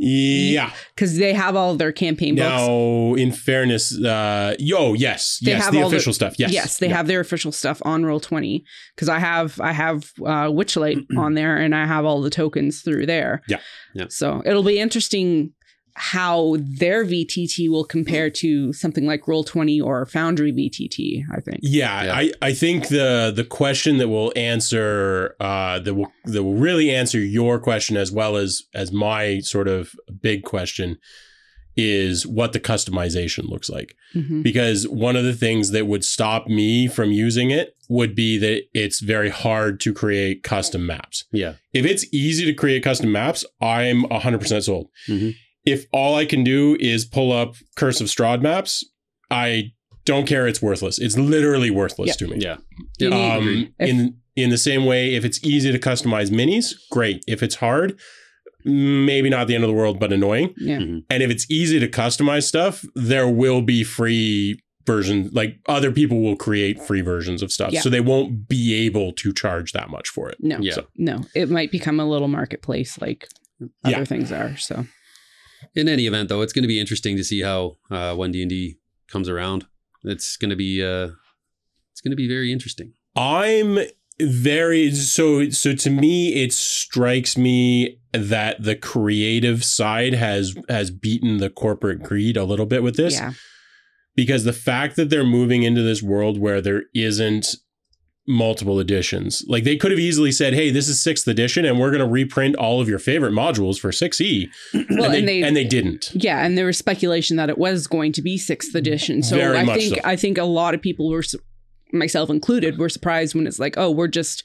Yeah. 0.03 0.71
because 0.95 1.17
they 1.19 1.33
have 1.33 1.55
all 1.57 1.77
their 1.77 1.93
campaign 1.93 2.35
books. 2.37 2.49
Now, 2.49 3.15
in 3.15 3.33
fairness, 3.33 3.97
uh, 4.05 4.55
yo, 4.59 4.95
yes, 4.95 5.39
They 5.45 5.53
yes, 5.53 5.65
have 5.65 5.73
the 5.73 5.83
all 5.83 5.89
the- 5.91 5.97
official 5.97 6.13
stuff. 6.13 6.35
Yes, 6.39 6.53
Yes, 6.53 6.79
they 6.79 6.89
Yeah. 6.89 6.97
have 6.97 7.07
their 7.07 7.21
official 7.21 7.53
stuff 7.53 7.81
on 7.85 8.05
Roll 8.05 8.21
Twenty 8.21 8.65
because 8.95 9.09
I 9.09 9.19
have 9.19 9.61
I 9.61 9.73
have 9.73 10.11
uh, 10.21 10.49
Witchlight 10.51 11.05
on 11.17 11.35
there 11.35 11.57
and 11.57 11.75
I 11.75 11.87
have 11.87 12.05
all 12.05 12.21
the 12.21 12.31
tokens 12.31 12.83
through 12.83 13.07
there. 13.07 13.43
Yeah. 13.49 13.61
Yeah. 13.95 14.07
So 14.09 14.43
it'll 14.45 14.63
be 14.63 14.79
interesting 14.81 15.53
how 15.95 16.57
their 16.59 17.05
VTT 17.05 17.69
will 17.69 17.85
compare 17.85 18.31
to 18.31 18.73
something 18.73 19.07
like 19.07 19.29
Roll 19.29 19.45
Twenty 19.45 19.81
or 19.81 20.05
Foundry 20.07 20.53
VTT. 20.53 21.25
I 21.31 21.41
think. 21.41 21.59
Yeah, 21.63 22.05
Yeah. 22.05 22.15
I, 22.15 22.33
I 22.41 22.53
think 22.55 22.89
the 22.89 23.33
the 23.35 23.45
question 23.45 23.99
that 23.99 24.09
will 24.09 24.33
answer 24.37 25.37
uh 25.41 25.79
that 25.81 25.95
will 25.95 26.13
that 26.25 26.43
will 26.43 26.55
really 26.55 26.91
answer 26.91 27.19
your 27.21 27.59
question 27.59 27.97
as 27.97 28.11
well 28.11 28.37
as 28.37 28.63
as 28.75 28.91
my 28.93 29.41
sort 29.41 29.69
of 29.69 29.93
big 30.21 30.45
question 30.45 30.99
is 31.75 32.27
what 32.27 32.53
the 32.53 32.61
customization 32.61 33.49
looks 33.49 33.71
like. 33.71 33.95
Mhm. 34.15 34.43
Because 34.43 34.87
one 34.89 35.17
of 35.17 35.25
the 35.25 35.33
things 35.33 35.71
that 35.71 35.87
would 35.87 36.05
stop 36.05 36.47
me 36.47 36.87
from 36.87 37.13
using 37.13 37.51
it 37.51 37.75
would 37.89 38.15
be 38.15 38.37
that 38.39 38.65
it's 38.75 39.01
very 39.01 39.31
hard 39.31 39.81
to 39.81 39.95
create 39.95 40.43
custom 40.43 40.87
maps. 40.87 41.25
Yeah. 41.33 41.55
If 41.73 41.87
it's 41.87 42.05
easy 42.13 42.45
to 42.45 42.53
create 42.53 42.83
custom 42.83 43.11
maps, 43.11 43.45
I'm 43.63 44.05
100% 44.11 44.65
sold. 44.65 44.89
Mhm. 45.09 45.35
If 45.65 45.87
all 45.93 46.15
I 46.17 46.25
can 46.25 46.43
do 46.45 46.77
is 46.81 47.05
pull 47.05 47.33
up 47.33 47.55
Curse 47.77 48.01
of 48.01 48.09
Strahd 48.09 48.43
maps, 48.43 48.85
I 49.31 49.73
don't 50.05 50.27
care. 50.27 50.49
It's 50.49 50.61
worthless. 50.61 50.99
It's 50.99 51.17
literally 51.17 51.71
worthless 51.71 52.09
Yeah. 52.09 52.15
to 52.15 52.29
me. 52.29 52.39
Yeah. 52.41 52.57
You 52.99 53.09
Yeah. 53.09 53.17
need- 53.17 53.23
I 53.23 53.37
Um, 53.37 53.43
agree. 53.43 53.71
If- 53.79 53.89
in 53.89 54.15
in 54.35 54.49
the 54.49 54.57
same 54.57 54.87
way, 54.87 55.15
if 55.15 55.27
it's 55.27 55.39
easy 55.45 55.71
to 55.73 55.79
customize 55.79 56.31
minis, 56.31 56.73
great. 56.91 57.23
If 57.29 57.43
it's 57.43 57.57
hard, 57.57 57.99
maybe 58.65 59.29
not 59.29 59.47
the 59.47 59.55
end 59.55 59.63
of 59.63 59.69
the 59.69 59.75
world, 59.75 60.01
but 60.01 60.11
annoying. 60.11 60.55
Yeah. 60.57 60.79
And 60.79 61.05
if 61.23 61.31
it's 61.31 61.47
easy 61.51 61.79
to 61.81 61.87
customize 61.87 62.45
stuff, 62.45 62.83
there 62.95 63.29
will 63.29 63.61
be 63.61 63.85
free 63.85 64.59
versions. 64.87 65.33
Like 65.35 65.59
other 65.69 65.93
people 65.93 66.21
will 66.23 66.37
create 66.37 66.81
free 66.83 67.03
versions 67.03 67.43
of 67.43 67.53
stuff, 67.53 67.73
Yeah. 67.73 67.83
so 67.83 67.91
they 67.91 68.01
won't 68.01 68.49
be 68.49 68.73
able 68.87 69.13
to 69.13 69.33
charge 69.35 69.73
that 69.73 69.91
much 69.91 70.09
for 70.09 70.31
it. 70.31 70.39
No. 70.41 70.59
Yeah. 70.63 70.75
So- 70.75 70.87
No. 70.97 71.25
It 71.35 71.51
might 71.51 71.71
become 71.71 72.01
a 72.01 72.09
little 72.09 72.29
marketplace 72.29 72.99
like 73.03 73.29
other 73.85 73.99
Yeah. 73.99 74.05
things 74.05 74.33
are. 74.33 74.57
So. 74.57 74.87
In 75.75 75.89
any 75.89 76.07
event, 76.07 76.29
though, 76.29 76.43
it's 76.43 76.53
going 76.53 76.63
to 76.63 76.69
be 76.69 76.81
interesting 76.81 77.17
to 77.17 77.25
see 77.25 77.43
how 77.43 77.77
uh, 77.91 78.15
One 78.15 78.33
D 78.33 78.43
and 78.43 78.51
D 78.51 78.79
comes 79.09 79.29
around. 79.29 79.67
It's 80.05 80.37
going 80.37 80.51
to 80.51 80.57
be 80.57 80.83
uh, 80.83 81.11
it's 81.93 82.01
going 82.03 82.11
to 82.13 82.17
be 82.17 82.29
very 82.29 82.53
interesting. 82.53 82.93
I'm 83.17 83.79
very 84.21 84.91
so 84.95 85.49
so 85.51 85.75
to 85.75 85.91
me 85.91 86.43
it 86.45 86.53
strikes 86.53 87.37
me 87.37 87.99
that 88.13 88.63
the 88.63 88.77
creative 88.77 89.65
side 89.65 90.13
has 90.15 90.55
has 90.69 90.91
beaten 90.91 91.39
the 91.39 91.51
corporate 91.51 92.03
greed 92.03 92.37
a 92.37 92.45
little 92.45 92.67
bit 92.67 92.83
with 92.83 92.97
this 92.97 93.15
Yeah. 93.15 93.33
because 94.15 94.45
the 94.45 94.53
fact 94.53 94.97
that 94.97 95.09
they're 95.11 95.25
moving 95.25 95.63
into 95.63 95.83
this 95.83 96.03
world 96.03 96.39
where 96.39 96.61
there 96.61 96.85
isn't 96.95 97.57
multiple 98.29 98.79
editions 98.79 99.45
like 99.49 99.65
they 99.65 99.77
could 99.77 99.91
have 99.91 99.99
easily 99.99 100.31
said 100.31 100.55
hey 100.55 100.71
this 100.71 100.87
is 100.87 101.03
sixth 101.03 101.27
edition 101.27 101.65
and 101.65 101.81
we're 101.81 101.91
going 101.91 102.01
to 102.03 102.07
reprint 102.07 102.55
all 102.55 102.81
of 102.81 102.89
your 102.89 103.01
favorite 103.01 103.33
modules 103.33 103.81
for 103.81 103.91
6e 103.91 104.47
Well, 104.91 105.11
and, 105.11 105.13
they, 105.13 105.19
and 105.19 105.29
they 105.29 105.43
and 105.43 105.57
they 105.57 105.65
didn't 105.65 106.11
Yeah, 106.15 106.45
and 106.45 106.57
there 106.57 106.67
was 106.67 106.79
speculation 106.79 107.37
that 107.37 107.51
it 107.51 107.59
was 107.59 107.89
going 107.89 108.13
to 108.13 108.23
be 108.23 108.39
sixth 108.39 108.75
edition. 108.77 109.23
So 109.25 109.37
Very 109.37 109.59
I 109.59 109.65
think 109.65 109.97
so. 109.97 110.01
I 110.05 110.15
think 110.15 110.39
a 110.39 110.45
lot 110.45 110.73
of 110.75 110.81
people 110.81 111.11
were, 111.11 111.25
myself 111.93 112.31
included, 112.31 112.79
were 112.79 112.89
surprised 112.89 113.35
when 113.35 113.47
it's 113.47 113.59
like, 113.59 113.75
oh, 113.77 113.91
we're 113.91 114.07
just 114.09 114.45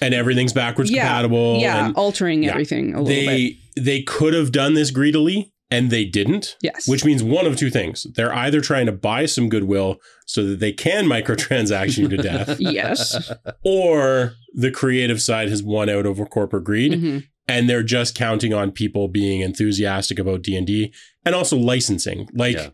and 0.00 0.14
everything's 0.14 0.54
backwards 0.54 0.90
Yeah, 0.90 1.02
compatible 1.02 1.58
yeah 1.58 1.86
and 1.86 1.96
altering 1.96 2.44
yeah. 2.44 2.52
everything 2.52 2.94
a 2.94 3.02
little 3.02 3.06
bit. 3.06 3.26
they 3.26 3.58
they 3.80 4.02
could 4.02 4.32
have 4.32 4.52
done 4.52 4.72
this 4.74 4.90
greedily 4.90 5.52
and 5.70 5.90
they 5.90 6.04
didn't 6.04 6.56
Yes, 6.62 6.88
which 6.88 7.04
means 7.04 7.22
one 7.22 7.46
of 7.46 7.56
two 7.56 7.70
things. 7.70 8.06
They're 8.14 8.34
either 8.34 8.60
trying 8.60 8.86
to 8.86 8.92
buy 8.92 9.26
some 9.26 9.48
goodwill 9.48 9.96
so 10.26 10.44
that 10.44 10.58
they 10.60 10.72
can 10.72 11.04
microtransaction 11.16 11.98
you 11.98 12.08
to 12.08 12.16
death, 12.16 12.58
yes, 12.60 13.32
or 13.64 14.34
the 14.54 14.70
creative 14.70 15.20
side 15.22 15.48
has 15.48 15.62
won 15.62 15.88
out 15.88 16.06
over 16.06 16.26
corporate 16.26 16.64
greed 16.64 16.92
Mhm. 16.92 17.24
and 17.48 17.68
they're 17.70 17.82
just 17.84 18.14
counting 18.14 18.52
on 18.52 18.72
people 18.72 19.08
being 19.08 19.40
enthusiastic 19.42 20.18
about 20.18 20.42
D&D 20.42 20.92
and 21.24 21.34
also 21.34 21.56
licensing. 21.56 22.28
Like 22.34 22.56
Yeah. 22.56 22.70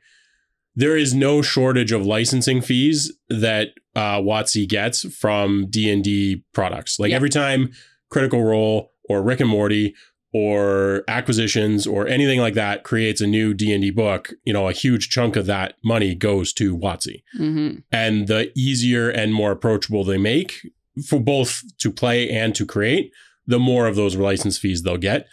there 0.74 0.96
is 0.96 1.14
no 1.14 1.42
shortage 1.42 1.92
of 1.92 2.06
licensing 2.06 2.60
fees 2.62 3.12
that 3.28 3.68
uh 3.94 4.20
WotC 4.20 4.66
gets 4.68 5.02
from 5.14 5.66
D&D 5.70 6.44
products. 6.54 6.98
Like 6.98 7.10
Yeah. 7.10 7.16
every 7.16 7.30
time 7.30 7.70
Critical 8.10 8.42
Role 8.42 8.92
or 9.08 9.22
Rick 9.22 9.40
and 9.40 9.48
Morty 9.50 9.94
or 10.40 11.02
acquisitions 11.08 11.86
or 11.86 12.06
anything 12.06 12.40
like 12.40 12.54
that 12.54 12.82
creates 12.84 13.20
a 13.22 13.26
new 13.26 13.54
D&D 13.54 13.90
book, 13.92 14.32
you 14.44 14.52
know, 14.52 14.68
a 14.68 14.72
huge 14.72 15.08
chunk 15.08 15.34
of 15.36 15.46
that 15.46 15.74
money 15.82 16.14
goes 16.14 16.52
to 16.52 16.76
WotC. 16.76 17.22
hmm 17.36 17.70
And 17.90 18.26
the 18.28 18.50
easier 18.54 19.08
and 19.08 19.32
more 19.32 19.52
approachable 19.52 20.04
they 20.04 20.18
make 20.18 20.50
for 21.08 21.20
both 21.20 21.62
to 21.78 21.90
play 21.90 22.28
and 22.30 22.54
to 22.54 22.66
create, 22.66 23.12
the 23.46 23.58
more 23.58 23.86
of 23.86 23.96
those 23.96 24.16
license 24.16 24.58
fees 24.58 24.82
they'll 24.82 24.96
get. 25.10 25.26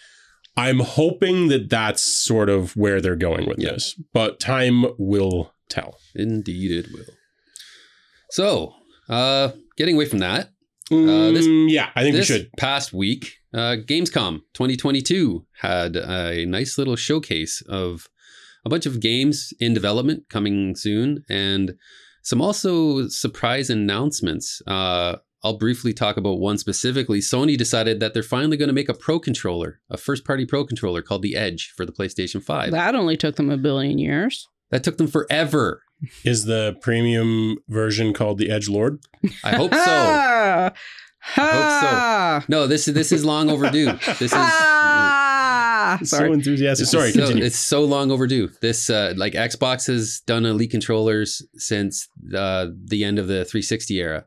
I'm 0.55 0.79
hoping 0.79 1.47
that 1.49 1.69
that's 1.69 2.01
sort 2.03 2.49
of 2.49 2.75
where 2.77 3.01
they're 3.01 3.15
going 3.29 3.45
with 3.47 3.59
Yeah. 3.59 3.71
this, 3.71 3.99
but 4.13 4.39
time 4.39 4.85
will 4.97 5.53
tell. 5.67 5.97
Indeed, 6.15 6.71
it 6.71 6.87
will. 6.93 7.13
So, 8.29 8.73
uh, 9.09 9.51
getting 9.77 9.95
away 9.95 10.05
from 10.05 10.19
that, 10.19 10.52
Uh, 10.93 11.31
this- 11.31 11.47
Mm, 11.47 11.69
yeah, 11.69 11.89
I 11.95 12.03
think 12.03 12.15
this 12.15 12.29
we 12.29 12.35
should. 12.37 12.49
past 12.57 12.93
week, 12.93 13.37
uh, 13.53 13.77
Gamescom 13.85 14.41
2022 14.53 15.45
had 15.61 15.95
a 15.95 16.45
nice 16.45 16.77
little 16.77 16.95
showcase 16.95 17.61
of 17.67 18.07
a 18.65 18.69
bunch 18.69 18.85
of 18.85 18.99
games 18.99 19.53
in 19.59 19.73
development 19.73 20.23
coming 20.29 20.75
soon, 20.75 21.23
and 21.29 21.73
some 22.21 22.41
also 22.41 23.07
surprise 23.09 23.69
announcements. 23.69 24.61
Uh, 24.67 25.17
I'll 25.43 25.57
briefly 25.57 25.91
talk 25.93 26.15
about 26.15 26.39
one 26.39 26.57
specifically. 26.57 27.19
Sony 27.19 27.57
decided 27.57 27.99
that 27.99 28.13
they're 28.13 28.23
finally 28.23 28.55
going 28.55 28.69
to 28.69 28.73
make 28.73 28.87
a 28.87 28.93
pro 28.93 29.19
controller, 29.19 29.81
a 29.89 29.97
first 29.97 30.23
party 30.23 30.45
pro 30.45 30.63
controller 30.65 31.01
called 31.01 31.21
the 31.21 31.35
Edge 31.35 31.73
for 31.75 31.85
the 31.85 31.91
PlayStation 31.91 32.41
5. 32.41 32.71
That, 32.71 32.77
That 32.77 32.95
only 32.95 33.17
took 33.17 33.35
them 33.35 33.49
a 33.49 33.57
billion 33.57 33.97
years. 33.97 34.47
That 34.71 34.85
took 34.85 34.97
them 34.97 35.07
forever. 35.07 35.83
Is 36.23 36.45
the 36.45 36.77
premium 36.81 37.57
version 37.67 38.13
called 38.13 38.37
the 38.37 38.49
Edge 38.51 38.67
Lord? 38.69 38.99
I 39.43 39.55
hope 39.55 39.73
so. 39.73 40.71
Ha! 41.25 42.39
hope 42.41 42.49
No, 42.49 42.67
this 42.67 42.85
is 42.89 42.93
this 42.93 43.13
is 43.13 43.23
long 43.23 43.49
overdue. 43.49 43.93
This 44.19 44.23
is 44.23 44.33
Ah! 44.33 45.99
So 46.03 46.33
enthusiastic. 46.33 46.87
Sorry, 46.87 47.11
so, 47.11 47.19
continue. 47.21 47.45
It's 47.45 47.57
so 47.57 47.83
long 47.85 48.11
overdue. 48.11 48.49
This 48.61 48.89
uh, 48.89 49.13
like 49.15 49.31
Xbox 49.33 49.87
has 49.87 50.21
done 50.27 50.45
Elite 50.45 50.71
controllers 50.71 51.41
since 51.55 52.09
uh, 52.35 52.67
the 52.85 53.03
end 53.05 53.19
of 53.19 53.27
the 53.27 53.45
360 53.45 53.99
era. 53.99 54.25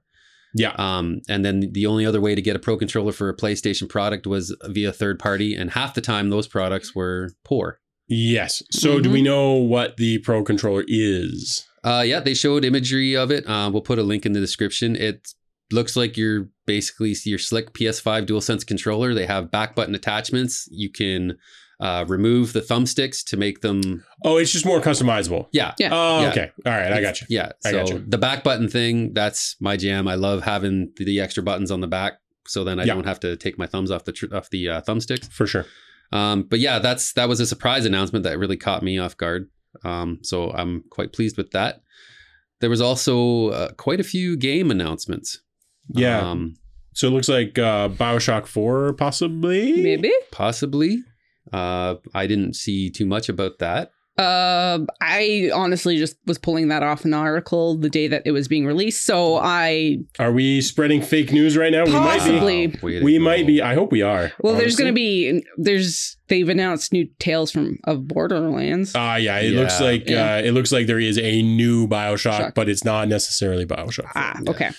yeah. 0.55 0.75
Um, 0.79 1.21
and 1.29 1.45
then 1.45 1.71
the 1.73 1.85
only 1.87 2.07
other 2.07 2.21
way 2.21 2.35
to 2.35 2.41
get 2.43 2.57
a 2.57 2.59
pro 2.59 2.77
controller 2.79 3.13
for 3.13 3.29
a 3.29 3.37
PlayStation 3.37 3.89
product 3.89 4.27
was 4.27 4.57
via 4.65 4.91
third 4.93 5.19
party, 5.19 5.55
and 5.55 5.73
half 5.73 5.93
the 5.95 6.01
time 6.01 6.31
those 6.31 6.49
products 6.49 6.95
were 6.95 7.33
poor. 7.45 7.79
Yes. 8.09 8.63
So 8.71 9.01
do 9.01 9.09
Mhm. 9.09 9.13
we 9.13 9.23
know 9.23 9.53
what 9.55 9.97
the 9.97 10.19
Pro 10.19 10.43
controller 10.45 10.85
is? 10.87 11.65
Uh, 11.85 12.03
yeah, 12.07 12.21
they 12.21 12.35
showed 12.35 12.65
imagery 12.65 13.17
of 13.17 13.31
it. 13.31 13.47
Uh, 13.49 13.71
we'll 13.73 13.83
put 13.83 13.99
a 13.99 14.03
link 14.03 14.27
in 14.27 14.33
the 14.33 14.41
description. 14.41 14.97
It 14.97 15.29
looks 15.73 15.97
like 15.97 16.17
your 16.17 16.49
basically 16.67 17.15
your 17.25 17.39
slick 17.39 17.73
PS5 17.73 18.27
DualSense 18.27 18.67
controller. 18.67 19.15
They 19.15 19.27
have 19.27 19.51
back 19.51 19.75
button 19.75 19.95
attachments. 19.95 20.69
You 20.71 20.91
can 20.91 21.37
uh, 21.79 22.07
remove 22.09 22.55
the 22.55 22.61
thumbsticks 22.63 23.23
to 23.27 23.37
make 23.37 23.61
them. 23.61 24.03
Oh, 24.25 24.39
it's 24.39 24.51
just 24.51 24.65
more 24.65 24.81
customizable. 24.81 25.47
Yeah, 25.53 25.75
Yeah. 25.79 25.91
Oh, 25.93 26.23
Yeah. 26.23 26.29
okay. 26.31 26.51
All 26.65 26.73
right, 26.73 26.91
I 26.91 27.03
got 27.03 27.21
you. 27.21 27.27
Yeah. 27.29 27.51
I 27.67 27.71
So 27.71 27.79
gotcha. 27.85 28.05
the 28.09 28.17
back 28.17 28.43
button 28.45 28.67
thing, 28.69 29.13
that's 29.13 29.57
my 29.61 29.77
jam. 29.77 30.09
I 30.09 30.15
love 30.15 30.43
having 30.45 30.91
the, 30.97 31.05
the 31.05 31.21
extra 31.21 31.43
buttons 31.43 31.71
on 31.71 31.83
the 31.83 31.87
back, 31.87 32.15
so 32.47 32.65
then 32.65 32.81
I 32.81 32.85
Yeah. 32.85 32.95
don't 32.95 33.05
have 33.05 33.21
to 33.21 33.37
take 33.37 33.59
my 33.59 33.67
thumbs 33.67 33.91
off 33.91 34.05
the 34.07 34.13
tr- 34.13 34.35
off 34.35 34.49
the 34.49 34.69
uh, 34.71 34.81
thumbsticks. 34.89 35.31
For 35.31 35.47
sure. 35.47 35.67
Um, 36.13 36.43
but 36.45 36.59
yeah, 36.61 36.79
that's 36.79 37.13
that 37.15 37.29
was 37.29 37.41
a 37.41 37.47
surprise 37.47 37.85
announcement 37.85 38.25
that 38.25 38.39
really 38.39 38.57
caught 38.57 38.83
me 38.83 38.99
off 38.99 39.17
guard. 39.17 39.49
Um, 39.85 40.21
so 40.23 40.51
I'm 40.53 40.85
quite 40.91 41.13
pleased 41.13 41.37
with 41.37 41.51
that. 41.53 41.83
There 42.61 42.71
was 42.71 42.81
also 42.81 43.49
uh, 43.49 43.73
quite 43.73 44.01
a 44.01 44.05
few 44.05 44.37
game 44.37 44.71
announcements. 44.71 45.41
Yeah. 45.89 46.21
Um, 46.21 46.55
so 46.95 47.09
it 47.09 47.11
looks 47.11 47.29
like 47.29 47.59
uh, 47.59 47.91
Bioshock 47.91 48.47
4, 48.47 48.95
possibly? 48.95 49.83
Maybe. 49.83 50.11
possibly. 50.31 50.99
Uh, 51.53 51.97
I 52.15 52.27
didn't 52.27 52.57
see 52.57 52.91
too 52.91 53.05
much 53.05 53.29
about 53.29 53.59
that. 53.59 53.91
Uh, 54.19 54.79
I 55.01 55.51
honestly 55.55 55.99
just 55.99 56.17
was 56.27 56.39
pulling 56.39 56.69
that 56.69 56.83
off 56.83 57.05
an 57.05 57.13
article 57.13 57.77
the 57.77 57.91
day 57.91 58.09
that 58.09 58.23
it 58.25 58.31
was 58.33 58.49
being 58.49 58.65
released. 58.67 59.05
So 59.05 59.37
I, 59.37 59.99
Are 60.19 60.33
we 60.33 60.61
spreading 60.63 61.03
fake 61.03 61.33
news 61.33 61.57
right 61.57 61.71
now? 61.71 61.85
We 61.85 61.93
might 61.93 62.19
Possibly. 62.21 62.67
be. 62.69 62.79
Wow, 62.79 62.87
way 62.87 63.03
We 63.03 63.19
might 63.19 63.47
be. 63.47 63.61
I 63.61 63.75
hope 63.75 63.93
we 63.93 64.01
are. 64.03 64.33
well, 64.41 64.55
there's 64.55 64.77
going 64.77 64.89
to 64.89 64.95
be, 64.95 65.45
there's, 65.59 66.17
they've 66.29 66.49
announced 66.49 66.93
new 66.93 67.07
tales 67.19 67.51
from, 67.51 67.79
of 67.85 68.09
Borderlands. 68.09 68.93
Ah, 68.95 69.17
yeah. 69.17 69.39
It 69.39 69.53
Yeah. 69.53 69.61
looks 69.61 69.81
like 69.81 70.09
Yeah. 70.09 70.37
uh, 70.37 70.39
it 70.39 70.53
looks 70.53 70.73
like 70.73 70.87
there 70.87 70.99
is 71.01 71.19
a 71.19 71.43
new 71.43 71.87
Bioshock, 71.87 72.39
Shock. 72.39 72.55
but 72.55 72.69
it's 72.71 72.85
not 72.85 73.09
necessarily 73.09 73.67
Bioshock. 73.67 74.11
ah, 74.15 74.39
yeah. 74.43 74.51
okay. 74.51 74.71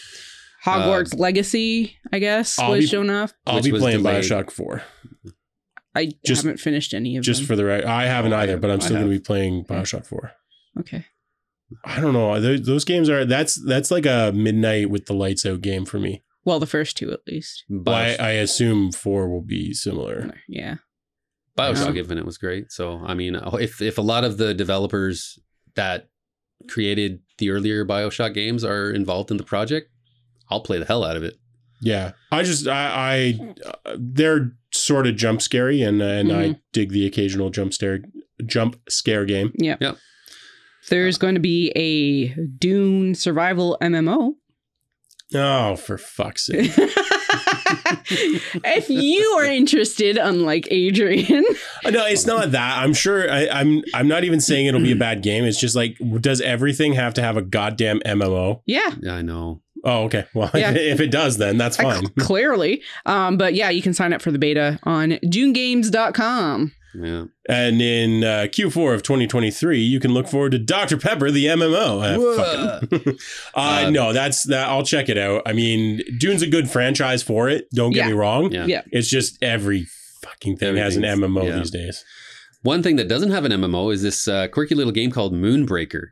Hogwarts 0.65 1.17
Legacy, 1.17 1.95
I 2.11 2.19
guess, 2.19 2.59
I'll 2.59 2.71
was 2.71 2.81
be- 2.85 2.87
shown 2.87 3.09
off. 3.09 3.33
I'll 3.45 3.55
which 3.57 3.65
be 3.65 3.71
playing 3.71 3.99
delayed. 3.99 4.23
Bioshock 4.23 4.51
4. 4.51 4.81
I 5.97 6.11
Just- 6.25 6.43
haven't 6.43 6.59
finished 6.59 6.93
any 6.93 7.17
of 7.17 7.23
Just 7.23 7.41
them. 7.41 7.47
for 7.47 7.55
the 7.55 7.65
right. 7.65 7.83
I 7.85 8.05
haven't 8.05 8.33
Oh, 8.33 8.37
I 8.37 8.43
either, 8.43 8.51
have- 8.53 8.61
but 8.61 8.71
I'm 8.71 8.81
still 8.81 8.97
going 8.97 9.09
to 9.09 9.15
be 9.15 9.19
playing 9.19 9.65
Bioshock 9.65 10.05
4. 10.05 10.31
okay. 10.79 11.05
I 11.83 11.99
don't 11.99 12.13
know. 12.13 12.39
Those, 12.39 12.61
those 12.61 12.85
games 12.85 13.09
are 13.09 13.25
that's 13.25 13.55
that's 13.55 13.91
like 13.91 14.05
a 14.05 14.31
midnight 14.33 14.89
with 14.89 15.05
the 15.07 15.13
lights 15.13 15.45
out 15.45 15.59
game 15.61 15.85
for 15.85 15.99
me. 15.99 16.23
Well, 16.45 16.59
the 16.61 16.65
first 16.65 16.95
two 16.95 17.11
at 17.11 17.19
least. 17.27 17.65
Well, 17.69 17.93
I, 17.93 18.15
I 18.19 18.29
assume 18.31 18.93
4 18.93 19.27
will 19.29 19.41
be 19.41 19.73
similar. 19.73 20.33
Yeah. 20.47 20.75
Bioshock 21.57 21.95
Yeah. 21.95 21.99
Infinite 22.01 22.25
was 22.25 22.37
great. 22.37 22.71
So 22.71 23.01
I 23.05 23.15
mean, 23.15 23.35
if 23.35 23.81
if 23.81 23.97
a 23.97 24.01
lot 24.01 24.23
of 24.23 24.37
the 24.37 24.53
developers 24.53 25.39
that 25.75 26.07
created 26.69 27.19
the 27.37 27.49
earlier 27.49 27.83
Bioshock 27.85 28.33
games 28.33 28.63
are 28.63 28.89
involved 28.91 29.29
in 29.31 29.37
the 29.37 29.43
project, 29.43 29.89
I'll 30.49 30.61
play 30.61 30.77
the 30.79 30.85
hell 30.85 31.03
out 31.03 31.17
of 31.17 31.23
it. 31.23 31.35
Yeah, 31.81 32.13
I 32.31 32.43
just 32.43 32.65
I, 32.67 33.35
I 33.35 33.53
uh, 33.85 33.95
they're 33.99 34.53
sort 34.85 35.07
of 35.07 35.15
jump 35.15 35.41
scary, 35.41 35.81
and 35.81 36.01
and 36.01 36.29
Mm-hmm. 36.29 36.51
I 36.53 36.59
dig 36.73 36.91
the 36.91 37.05
occasional 37.05 37.49
jump 37.49 37.73
scare 37.73 37.99
jump 38.45 38.77
scare 38.89 39.25
game. 39.25 39.51
Yeah. 39.55 39.77
Yep. 39.81 39.97
There's 40.89 41.17
going 41.17 41.33
to 41.35 41.41
be 41.41 41.71
a 41.75 42.27
Dune 42.57 43.13
survival 43.15 43.77
MMO. 43.81 44.33
Oh, 45.35 45.75
for 45.75 45.97
fuck's 45.97 46.45
sake! 46.45 46.71
if 47.59 48.89
you 48.89 49.21
are 49.39 49.45
interested, 49.45 50.17
unlike 50.17 50.67
Adrian, 50.71 51.43
Uh, 51.85 51.89
no, 51.89 52.05
it's 52.05 52.25
not 52.25 52.51
that. 52.51 52.77
I'm 52.83 52.93
sure. 52.93 53.29
I, 53.29 53.47
I'm 53.49 53.83
I'm 53.93 54.07
not 54.07 54.23
even 54.23 54.39
saying 54.39 54.65
it'll 54.67 54.79
be 54.81 54.91
a 54.93 54.95
bad 54.95 55.21
game. 55.23 55.43
It's 55.43 55.59
just 55.59 55.75
like, 55.75 55.97
does 56.21 56.39
everything 56.41 56.93
have 56.93 57.13
to 57.15 57.21
have 57.21 57.35
a 57.37 57.41
goddamn 57.41 57.99
MMO? 58.05 58.61
yeah, 58.65 58.91
Yeah, 59.01 59.15
I 59.15 59.21
know. 59.21 59.61
Oh, 59.87 60.03
okay. 60.03 60.25
Well, 60.35 60.51
Yeah. 60.53 60.71
if 60.75 60.99
it 60.99 61.09
does, 61.11 61.37
then 61.37 61.57
that's 61.57 61.79
I- 61.79 61.83
fine. 61.83 62.07
clearly. 62.19 62.83
Um, 63.05 63.37
but 63.37 63.53
yeah, 63.55 63.69
you 63.69 63.81
can 63.81 63.93
sign 63.93 64.11
up 64.13 64.21
for 64.21 64.31
the 64.31 64.37
beta 64.39 64.79
on 64.83 65.11
dunegames.com. 65.23 66.73
Yeah. 66.95 67.25
And 67.47 67.81
in 67.81 68.23
uh, 68.23 68.47
Q4 68.49 68.95
of 68.95 69.03
2023, 69.03 69.79
you 69.79 69.99
can 69.99 70.13
look 70.13 70.27
forward 70.27 70.51
to 70.53 70.57
Dr. 70.59 70.97
Pepper, 70.97 71.29
the 71.31 71.45
MMO. 71.45 72.01
Uh, 72.03 72.81
fucking- 72.89 73.17
uh, 73.55 73.85
Uh, 73.85 73.89
no, 73.89 74.13
that's 74.13 74.43
that. 74.43 74.67
I'll 74.67 74.83
check 74.83 75.07
it 75.09 75.17
out. 75.17 75.43
I 75.45 75.53
mean, 75.53 76.01
Dune's 76.17 76.41
a 76.41 76.47
good 76.47 76.69
franchise 76.69 77.21
for 77.23 77.49
it. 77.49 77.67
Don't 77.73 77.91
get 77.91 78.05
Yeah. 78.05 78.07
me 78.07 78.13
wrong. 78.13 78.51
Yeah. 78.51 78.65
Yeah. 78.65 78.81
It's 78.91 79.09
just 79.09 79.37
every 79.43 79.85
fucking 80.23 80.57
thing 80.57 80.75
has 80.77 80.95
an 80.97 81.03
MMO 81.03 81.45
yeah. 81.45 81.59
these 81.59 81.71
days. 81.71 82.03
One 82.63 82.81
thing 82.81 82.95
that 82.95 83.07
doesn't 83.07 83.31
have 83.31 83.45
an 83.45 83.51
MMO 83.51 83.93
is 83.93 84.01
this 84.01 84.27
uh, 84.27 84.47
quirky 84.47 84.75
little 84.75 84.91
game 84.91 85.11
called 85.11 85.33
Moonbreaker. 85.33 86.07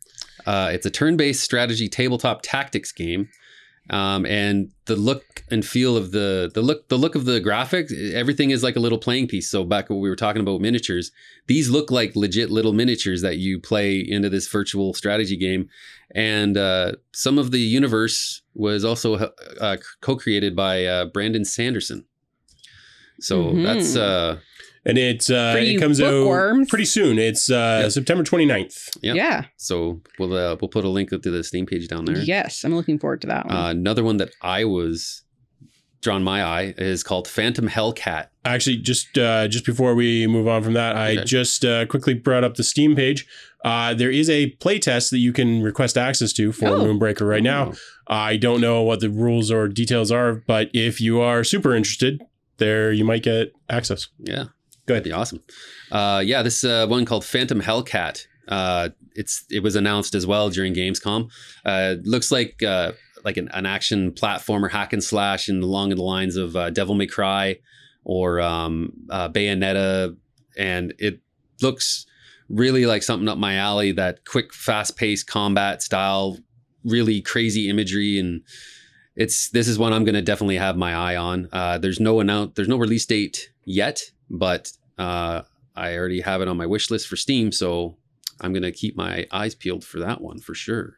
Uh, 0.46 0.70
it's 0.72 0.86
a 0.86 0.92
turn-based 0.92 1.42
strategy 1.42 1.90
tabletop 1.90 2.42
tactics 2.44 2.92
game, 2.92 3.28
um, 3.90 4.26
and 4.26 4.72
the 4.86 4.96
look 4.96 5.44
and 5.52 5.66
feel 5.66 5.96
of 5.96 6.12
the 6.12 6.50
the 6.54 6.62
look 6.62 6.88
the 6.90 6.98
look 6.98 7.16
of 7.16 7.26
the 7.26 7.40
graphics, 7.40 7.92
everything 8.14 8.50
is 8.50 8.64
like 8.64 8.76
a 8.76 8.80
little 8.80 8.98
playing 8.98 9.28
piece. 9.28 9.50
So 9.50 9.64
back 9.64 9.90
when 9.90 10.00
we 10.00 10.10
were 10.10 10.16
talking 10.16 10.42
about 10.42 10.62
miniatures, 10.62 11.12
these 11.48 11.70
look 11.70 11.92
like 11.92 12.16
legit 12.16 12.50
little 12.50 12.74
miniatures 12.74 13.22
that 13.22 13.38
you 13.38 13.60
play 13.60 14.00
into 14.00 14.30
this 14.30 14.48
virtual 14.48 14.94
strategy 14.94 15.38
game, 15.38 15.70
and 16.12 16.58
uh, 16.58 16.94
some 17.12 17.38
of 17.38 17.52
the 17.52 17.60
universe 17.60 18.42
was 18.56 18.84
also 18.84 19.32
uh, 19.62 19.78
co-created 20.02 20.56
by 20.56 20.86
uh, 20.86 21.06
Brandon 21.06 21.46
Sanderson. 21.46 22.06
So 23.20 23.54
Mhm. 23.54 23.64
that's 23.64 23.96
uh, 23.96 24.40
And 24.88 24.98
it 25.00 25.30
uh, 25.32 25.56
it 25.58 25.64
you 25.68 25.80
comes 25.80 26.00
out 26.00 26.68
pretty 26.70 26.86
soon. 26.86 27.18
It's 27.18 27.50
uh, 27.50 27.80
Yep. 27.84 27.92
September 27.92 28.24
29th. 28.24 28.98
Yep. 29.02 29.16
Yeah. 29.16 29.46
So 29.58 30.02
we'll 30.20 30.34
uh, 30.34 30.56
we'll 30.62 30.70
put 30.70 30.86
a 30.86 30.90
link 30.90 31.10
to 31.10 31.18
the 31.18 31.44
Steam 31.44 31.66
page 31.66 31.88
down 31.88 32.06
there. 32.06 32.18
Yes, 32.20 32.64
I'm 32.64 32.76
looking 32.76 33.00
forward 33.00 33.22
to 33.22 33.28
that 33.28 33.48
one. 33.48 33.56
Uh, 33.56 33.70
another 33.70 34.04
one 34.04 34.18
that 34.18 34.30
I 34.42 34.64
was 34.66 35.24
drawn 36.02 36.24
my 36.24 36.44
eye 36.44 36.76
is 36.78 37.02
called 37.02 37.28
Phantom 37.28 37.68
Hellcat. 37.68 38.28
Actually, 38.46 38.78
just 38.78 39.18
uh, 39.18 39.48
just 39.48 39.66
before 39.66 39.96
we 39.96 40.28
move 40.28 40.48
on 40.48 40.62
from 40.62 40.74
that, 40.74 40.96
I 40.96 41.16
just 41.24 41.66
uh, 41.66 41.88
quickly 41.88 42.14
brought 42.14 42.44
up 42.44 42.54
the 42.56 42.64
Steam 42.64 42.96
page. 42.96 43.26
Uh, 43.64 43.96
there 43.96 44.12
is 44.12 44.30
a 44.30 44.52
playtest 44.58 45.10
that 45.10 45.18
you 45.18 45.34
can 45.34 45.64
request 45.64 45.98
access 45.98 46.32
to 46.34 46.52
for 46.52 46.68
Oh. 46.68 46.82
Moonbreaker 46.86 47.28
right 47.28 47.42
now. 47.42 47.74
I 48.08 48.38
don't 48.38 48.62
know 48.62 48.84
what 48.84 49.00
the 49.00 49.10
rules 49.10 49.50
or 49.50 49.68
details 49.68 50.12
are, 50.12 50.44
but 50.46 50.70
if 50.76 51.02
you 51.02 51.20
are 51.22 51.44
super 51.44 51.74
interested, 51.74 52.22
there 52.58 52.92
you 52.92 53.04
might 53.04 53.24
get 53.24 53.52
access. 53.68 54.10
Yeah, 54.20 54.46
Go 54.86 54.94
that'd 54.94 55.04
be 55.04 55.12
awesome. 55.12 55.42
Uh, 55.92 56.22
yeah, 56.24 56.44
this 56.44 56.64
uh, 56.64 56.86
one 56.88 57.06
called 57.06 57.26
Phantom 57.26 57.62
Hellcat. 57.62 58.28
Uh, 58.48 58.90
it's 59.16 59.44
it 59.50 59.64
was 59.64 59.76
announced 59.76 60.14
as 60.14 60.28
well 60.28 60.50
during 60.50 60.76
Gamescom. 60.76 61.30
Uh, 61.66 61.96
looks 62.04 62.32
like 62.32 62.62
uh, 62.62 62.92
like 63.24 63.38
an, 63.38 63.50
an 63.54 63.66
action 63.66 64.12
platformer 64.12 64.70
hack 64.70 64.94
and 64.94 65.04
slash, 65.04 65.48
and 65.48 65.64
along 65.64 65.90
the 65.90 66.02
lines 66.02 66.36
of 66.36 66.56
uh, 66.56 66.70
Devil 66.70 66.96
May 66.96 67.08
Cry 67.08 67.58
or 68.04 68.40
um, 68.40 68.94
Bayonetta, 69.10 70.16
and 70.58 70.94
it 71.00 71.22
looks 71.62 72.06
really 72.48 72.86
like 72.86 73.02
something 73.02 73.28
up 73.28 73.40
my 73.40 73.56
alley. 73.56 73.92
That 73.92 74.26
quick, 74.26 74.54
fast-paced 74.54 75.26
combat 75.26 75.82
style, 75.82 76.38
really 76.84 77.22
crazy 77.22 77.68
imagery, 77.70 78.20
and 78.20 78.42
it's 79.16 79.50
this 79.50 79.68
is 79.68 79.80
one 79.80 79.94
I'm 79.94 80.04
going 80.04 80.14
to 80.14 80.22
definitely 80.22 80.58
have 80.58 80.78
my 80.78 80.94
eye 80.94 81.16
on. 81.16 81.50
Uh, 81.52 81.80
there's 81.80 82.00
no 82.00 82.20
announce, 82.20 82.52
there's 82.56 82.68
no 82.68 82.78
release 82.78 83.08
date 83.08 83.50
yet, 83.64 84.02
but 84.30 84.72
uh, 84.98 85.42
I 85.76 85.96
already 85.98 86.22
have 86.22 86.42
it 86.42 86.48
on 86.48 86.58
my 86.58 86.66
wish 86.66 86.90
list 86.90 87.08
for 87.08 87.16
Steam, 87.16 87.52
so 87.52 87.98
I'm 88.42 88.54
going 88.54 88.64
to 88.64 88.72
keep 88.72 88.96
my 88.96 89.26
eyes 89.32 89.56
peeled 89.56 89.84
for 89.84 90.00
that 90.00 90.22
one 90.22 90.40
for 90.40 90.54
sure. 90.54 90.98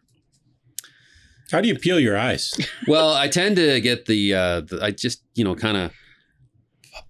How 1.52 1.62
do 1.62 1.68
you 1.68 1.76
peel 1.78 2.00
your 2.00 2.18
eyes? 2.18 2.54
well, 2.88 3.14
I 3.14 3.28
tend 3.28 3.56
to 3.56 3.80
get 3.82 4.06
the, 4.06 4.34
uh, 4.34 4.62
the 4.62 4.80
I 4.82 4.92
just 4.92 5.24
you 5.36 5.44
know 5.44 5.56
kind 5.56 5.78
of 5.78 5.92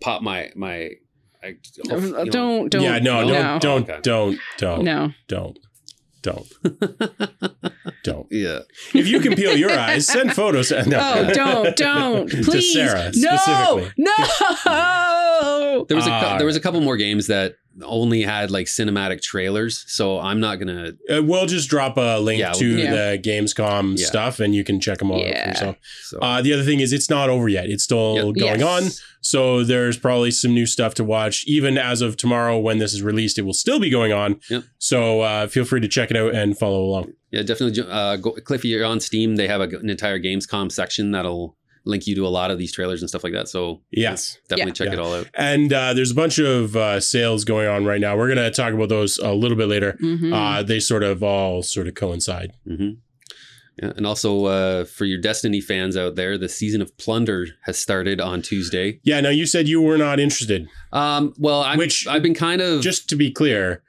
pop 0.01 0.21
my 0.21 0.51
my. 0.55 0.91
I, 1.43 1.55
you 1.83 1.99
know- 2.11 2.25
don't 2.25 2.69
don't 2.69 2.81
yeah, 2.81 2.99
no, 2.99 3.21
no 3.21 3.59
don't, 3.59 3.85
don't, 3.85 4.03
don't, 4.03 4.39
don't, 4.57 4.83
no 4.83 5.11
don't, 5.27 5.59
don't, 6.27 6.47
don't. 8.03 8.27
yeah. 8.31 8.59
If 8.93 9.07
you 9.07 9.19
can 9.19 9.35
peel 9.35 9.55
your 9.57 9.71
eyes, 9.71 10.05
send 10.07 10.33
photos. 10.33 10.71
No. 10.87 10.99
oh 10.99 11.33
don't 11.33 11.75
don't 11.75 12.29
To 12.31 12.43
please 12.43 12.73
Sarah, 12.73 13.11
no 13.15 13.35
specifically. 13.35 13.91
no 13.97 15.85
There 15.87 15.97
was 15.97 16.07
a 16.07 16.11
Uh, 16.11 16.37
there 16.37 16.45
was 16.47 16.55
a 16.55 16.59
couple 16.59 16.81
more 16.81 16.97
games 16.97 17.27
that 17.27 17.55
only 17.83 18.21
had 18.23 18.51
like 18.51 18.65
cinematic 18.67 19.21
trailers, 19.21 19.83
so 19.87 20.19
I'm 20.19 20.39
not 20.39 20.55
gonna. 20.59 20.93
Uh, 21.09 21.21
we'll 21.23 21.45
just 21.45 21.69
drop 21.69 21.97
a 21.97 22.19
link 22.19 22.39
Yeah, 22.39 22.51
to 22.53 22.65
Yeah. 22.77 22.91
the 22.91 23.19
Gamescom 23.19 23.97
Yeah. 23.97 24.05
stuff, 24.05 24.39
and 24.39 24.55
you 24.55 24.63
can 24.63 24.79
check 24.79 24.99
them 24.99 25.11
all 25.11 25.19
out 25.21 25.27
Yeah. 25.27 25.43
for 25.43 25.49
yourself. 25.49 25.75
So 26.03 26.19
Uh, 26.19 26.41
the 26.41 26.53
other 26.53 26.63
thing 26.63 26.79
is, 26.79 26.93
it's 26.93 27.09
not 27.09 27.29
over 27.29 27.47
yet. 27.49 27.69
It's 27.69 27.83
still 27.83 28.15
Yep. 28.15 28.23
going 28.35 28.59
Yes. 28.61 28.63
on. 28.63 28.91
So 29.21 29.63
there's 29.63 29.97
probably 29.97 30.31
some 30.31 30.53
new 30.53 30.65
stuff 30.65 30.93
to 30.95 31.03
watch. 31.03 31.43
Even 31.47 31.77
as 31.77 32.01
of 32.01 32.15
tomorrow, 32.15 32.57
when 32.57 32.77
this 32.77 32.93
is 32.93 33.01
released, 33.01 33.37
it 33.37 33.41
will 33.41 33.53
still 33.53 33.79
be 33.79 33.89
going 33.89 34.13
on. 34.13 34.39
Yep. 34.49 34.63
So 34.77 35.21
uh, 35.21 35.47
feel 35.47 35.65
free 35.65 35.81
to 35.81 35.87
check 35.87 36.11
it 36.11 36.15
out 36.17 36.33
and 36.33 36.57
follow 36.57 36.81
along. 36.83 37.11
yeah, 37.31 37.41
definitely. 37.41 37.71
jo- 37.75 37.89
Uh, 37.89 38.15
go, 38.15 38.31
Cliffy, 38.31 38.69
you're 38.69 38.85
on 38.85 39.01
Steam. 39.01 39.35
They 39.35 39.47
have 39.47 39.59
a, 39.59 39.65
an 39.65 39.89
entire 39.89 40.17
Gamescom 40.17 40.71
section 40.71 41.11
that'll 41.11 41.56
link 41.87 42.05
you 42.07 42.15
to 42.15 42.27
a 42.27 42.29
lot 42.29 42.51
of 42.51 42.57
these 42.59 42.71
trailers 42.73 43.01
and 43.01 43.09
stuff 43.09 43.23
like 43.23 43.33
that. 43.33 43.47
So 43.47 43.81
Yes. 43.91 44.37
definitely 44.49 44.71
Yeah. 44.71 44.73
check 44.73 44.87
Yeah. 44.87 44.93
it 44.93 44.99
all 44.99 45.13
out. 45.15 45.27
And 45.33 45.71
uh, 45.73 45.93
there's 45.93 46.11
a 46.11 46.15
bunch 46.15 46.37
of 46.39 46.75
uh, 46.75 46.99
sales 46.99 47.45
going 47.45 47.67
on 47.67 47.85
right 47.85 48.01
now. 48.01 48.15
We're 48.17 48.27
going 48.33 48.37
to 48.37 48.51
talk 48.51 48.73
about 48.73 48.89
those 48.89 49.17
a 49.19 49.33
little 49.33 49.57
bit 49.57 49.67
later. 49.67 49.97
Mhm. 50.01 50.33
Uh, 50.33 50.63
they 50.63 50.79
sort 50.79 51.03
of 51.03 51.23
all 51.23 51.63
sort 51.63 51.87
of 51.87 51.95
coincide. 51.95 52.51
hmm 52.67 52.89
Yeah, 53.81 53.93
and 53.95 54.07
also 54.07 54.45
uh, 54.45 54.85
for 54.85 55.05
your 55.05 55.19
Destiny 55.21 55.61
fans 55.61 55.95
out 55.95 56.15
there, 56.15 56.35
the 56.37 56.49
season 56.49 56.81
of 56.81 56.97
Plunder 56.97 57.47
has 57.65 57.77
started 57.77 58.19
on 58.19 58.41
Tuesday. 58.41 58.99
Yeah. 59.03 59.21
Now 59.21 59.29
you 59.29 59.45
said 59.45 59.67
you 59.67 59.81
were 59.81 59.97
not 59.99 60.19
interested. 60.19 60.67
Um, 60.91 61.33
well, 61.37 61.61
I'm, 61.61 61.77
Which- 61.77 62.07
I've 62.07 62.23
been 62.23 62.33
kind 62.33 62.59
of 62.61 62.81
Just 62.81 63.07
to 63.09 63.15
be 63.15 63.29
clear, 63.31 63.83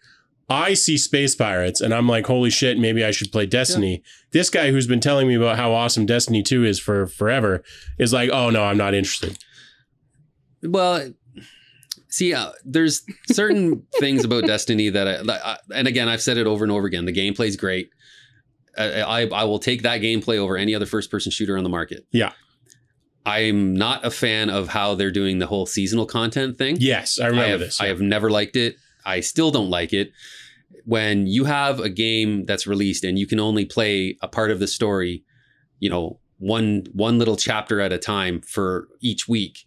I 0.49 0.75
see 0.75 0.97
space 0.97 1.35
pirates 1.35 1.81
and 1.81 1.93
I'm 1.93 2.09
like, 2.09 2.27
holy 2.27 2.51
shit, 2.51 2.79
maybe 2.79 3.05
I 3.05 3.11
should 3.11 3.31
play 3.31 3.45
Destiny. 3.45 4.03
This 4.33 4.49
guy 4.49 4.71
who's 4.71 4.87
been 4.87 5.01
telling 5.01 5.29
me 5.29 5.35
about 5.35 5.57
how 5.57 5.73
awesome 5.73 6.07
Destiny 6.07 6.43
2 6.43 6.65
is 6.65 6.79
for 6.79 7.07
forever 7.07 7.63
is 7.99 8.13
like, 8.13 8.31
oh 8.31 8.49
no, 8.49 8.65
I'm 8.65 8.79
not 8.79 8.95
interested. 8.95 9.39
Well, 10.63 11.13
see, 12.09 12.33
uh, 12.33 12.53
there's 12.65 13.03
certain 13.31 13.87
things 13.99 14.25
about 14.25 14.47
Destiny 14.47 14.89
that, 14.89 15.07
I, 15.07 15.23
that 15.23 15.47
I, 15.47 15.57
and 15.75 15.87
again, 15.87 16.09
I've 16.09 16.23
said 16.23 16.39
it 16.39 16.47
over 16.47 16.65
and 16.65 16.73
over 16.73 16.87
again. 16.87 17.05
The 17.05 17.13
gameplay's 17.13 17.57
great. 17.57 17.91
I, 18.77 19.01
I, 19.01 19.27
I 19.27 19.45
will 19.45 19.59
take 19.59 19.83
that 19.83 20.01
gameplay 20.01 20.39
over 20.39 20.57
any 20.57 20.75
other 20.75 20.87
first-person 20.87 21.31
shooter 21.31 21.59
on 21.59 21.65
the 21.65 21.71
market. 21.71 22.07
Yeah. 22.11 22.33
I'm 23.27 23.75
not 23.75 24.07
a 24.07 24.11
fan 24.11 24.49
of 24.49 24.69
how 24.69 24.95
they're 24.95 25.11
doing 25.11 25.39
the 25.39 25.47
whole 25.47 25.67
seasonal 25.67 26.07
content 26.07 26.57
thing. 26.57 26.79
Yes, 26.81 27.19
I 27.21 27.27
remember 27.27 27.45
I 27.45 27.51
have, 27.51 27.61
this. 27.61 27.81
I 27.81 27.89
have 27.89 28.01
never 28.01 28.31
liked 28.31 28.57
it. 28.57 28.77
I 29.05 29.21
still 29.21 29.51
don't 29.51 29.71
like 29.71 29.93
it. 29.93 30.13
When 30.85 31.27
you 31.27 31.45
have 31.45 31.81
a 31.81 31.89
game 31.89 32.45
that's 32.45 32.67
released 32.67 33.05
and 33.05 33.19
you 33.19 33.27
can 33.27 33.41
only 33.41 33.65
play 33.65 34.17
a 34.23 34.29
part 34.29 34.51
of 34.51 34.59
the 34.59 34.67
story, 34.67 35.25
you 35.81 35.91
know, 35.91 36.19
one 36.39 36.87
one 36.93 37.19
little 37.19 37.37
chapter 37.37 37.81
at 37.81 37.93
a 37.93 37.99
time 37.99 38.41
for 38.41 38.89
each 39.01 39.29
week, 39.29 39.67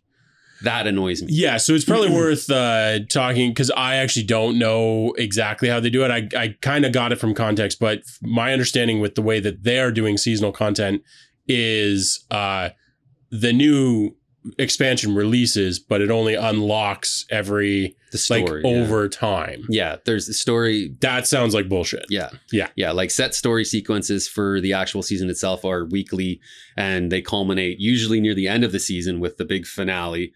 that 0.63 0.87
annoys 0.87 1.21
me. 1.21 1.29
Yeah, 1.31 1.57
so 1.57 1.73
it's 1.73 1.85
probably 1.85 2.09
worth 2.15 2.49
uh, 2.49 2.99
talking 3.09 3.49
because 3.51 3.71
I 3.71 3.95
actually 3.95 4.25
don't 4.25 4.57
know 4.57 5.13
exactly 5.17 5.69
how 5.69 5.79
they 5.79 5.89
do 5.89 6.03
it. 6.05 6.11
I, 6.11 6.39
I 6.39 6.55
kind 6.61 6.85
of 6.85 6.91
got 6.93 7.11
it 7.11 7.19
from 7.19 7.33
context, 7.33 7.79
but 7.79 8.03
my 8.21 8.53
understanding 8.53 8.99
with 8.99 9.15
the 9.15 9.21
way 9.21 9.39
that 9.39 9.63
they 9.63 9.79
are 9.79 9.91
doing 9.91 10.17
seasonal 10.17 10.51
content 10.51 11.03
is 11.47 12.25
uh, 12.31 12.69
the 13.31 13.53
new 13.53 14.15
expansion 14.57 15.15
releases, 15.15 15.79
but 15.79 16.01
it 16.01 16.09
only 16.11 16.35
unlocks 16.35 17.25
every 17.29 17.95
The 18.11 18.27
like 18.29 18.47
yeah. 18.47 18.61
over 18.81 19.07
time. 19.07 19.65
Yeah, 19.69 19.97
there's 20.05 20.27
the 20.27 20.33
story. 20.33 20.95
That 21.01 21.27
sounds 21.27 21.53
like 21.53 21.69
bullshit. 21.69 22.05
Yeah, 22.09 22.29
Yeah. 22.51 22.69
yeah. 22.75 22.91
Like 22.91 23.11
set 23.11 23.35
story 23.35 23.65
sequences 23.65 24.27
for 24.27 24.59
the 24.59 24.73
actual 24.73 25.03
season 25.03 25.29
itself 25.29 25.63
are 25.63 25.85
weekly, 25.85 26.39
and 26.75 27.11
they 27.11 27.21
culminate 27.21 27.79
usually 27.79 28.19
near 28.19 28.33
the 28.33 28.47
end 28.47 28.63
of 28.63 28.71
the 28.71 28.79
season 28.79 29.19
with 29.19 29.37
the 29.37 29.45
big 29.45 29.65
finale. 29.65 30.33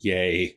Yay! 0.00 0.56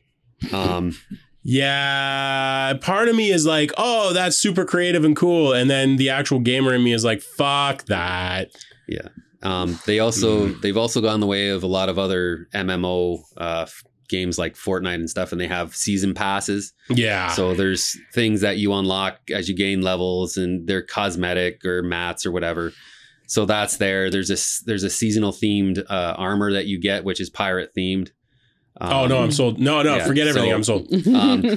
Um, 0.52 0.96
Yeah, 1.42 2.74
part 2.82 3.08
of 3.08 3.16
me 3.16 3.30
is 3.30 3.46
like, 3.46 3.72
oh, 3.78 4.12
that's 4.12 4.36
super 4.36 4.66
creative 4.66 5.04
and 5.04 5.16
cool, 5.16 5.54
and 5.54 5.70
then 5.70 5.96
the 5.96 6.10
actual 6.10 6.38
gamer 6.38 6.74
in 6.74 6.84
me 6.84 6.92
is 6.92 7.02
like, 7.02 7.22
fuck 7.22 7.86
that. 7.86 8.50
Um, 9.42 9.78
they 9.86 9.98
also 10.00 10.48
they've 10.48 10.76
also 10.76 11.00
gone 11.00 11.20
the 11.20 11.26
way 11.26 11.48
of 11.48 11.62
a 11.62 11.66
lot 11.66 11.88
of 11.88 11.98
other 11.98 12.46
MMO 12.54 13.20
uh, 13.36 13.66
games 14.08 14.38
like 14.38 14.54
Fortnite 14.54 14.94
and 14.96 15.08
stuff, 15.08 15.32
and 15.32 15.40
they 15.40 15.46
have 15.46 15.74
season 15.74 16.12
passes. 16.14 16.72
Yeah. 16.90 17.28
So 17.28 17.54
there's 17.54 17.96
things 18.12 18.40
that 18.42 18.58
you 18.58 18.72
unlock 18.74 19.18
as 19.32 19.48
you 19.48 19.56
gain 19.56 19.80
levels, 19.82 20.36
and 20.36 20.66
they're 20.66 20.82
cosmetic 20.82 21.64
or 21.64 21.82
mats 21.82 22.26
or 22.26 22.32
whatever. 22.32 22.72
So 23.28 23.44
that's 23.46 23.76
there. 23.78 24.10
There's 24.10 24.28
a 24.30 24.34
s- 24.34 24.62
there's 24.66 24.82
a 24.82 24.90
seasonal 24.90 25.32
themed 25.32 25.78
uh, 25.88 26.14
armor 26.18 26.52
that 26.52 26.66
you 26.66 26.80
get, 26.80 27.04
which 27.04 27.20
is 27.20 27.30
pirate 27.30 27.70
themed. 27.76 28.10
oh 28.80 29.06
no, 29.06 29.18
Um, 29.18 29.24
I'm 29.24 29.30
sold. 29.32 29.58
No, 29.60 29.82
no, 29.82 29.96
yeah, 29.96 30.06
forget 30.06 30.26
everything. 30.26 30.50
so- 30.64 30.78
I'm 30.78 30.82
sold. 30.84 31.06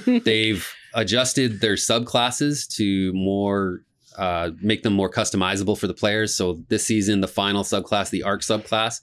Um, 0.08 0.20
they've 0.24 0.66
adjusted 0.94 1.60
their 1.62 1.74
subclasses 1.74 2.68
to 2.76 3.12
more 3.14 3.82
uh, 4.18 4.52
make 4.62 4.84
them 4.84 4.94
more 4.94 5.10
customizable 5.10 5.78
for 5.78 5.88
the 5.88 5.94
players. 5.94 6.36
So 6.36 6.64
this 6.70 6.86
season, 6.86 7.22
the 7.22 7.28
final 7.28 7.64
subclass, 7.64 8.10
the 8.10 8.24
Arc 8.24 8.42
subclass, 8.42 9.02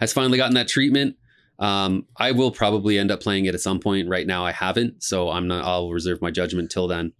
has 0.00 0.12
finally 0.12 0.38
gotten 0.38 0.54
that 0.54 0.68
treatment. 0.68 1.16
Um, 1.58 2.06
I 2.16 2.32
will 2.32 2.52
probably 2.52 2.98
end 2.98 3.10
up 3.10 3.20
playing 3.20 3.46
it 3.46 3.54
at 3.54 3.60
some 3.60 3.80
point. 3.80 4.08
Right 4.08 4.26
now, 4.26 4.44
I 4.44 4.52
haven't, 4.52 5.02
so 5.02 5.30
I'm 5.30 5.48
not. 5.48 5.64
I'll 5.64 5.90
reserve 5.90 6.22
my 6.22 6.30
judgment 6.30 6.70
till 6.70 6.86
then. 6.86 7.12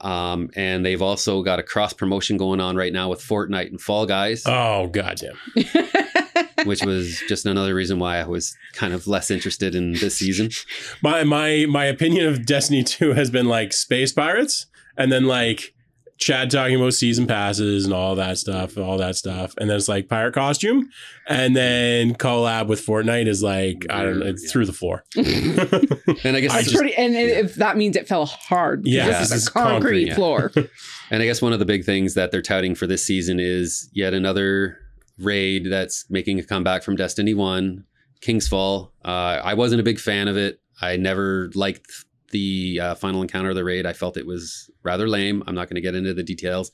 Um, 0.00 0.48
and 0.56 0.84
they've 0.86 1.02
also 1.02 1.42
got 1.42 1.58
a 1.58 1.62
cross 1.62 1.92
promotion 1.92 2.36
going 2.36 2.60
on 2.60 2.74
right 2.76 2.92
now 2.92 3.10
with 3.10 3.20
Fortnite 3.20 3.68
and 3.68 3.80
Fall 3.80 4.06
Guys, 4.06 4.44
Oh 4.46 4.86
goddamn. 4.86 5.36
which 6.64 6.82
was 6.84 7.22
just 7.28 7.44
another 7.46 7.74
reason 7.74 7.98
why 7.98 8.18
I 8.18 8.26
was 8.26 8.56
kind 8.72 8.94
of 8.94 9.06
less 9.06 9.30
interested 9.30 9.74
in 9.74 9.92
this 9.92 10.16
season. 10.16 10.50
My 11.02 11.24
my 11.24 11.66
my 11.68 11.84
opinion 11.84 12.26
of 12.26 12.46
Destiny 12.46 12.82
2 12.82 13.12
has 13.12 13.30
been 13.30 13.46
like 13.46 13.72
space 13.72 14.12
pirates 14.12 14.66
and 14.96 15.10
then 15.10 15.24
like 15.24 15.74
Chad 16.20 16.50
talking 16.50 16.76
about 16.76 16.92
season 16.92 17.26
passes 17.26 17.86
and 17.86 17.94
all 17.94 18.14
that 18.16 18.36
stuff, 18.36 18.76
all 18.76 18.98
that 18.98 19.16
stuff. 19.16 19.54
And 19.58 19.70
then 19.70 19.76
it's 19.78 19.88
like 19.88 20.06
pirate 20.06 20.34
costume. 20.34 20.90
And 21.26 21.56
then 21.56 22.14
collab 22.14 22.66
with 22.66 22.84
Fortnite 22.84 23.26
is 23.26 23.42
like, 23.42 23.86
I 23.88 24.04
don't 24.04 24.18
know, 24.20 24.26
it's 24.26 24.44
Yeah. 24.44 24.50
through 24.52 24.66
the 24.66 24.72
floor. 24.74 25.02
And 25.16 26.36
I 26.36 26.40
guess 26.40 26.52
I 26.52 26.58
It's 26.58 26.64
just- 26.68 26.76
pretty, 26.76 26.94
and 26.94 27.14
if 27.16 27.54
that 27.54 27.76
means 27.78 27.96
it 27.96 28.06
fell 28.06 28.26
hard, 28.26 28.82
Yeah, 28.84 29.06
this 29.06 29.18
this 29.20 29.30
is 29.30 29.42
is 29.42 29.48
a 29.48 29.50
concrete, 29.52 29.72
concrete, 29.72 30.06
yeah. 30.08 30.14
floor. 30.14 30.52
And 31.12 31.22
I 31.22 31.26
guess 31.26 31.42
one 31.42 31.52
of 31.52 31.58
the 31.58 31.64
big 31.64 31.84
things 31.84 32.14
that 32.14 32.30
they're 32.30 32.40
touting 32.42 32.76
for 32.76 32.86
this 32.86 33.04
season 33.04 33.40
is 33.40 33.88
yet 33.92 34.14
another 34.14 34.76
raid 35.18 35.66
that's 35.68 36.04
making 36.08 36.38
a 36.38 36.44
comeback 36.44 36.84
from 36.84 36.94
Destiny 36.94 37.34
1, 37.34 37.82
King's 38.20 38.46
Fall. 38.46 38.92
Uh, 39.04 39.40
I 39.42 39.54
wasn't 39.54 39.80
a 39.80 39.82
big 39.82 39.98
fan 39.98 40.28
of 40.28 40.36
it. 40.36 40.60
I 40.80 40.96
never 40.98 41.50
liked 41.56 41.90
the 42.30 42.80
uh, 42.80 42.94
final 42.94 43.22
encounter 43.22 43.50
of 43.50 43.56
the 43.56 43.64
raid. 43.64 43.86
I 43.86 43.92
felt 43.92 44.16
it 44.16 44.26
was 44.26 44.70
rather 44.82 45.08
lame. 45.08 45.42
I'm 45.46 45.54
not 45.54 45.68
going 45.68 45.76
to 45.76 45.80
get 45.80 45.94
into 45.94 46.14
the 46.14 46.22
details, 46.22 46.70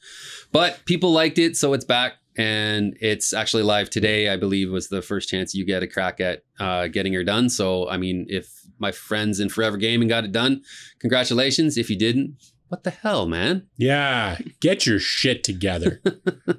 but 0.53 0.81
people 0.87 1.13
liked 1.13 1.39
it, 1.39 1.57
so 1.57 1.73
it's 1.73 1.85
back. 1.85 2.15
And 2.39 2.99
it's 3.01 3.33
actually 3.33 3.63
live 3.63 3.89
today, 3.89 4.29
I 4.29 4.37
believe, 4.37 4.71
was 4.71 4.89
the 4.89 5.01
first 5.01 5.29
chance 5.31 5.55
you 5.55 5.65
get 5.65 5.83
a 5.83 5.87
crack 5.87 6.21
at 6.21 6.43
uh, 6.61 6.87
getting 6.89 7.15
her 7.15 7.25
done. 7.25 7.49
So, 7.49 7.89
I 7.89 7.97
mean, 7.97 8.27
if 8.29 8.51
my 8.79 8.93
friends 8.93 9.41
in 9.41 9.49
Forever 9.49 9.79
Gaming 9.79 10.09
got 10.09 10.25
it 10.25 10.33
done, 10.33 10.63
congratulations. 10.99 11.79
If 11.79 11.89
you 11.89 11.97
didn't, 11.99 12.37
what 12.69 12.85
the 12.85 12.91
hell, 12.91 13.27
man? 13.27 13.69
yeah. 13.79 14.37
Get 14.61 14.85
your 14.85 14.99
shit 14.99 15.45
together. 15.45 16.03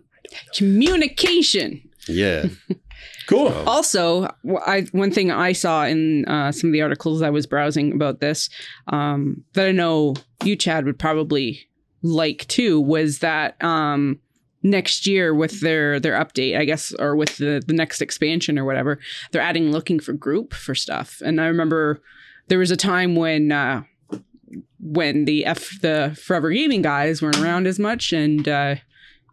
Communication. 0.56 1.90
Yeah. 2.08 2.48
Cool. 3.28 3.50
So- 3.52 3.64
Also, 3.68 4.36
I, 4.66 4.88
one 4.92 5.12
thing 5.12 5.32
I 5.32 5.52
saw 5.54 5.86
in 5.86 6.26
uh, 6.26 6.52
some 6.52 6.70
of 6.70 6.74
the 6.74 6.82
articles 6.82 7.22
I 7.22 7.30
was 7.30 7.46
browsing 7.46 7.92
about 7.94 8.20
this 8.20 8.50
um, 8.88 9.44
that 9.54 9.68
I 9.68 9.72
know 9.72 10.16
you, 10.44 10.56
Chad, 10.56 10.86
would 10.86 10.98
probably 11.00 11.68
like 12.04 12.46
too 12.48 12.80
was 12.80 13.20
that 13.20 13.62
um, 13.64 14.20
next 14.64 15.08
year 15.08 15.34
with 15.34 15.62
their 15.62 16.00
their 16.00 16.14
update, 16.14 16.58
I 16.58 16.64
guess, 16.66 16.94
or 17.00 17.16
with 17.16 17.38
the 17.38 17.62
the 17.66 17.74
next 17.74 18.02
expansion 18.02 18.58
or 18.58 18.66
whatever, 18.66 19.00
they're 19.32 19.42
adding 19.42 19.72
looking 19.72 20.00
for 20.00 20.14
group 20.14 20.54
for 20.54 20.74
stuff. 20.76 21.22
And 21.26 21.42
I 21.42 21.48
remember 21.48 22.02
there 22.48 22.60
was 22.60 22.72
a 22.72 22.78
time 22.78 23.16
when 23.16 23.52
uh, 23.52 23.84
when 24.80 25.26
the 25.26 25.46
F 25.46 25.80
the 25.82 26.18
Forever 26.24 26.52
Gaming 26.52 26.82
guys 26.82 27.22
weren't 27.22 27.40
around 27.40 27.68
as 27.68 27.80
much, 27.80 28.14
and 28.14 28.48
uh, 28.48 28.76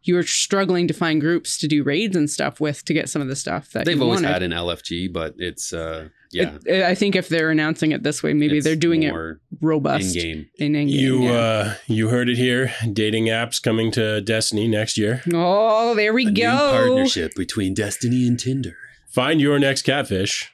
you 0.05 0.15
were 0.15 0.23
struggling 0.23 0.87
to 0.89 0.95
find 0.95 1.21
groups 1.21 1.59
to 1.59 1.67
do 1.69 1.83
raids 1.83 2.15
and 2.17 2.29
stuff 2.31 2.61
with 2.61 2.85
to 2.85 2.93
get 2.95 3.09
some 3.09 3.21
of 3.23 3.29
the 3.29 3.37
stuff 3.37 3.71
that 3.73 3.85
They've 3.87 3.97
you 3.97 4.03
always 4.03 4.21
wanted. 4.23 4.33
had 4.33 4.43
an 4.43 4.51
LFG, 4.53 5.13
but 5.13 5.35
it's 5.39 5.73
uh 5.73 6.09
yeah. 6.33 6.59
It- 6.67 6.83
I 6.83 6.95
think 6.95 7.15
if 7.17 7.29
they're 7.29 7.51
announcing 7.51 7.93
it 7.93 8.03
this 8.03 8.23
way, 8.23 8.33
maybe 8.35 8.59
it's 8.59 8.65
they're 8.65 8.77
doing 8.77 9.03
it 9.05 9.15
robust 9.61 10.17
in-game. 10.17 10.47
in 10.59 10.75
in-game. 10.75 10.89
You 10.89 11.23
yeah. 11.25 11.33
uh 11.33 11.75
you 11.87 12.09
heard 12.09 12.29
it 12.29 12.37
here. 12.37 12.73
Dating 12.93 13.27
apps 13.27 13.63
coming 13.63 13.91
to 13.93 14.21
Destiny 14.21 14.69
next 14.69 14.99
year. 14.99 15.23
oh, 15.33 15.95
there 15.95 16.13
we 16.13 16.27
A 16.27 16.31
new 16.31 16.43
go. 16.43 16.71
partnership 16.71 17.35
between 17.35 17.73
Destiny 17.75 18.27
and 18.27 18.39
Tinder. 18.39 18.77
Find 19.11 19.41
your 19.41 19.59
next 19.59 19.83
catfish 19.83 20.51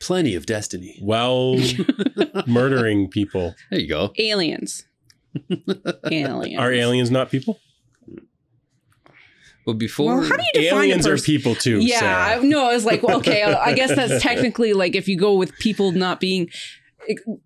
Plenty 0.00 0.34
of 0.34 0.44
Destiny. 0.46 0.96
while 1.00 1.56
murdering 2.46 3.08
people. 3.08 3.54
There 3.70 3.80
you 3.80 3.88
go. 3.88 4.12
Aliens. 4.18 4.84
aliens. 6.10 6.58
Are 6.60 6.72
aliens 6.72 7.10
not 7.10 7.30
people? 7.30 7.58
Well, 9.66 9.74
before 9.74 10.18
Well, 10.18 10.22
how 10.28 10.36
do 10.36 10.42
you 10.54 10.62
define 10.62 10.84
aliens 10.84 11.06
are 11.06 11.16
people 11.18 11.54
too. 11.54 11.78
Yeah, 11.78 12.00
Sarah. 12.00 12.40
I, 12.40 12.42
no, 12.42 12.68
I 12.68 12.74
was 12.74 12.84
like, 12.84 13.02
well, 13.02 13.18
okay, 13.18 13.42
I 13.42 13.64
I 13.70 13.72
guess 13.74 13.94
that's 13.94 14.22
technically 14.22 14.72
like 14.72 14.94
if 14.94 15.08
you 15.08 15.16
go 15.16 15.34
with 15.34 15.56
people 15.58 15.92
not 15.92 16.20
being 16.20 16.48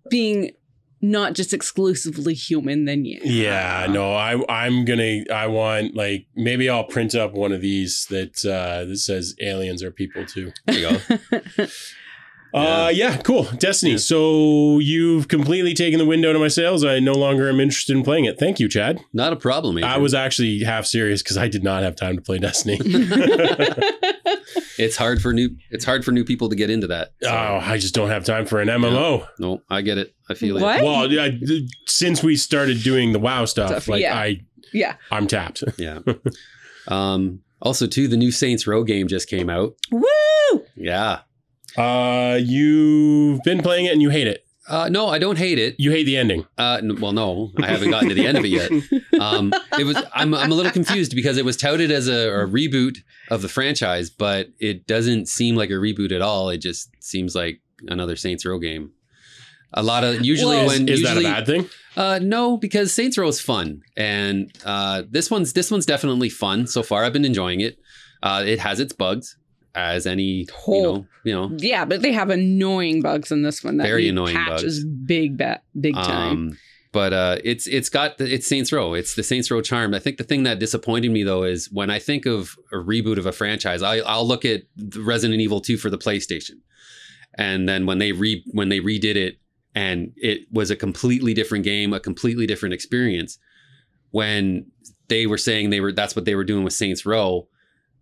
being 0.09 0.51
not 0.99 1.33
just 1.33 1.53
exclusively 1.53 2.33
human, 2.33 2.85
then 2.85 3.05
yeah. 3.05 3.19
Yeah, 3.23 3.87
no, 3.89 4.13
I 4.15 4.43
I'm 4.49 4.83
gonna 4.85 5.23
I 5.31 5.47
want 5.47 5.95
like 5.95 6.25
maybe 6.35 6.69
I'll 6.69 6.85
print 6.85 7.13
up 7.13 7.33
one 7.33 7.51
of 7.51 7.61
these 7.61 8.07
that 8.09 8.43
uh 8.45 8.85
that 8.85 8.97
says 8.97 9.35
aliens 9.41 9.83
are 9.83 9.91
people 9.91 10.25
too. 10.25 10.51
there 10.65 10.79
you 10.79 10.99
go. 11.59 11.67
Uh 12.53 12.91
yeah, 12.93 13.17
cool. 13.17 13.43
Destiny. 13.57 13.91
Yeah. 13.93 13.97
So 13.97 14.79
you've 14.79 15.27
completely 15.27 15.73
taken 15.73 15.99
the 15.99 16.05
wind 16.05 16.25
out 16.25 16.33
of 16.35 16.41
my 16.41 16.47
sails. 16.47 16.83
I 16.85 16.99
no 16.99 17.13
longer 17.13 17.49
am 17.49 17.59
interested 17.59 17.95
in 17.95 18.03
playing 18.03 18.25
it. 18.25 18.39
Thank 18.39 18.59
you, 18.59 18.67
Chad. 18.69 18.99
Not 19.13 19.33
a 19.33 19.35
problem. 19.35 19.83
I 19.83 19.97
was 19.97 20.13
actually 20.13 20.59
half 20.63 20.85
serious 20.85 21.21
because 21.21 21.37
I 21.37 21.47
did 21.47 21.63
not 21.63 21.83
have 21.83 21.95
time 21.95 22.15
to 22.15 22.21
play 22.21 22.39
Destiny. 22.39 22.79
It's 24.79 24.95
hard 24.95 25.21
for 25.23 25.33
new. 25.33 25.49
It's 25.71 25.83
hard 25.85 26.05
for 26.05 26.11
new 26.11 26.23
people 26.23 26.49
to 26.49 26.55
get 26.55 26.69
into 26.69 26.85
that. 26.87 27.11
So, 27.23 27.29
oh, 27.31 27.59
I 27.63 27.77
just 27.79 27.95
don't 27.95 28.09
have 28.09 28.23
time 28.25 28.45
for 28.45 28.61
an 28.61 28.67
MMO. 28.67 29.27
no, 29.39 29.61
I 29.71 29.81
get 29.81 29.97
it. 29.97 30.13
I 30.29 30.35
feel 30.35 30.59
What? 30.59 30.79
it. 30.79 30.83
Well, 30.83 31.11
yeah, 31.11 31.29
th- 31.29 31.69
since 31.87 32.21
we 32.23 32.35
started 32.35 32.83
doing 32.83 33.11
the 33.11 33.17
WoW 33.19 33.45
stuff, 33.45 33.69
Stuff, 33.69 33.87
like 33.87 34.01
yeah. 34.03 34.15
I 34.15 34.41
yeah. 34.73 34.95
I'm 35.11 35.25
tapped. 35.27 35.63
Yeah. 35.77 35.99
um. 36.87 37.41
Also, 37.59 37.87
too, 37.87 38.07
the 38.07 38.17
new 38.17 38.29
Saints 38.31 38.67
Row 38.67 38.83
game 38.83 39.07
just 39.07 39.27
came 39.27 39.49
out. 39.49 39.73
Woo! 39.91 40.05
Yeah. 40.75 41.21
Uh 41.77 42.39
you've 42.41 43.41
been 43.43 43.61
playing 43.61 43.85
it 43.85 43.93
and 43.93 44.01
you 44.01 44.09
hate 44.09 44.27
it. 44.27 44.43
Uh, 44.69 44.89
no, 44.89 45.07
I 45.07 45.17
don't 45.17 45.37
hate 45.37 45.59
it. 45.59 45.75
You 45.77 45.91
hate 45.91 46.03
the 46.03 46.17
ending. 46.17 46.45
Uh, 46.57 46.79
n- 46.83 46.99
well, 46.99 47.13
no, 47.13 47.53
I 47.63 47.67
haven't 47.67 47.89
gotten 47.89 48.09
to 48.09 48.15
the 48.15 48.27
end 48.27 48.37
of 48.37 48.43
it 48.43 48.49
yet. 48.49 48.69
Um, 49.19 49.51
it 49.79 49.83
was. 49.83 49.97
I'm. 50.13 50.35
I'm 50.35 50.51
a 50.51 50.55
little 50.55 50.71
confused 50.71 51.15
because 51.15 51.37
it 51.37 51.45
was 51.45 51.57
touted 51.57 51.89
as 51.89 52.07
a, 52.07 52.29
a 52.29 52.45
reboot 52.47 52.97
of 53.31 53.41
the 53.41 53.49
franchise, 53.49 54.11
but 54.11 54.49
it 54.59 54.85
doesn't 54.85 55.27
seem 55.27 55.55
like 55.55 55.71
a 55.71 55.73
reboot 55.73 56.11
at 56.11 56.21
all. 56.21 56.49
It 56.49 56.59
just 56.59 56.91
seems 56.99 57.33
like 57.33 57.59
another 57.87 58.15
Saints 58.15 58.45
Row 58.45 58.59
game. 58.59 58.91
A 59.73 59.81
lot 59.81 60.03
of 60.03 60.23
usually 60.23 60.57
Well, 60.57 60.67
when 60.67 60.87
is 60.87 60.99
usually, 61.01 61.23
that 61.23 61.29
a 61.31 61.33
bad 61.33 61.45
thing? 61.47 61.69
Uh, 61.95 62.19
no, 62.21 62.57
because 62.57 62.93
Saints 62.93 63.17
Row 63.17 63.27
is 63.27 63.41
fun, 63.41 63.81
and 63.95 64.51
uh, 64.63 65.01
this 65.09 65.31
one's 65.31 65.53
this 65.53 65.71
one's 65.71 65.87
definitely 65.87 66.29
fun 66.29 66.67
so 66.67 66.83
far. 66.83 67.03
I've 67.03 67.13
been 67.13 67.25
enjoying 67.25 67.61
it. 67.61 67.79
Uh, 68.21 68.43
it 68.45 68.59
has 68.59 68.79
its 68.79 68.93
bugs, 68.93 69.35
as 69.77 70.07
any 70.07 70.23
you 70.23 70.47
Oh. 70.67 70.81
know, 70.95 71.07
you 71.23 71.33
know, 71.33 71.51
Yeah, 71.59 71.85
but 71.85 72.01
they 72.01 72.11
have 72.11 72.29
annoying 72.31 73.01
bugs 73.01 73.31
in 73.31 73.43
this 73.43 73.63
one. 73.63 73.77
That 73.77 73.83
Very 73.87 74.09
annoying 74.09 74.35
patches 74.35 74.83
big, 74.83 75.37
ba- 75.37 75.61
big 75.79 75.93
time. 75.93 76.31
Um, 76.31 76.57
but 76.91 77.13
uh, 77.13 77.37
it's 77.43 77.67
it's 77.67 77.89
got 77.89 78.17
the, 78.17 78.33
it's 78.33 78.47
Saints 78.47 78.71
Row. 78.73 78.95
It's 78.95 79.13
the 79.13 79.21
Saints 79.23 79.51
Row 79.51 79.61
charm. 79.61 79.93
I 79.93 79.99
think 79.99 80.17
the 80.17 80.23
thing 80.23 80.43
that 80.43 80.57
disappointed 80.57 81.11
me 81.11 81.23
though 81.23 81.43
is 81.43 81.69
when 81.71 81.91
I 81.91 81.99
think 81.99 82.25
of 82.25 82.55
a 82.71 82.77
reboot 82.77 83.17
of 83.17 83.25
a 83.27 83.31
franchise, 83.31 83.83
I, 83.83 83.97
I'll 83.97 84.27
look 84.27 84.45
at 84.45 84.63
Resident 84.97 85.39
Evil 85.39 85.61
Two 85.61 85.77
for 85.77 85.91
the 85.91 85.97
PlayStation, 85.97 86.61
and 87.37 87.69
then 87.69 87.85
when 87.85 87.99
they 87.99 88.13
re 88.13 88.43
when 88.51 88.69
they 88.69 88.79
redid 88.79 89.15
it 89.15 89.37
and 89.75 90.11
it 90.15 90.47
was 90.51 90.71
a 90.71 90.75
completely 90.75 91.35
different 91.35 91.63
game, 91.65 91.93
a 91.93 91.99
completely 91.99 92.47
different 92.47 92.73
experience. 92.73 93.37
When 94.11 94.71
they 95.09 95.27
were 95.27 95.37
saying 95.37 95.69
they 95.69 95.81
were 95.81 95.91
that's 95.91 96.15
what 96.15 96.25
they 96.25 96.33
were 96.35 96.45
doing 96.45 96.63
with 96.63 96.73
Saints 96.73 97.05
Row. 97.05 97.47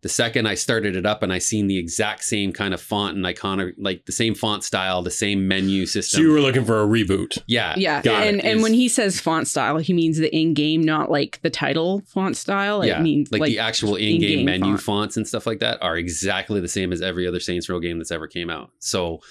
The 0.05 0.09
second 0.09 0.45
I 0.45 0.53
started 0.53 0.95
it 0.95 1.03
up 1.03 1.23
and 1.23 1.33
I 1.33 1.39
seen 1.39 1.65
the 1.65 1.79
exact 1.79 2.25
same 2.25 2.53
kind 2.53 2.75
of 2.75 2.79
font 2.79 3.17
and 3.17 3.25
iconic, 3.25 3.73
like 3.79 4.05
the 4.05 4.11
same 4.11 4.35
font 4.35 4.63
style, 4.63 5.01
the 5.01 5.09
same 5.09 5.47
menu 5.47 5.87
system. 5.87 6.17
So 6.17 6.21
you 6.21 6.31
were 6.31 6.41
looking 6.41 6.63
for 6.63 6.79
a 6.79 6.85
reboot. 6.85 7.39
yeah, 7.47 7.73
yeah, 7.75 8.03
got 8.03 8.21
it. 8.21 8.27
and 8.27 8.45
and 8.45 8.61
when 8.61 8.75
he 8.75 8.87
says 8.87 9.19
font 9.19 9.47
style, 9.47 9.79
he 9.79 9.93
means 9.93 10.19
the 10.19 10.31
in-game, 10.31 10.83
not 10.83 11.09
like 11.09 11.41
the 11.41 11.49
title 11.49 12.03
font 12.05 12.37
style. 12.37 12.85
yeah, 12.85 12.99
it 12.99 13.01
means 13.01 13.31
like, 13.31 13.41
like, 13.41 13.49
the 13.49 13.57
actual 13.57 13.95
in-game, 13.95 14.41
in-game 14.41 14.45
menu 14.45 14.73
font. 14.73 14.81
fonts 14.81 15.17
and 15.17 15.27
stuff 15.27 15.47
like 15.47 15.57
that 15.61 15.81
are 15.81 15.97
exactly 15.97 16.61
the 16.61 16.67
same 16.67 16.93
as 16.93 17.01
every 17.01 17.27
other 17.27 17.39
Saints 17.39 17.67
Row 17.67 17.79
game 17.79 17.97
that's 17.97 18.11
ever 18.11 18.27
came 18.27 18.51
out. 18.51 18.69
So, 18.77 19.21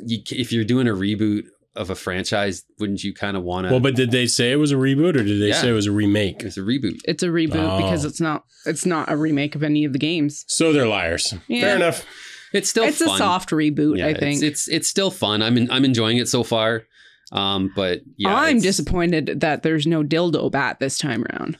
you, 0.00 0.18
if 0.32 0.52
you're 0.52 0.64
doing 0.64 0.86
a 0.86 0.92
reboot 0.92 1.44
of 1.76 1.90
a 1.90 1.94
franchise, 1.94 2.64
wouldn't 2.78 3.04
you 3.04 3.12
kind 3.14 3.36
of 3.36 3.42
want 3.42 3.66
to? 3.66 3.70
Well, 3.70 3.80
but 3.80 3.94
did 3.94 4.10
they 4.10 4.26
say 4.26 4.52
it 4.52 4.56
was 4.56 4.72
a 4.72 4.76
reboot 4.76 5.10
or 5.16 5.22
did 5.22 5.40
they 5.40 5.48
Yeah. 5.48 5.60
say 5.60 5.68
it 5.68 5.72
was 5.72 5.86
a 5.86 5.92
remake? 5.92 6.42
it's 6.42 6.56
a 6.56 6.60
reboot. 6.60 6.98
it's 7.06 7.22
a 7.22 7.28
reboot 7.28 7.56
Oh. 7.70 7.76
because 7.82 8.04
it's 8.04 8.20
not 8.20 8.44
it's 8.64 8.84
not 8.86 9.10
a 9.10 9.16
remake 9.16 9.54
of 9.54 9.62
any 9.62 9.84
of 9.84 9.92
the 9.92 9.98
games. 9.98 10.44
So 10.48 10.72
they're 10.72 10.88
liars. 10.88 11.32
Yeah. 11.48 11.60
Fair 11.62 11.76
enough. 11.76 12.04
It's 12.52 12.68
still 12.70 12.84
it's 12.84 12.98
fun. 12.98 13.14
a 13.14 13.18
soft 13.18 13.50
reboot, 13.50 13.98
Yeah, 13.98 14.06
I 14.06 14.10
it's- 14.10 14.20
think. 14.20 14.42
it's, 14.42 14.68
it's 14.68 14.88
still 14.88 15.10
fun. 15.10 15.42
I'm 15.42 15.56
in, 15.58 15.70
I'm 15.70 15.84
enjoying 15.84 16.16
it 16.18 16.28
so 16.28 16.42
far. 16.42 16.84
Um, 17.32 17.70
but 17.76 18.00
yeah, 18.16 18.34
I'm 18.34 18.58
it's- 18.58 18.62
disappointed 18.62 19.40
that 19.40 19.62
there's 19.62 19.86
no 19.86 20.02
dildo 20.02 20.50
bat 20.50 20.78
this 20.80 20.96
time 20.98 21.24
around. 21.24 21.58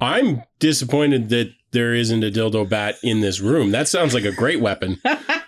I'm 0.00 0.42
disappointed 0.58 1.28
that 1.30 1.48
there 1.72 1.92
isn't 1.94 2.22
a 2.24 2.30
dildo 2.30 2.68
bat 2.68 2.96
in 3.02 3.20
this 3.20 3.40
room. 3.40 3.70
That 3.72 3.88
sounds 3.88 4.14
like 4.14 4.24
a 4.24 4.32
great 4.32 4.60
weapon. 4.60 5.00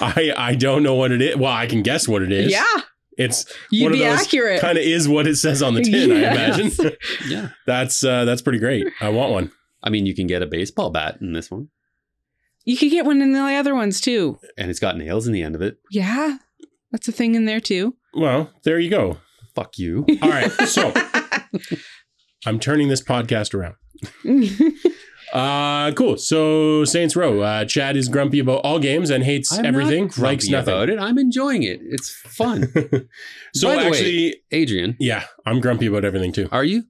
I 0.00 0.32
I 0.36 0.54
don't 0.54 0.82
know 0.82 0.94
what 0.94 1.12
it 1.12 1.22
is. 1.22 1.36
Well, 1.36 1.52
I 1.52 1.66
can 1.66 1.82
guess 1.82 2.06
what 2.08 2.22
it 2.22 2.32
is. 2.32 2.50
yeah, 2.52 2.64
It's 3.18 3.44
you'd 3.70 3.84
one 3.84 3.92
of 3.92 3.98
be 3.98 4.04
those 4.04 4.20
accurate. 4.20 4.60
kind 4.60 4.78
of 4.78 4.84
is 4.84 5.08
what 5.08 5.26
it 5.26 5.36
says 5.36 5.62
on 5.62 5.74
the 5.74 5.82
tin, 5.82 6.10
I 6.12 6.16
imagine. 6.32 6.70
Yeah, 7.28 7.48
that's 7.66 8.02
uh 8.04 8.24
that's 8.24 8.42
pretty 8.42 8.58
great. 8.58 8.86
I 9.00 9.08
want 9.10 9.32
one. 9.32 9.52
I 9.82 9.90
mean, 9.90 10.06
you 10.06 10.14
can 10.14 10.26
get 10.26 10.42
a 10.42 10.46
baseball 10.46 10.90
bat 10.90 11.18
in 11.20 11.32
this 11.32 11.50
one, 11.50 11.68
You 12.64 12.76
could 12.76 12.90
get 12.90 13.04
one 13.06 13.22
in 13.22 13.32
the 13.32 13.40
other 13.40 13.74
ones 13.74 14.00
too. 14.00 14.38
and 14.58 14.70
it's 14.70 14.80
got 14.80 14.96
nails 14.96 15.26
in 15.26 15.32
the 15.32 15.42
end 15.42 15.54
of 15.54 15.62
it. 15.62 15.78
Yeah, 15.90 16.36
that's 16.92 17.08
a 17.08 17.12
thing 17.12 17.34
in 17.34 17.44
there 17.46 17.60
too. 17.60 17.96
Well, 18.14 18.50
there 18.64 18.78
you 18.78 18.90
go. 18.90 19.18
Fuck 19.54 19.78
you. 19.78 20.04
All 20.22 20.28
right. 20.28 20.50
So 20.68 20.92
I'm 22.46 22.58
turning 22.60 22.88
this 22.88 23.02
podcast 23.02 23.54
around. 23.54 23.74
Uh 25.32 25.92
cool. 25.92 26.16
So 26.16 26.84
Saints 26.84 27.14
Row. 27.16 27.40
Uh 27.40 27.64
Chad 27.64 27.96
is 27.96 28.08
grumpy 28.08 28.40
about 28.40 28.62
all 28.64 28.78
games 28.78 29.10
and 29.10 29.22
hates 29.24 29.56
I'm 29.56 29.64
everything, 29.64 30.04
not 30.06 30.18
likes 30.18 30.48
grumpy 30.48 30.50
nothing. 30.50 30.74
about 30.74 30.90
it. 30.90 30.98
I'm 30.98 31.18
enjoying 31.18 31.62
it. 31.62 31.80
It's 31.82 32.10
fun. 32.10 32.68
so 33.54 33.70
the 33.70 33.76
way- 33.76 33.86
actually, 33.86 34.42
Adrian, 34.50 34.96
yeah, 34.98 35.24
I'm 35.46 35.60
grumpy 35.60 35.86
about 35.86 36.04
everything 36.04 36.32
too. 36.32 36.48
are 36.50 36.64
you? 36.64 36.84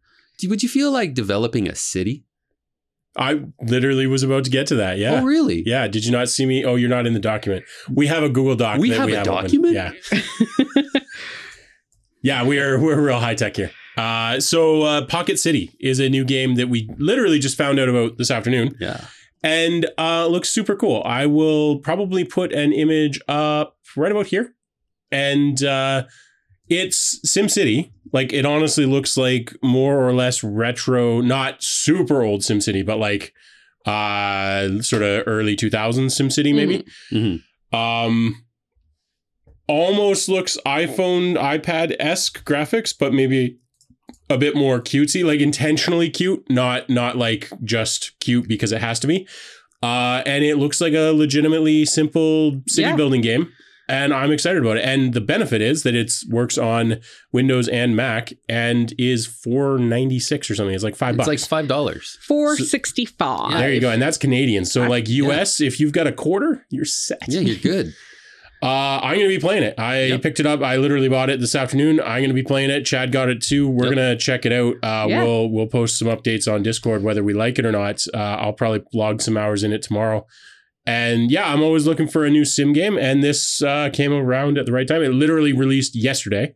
Would 0.48 0.62
you 0.62 0.70
feel 0.70 0.90
like 0.90 1.12
developing 1.12 1.68
a 1.68 1.74
city? 1.74 2.24
I 3.16 3.42
literally 3.60 4.06
was 4.06 4.22
about 4.22 4.44
to 4.44 4.50
get 4.50 4.66
to 4.68 4.76
that. 4.76 4.96
Yeah. 4.96 5.20
Oh, 5.20 5.24
really? 5.24 5.62
Yeah. 5.66 5.86
Did 5.88 6.04
you 6.06 6.12
not 6.12 6.28
see 6.30 6.46
me? 6.46 6.64
Oh, 6.64 6.76
you're 6.76 6.88
not 6.88 7.06
in 7.06 7.12
the 7.12 7.18
document. 7.20 7.64
We 7.92 8.06
have 8.06 8.22
a 8.22 8.28
Google 8.30 8.54
Doc. 8.56 8.78
We 8.78 8.88
that 8.90 8.96
have 8.98 9.06
we 9.06 9.14
a 9.16 9.20
open. 9.20 9.32
document? 9.34 9.74
Yeah. 9.74 9.92
yeah, 12.22 12.44
we 12.46 12.58
are 12.58 12.78
we're 12.80 13.00
real 13.04 13.18
high 13.18 13.34
tech 13.34 13.56
here. 13.56 13.70
Uh, 14.00 14.40
so 14.40 14.82
uh, 14.82 15.04
Pocket 15.06 15.38
City 15.38 15.70
is 15.80 15.98
a 16.00 16.08
new 16.08 16.24
game 16.24 16.54
that 16.54 16.68
we 16.68 16.88
literally 16.98 17.38
just 17.38 17.56
found 17.56 17.78
out 17.78 17.88
about 17.88 18.16
this 18.18 18.30
afternoon, 18.30 18.74
Yeah. 18.80 19.00
and 19.42 19.86
uh, 19.98 20.26
looks 20.26 20.48
super 20.48 20.74
cool. 20.76 21.02
I 21.04 21.26
will 21.26 21.78
probably 21.80 22.24
put 22.24 22.52
an 22.52 22.72
image 22.72 23.20
up 23.28 23.76
right 23.96 24.10
about 24.12 24.26
here, 24.28 24.54
and 25.10 25.62
uh, 25.62 26.04
it's 26.68 27.20
SimCity. 27.26 27.90
Like 28.12 28.32
it 28.32 28.44
honestly 28.46 28.86
looks 28.86 29.16
like 29.16 29.54
more 29.62 30.04
or 30.06 30.12
less 30.12 30.42
retro, 30.42 31.20
not 31.20 31.62
super 31.62 32.22
old 32.22 32.40
SimCity, 32.40 32.84
but 32.84 32.98
like 32.98 33.32
uh 33.86 34.82
sort 34.82 35.02
of 35.02 35.22
early 35.26 35.56
2000s 35.56 36.12
SimCity 36.20 36.54
maybe. 36.54 36.84
Mhm. 37.12 37.40
Um 37.72 38.44
almost 39.68 40.28
looks 40.28 40.58
iPhone 40.66 41.36
iPad 41.36 41.94
esque 42.00 42.44
graphics, 42.44 42.92
but 42.98 43.12
maybe 43.14 43.58
a 44.30 44.38
bit 44.38 44.54
more 44.56 44.80
cutesy, 44.80 45.22
like 45.24 45.40
intentionally 45.40 46.08
cute, 46.08 46.48
not 46.48 46.88
not 46.88 47.16
like 47.18 47.50
just 47.64 48.18
cute 48.20 48.48
because 48.48 48.72
it 48.72 48.80
has 48.80 48.98
to 49.00 49.06
be. 49.06 49.28
Uh, 49.82 50.22
and 50.26 50.44
it 50.44 50.56
looks 50.56 50.80
like 50.80 50.92
a 50.94 51.10
legitimately 51.10 51.84
simple 51.84 52.62
city 52.68 52.88
Yeah. 52.88 52.96
building 52.96 53.22
game, 53.22 53.50
and 53.88 54.12
I'm 54.12 54.30
excited 54.30 54.62
about 54.62 54.76
it. 54.76 54.84
And 54.84 55.14
the 55.14 55.22
benefit 55.22 55.62
is 55.62 55.84
that 55.84 55.94
it 55.94 56.12
works 56.28 56.58
on 56.58 57.00
Windows 57.32 57.66
and 57.66 57.96
Mac, 57.96 58.32
and 58.48 58.92
is 58.98 59.26
496 59.26 60.50
or 60.50 60.54
something. 60.54 60.74
It's 60.74 60.84
like 60.84 60.96
five 60.96 61.10
It's 61.14 61.16
bucks. 61.18 61.28
like 61.28 61.40
five 61.40 61.66
dollars. 61.68 62.18
Four 62.26 62.56
sixty 62.56 63.04
five. 63.06 63.52
there 63.58 63.72
you 63.72 63.80
go, 63.80 63.90
and 63.90 64.00
that's 64.02 64.18
Canadian. 64.18 64.64
So 64.64 64.82
I- 64.82 64.86
like 64.88 65.08
US, 65.08 65.60
if 65.60 65.80
you've 65.80 65.92
got 65.92 66.06
a 66.06 66.12
quarter, 66.12 66.66
you're 66.70 66.84
set. 66.84 67.22
Yeah, 67.28 67.40
you're 67.40 67.56
good. 67.56 67.94
Uh, 68.62 69.00
I'm 69.02 69.16
going 69.16 69.28
to 69.30 69.34
be 69.34 69.38
playing 69.38 69.62
it. 69.62 69.74
I 69.78 70.04
Yep. 70.04 70.22
picked 70.22 70.40
it 70.40 70.46
up. 70.46 70.60
I 70.62 70.76
literally 70.76 71.08
bought 71.08 71.30
it 71.30 71.40
this 71.40 71.54
afternoon. 71.54 71.98
I'm 72.00 72.18
going 72.18 72.28
to 72.28 72.34
be 72.34 72.42
playing 72.42 72.68
it. 72.70 72.84
Chad 72.84 73.10
got 73.10 73.30
it 73.30 73.40
too. 73.42 73.66
We're 73.66 73.86
Yep. 73.86 73.94
going 73.94 74.08
to 74.10 74.16
check 74.22 74.44
it 74.44 74.52
out. 74.52 74.74
Uh, 74.82 75.06
Yeah. 75.08 75.22
We'll 75.24 75.48
we'll 75.50 75.66
post 75.66 75.98
some 75.98 76.08
updates 76.08 76.52
on 76.52 76.62
Discord 76.62 77.02
whether 77.02 77.24
we 77.24 77.32
like 77.32 77.58
it 77.58 77.64
or 77.64 77.72
not. 77.72 78.04
Uh, 78.12 78.18
I'll 78.18 78.52
probably 78.52 78.82
log 78.92 79.22
some 79.22 79.36
hours 79.38 79.62
in 79.64 79.72
it 79.72 79.80
tomorrow. 79.82 80.26
And 80.86 81.30
yeah, 81.30 81.50
I'm 81.52 81.62
always 81.62 81.86
looking 81.86 82.08
for 82.08 82.24
a 82.24 82.30
new 82.30 82.44
sim 82.44 82.72
game, 82.72 82.98
and 82.98 83.22
this 83.22 83.62
uh, 83.62 83.90
came 83.92 84.12
around 84.12 84.58
at 84.58 84.66
the 84.66 84.72
right 84.72 84.88
time. 84.88 85.02
It 85.02 85.10
literally 85.10 85.52
released 85.52 85.94
yesterday, 85.94 86.54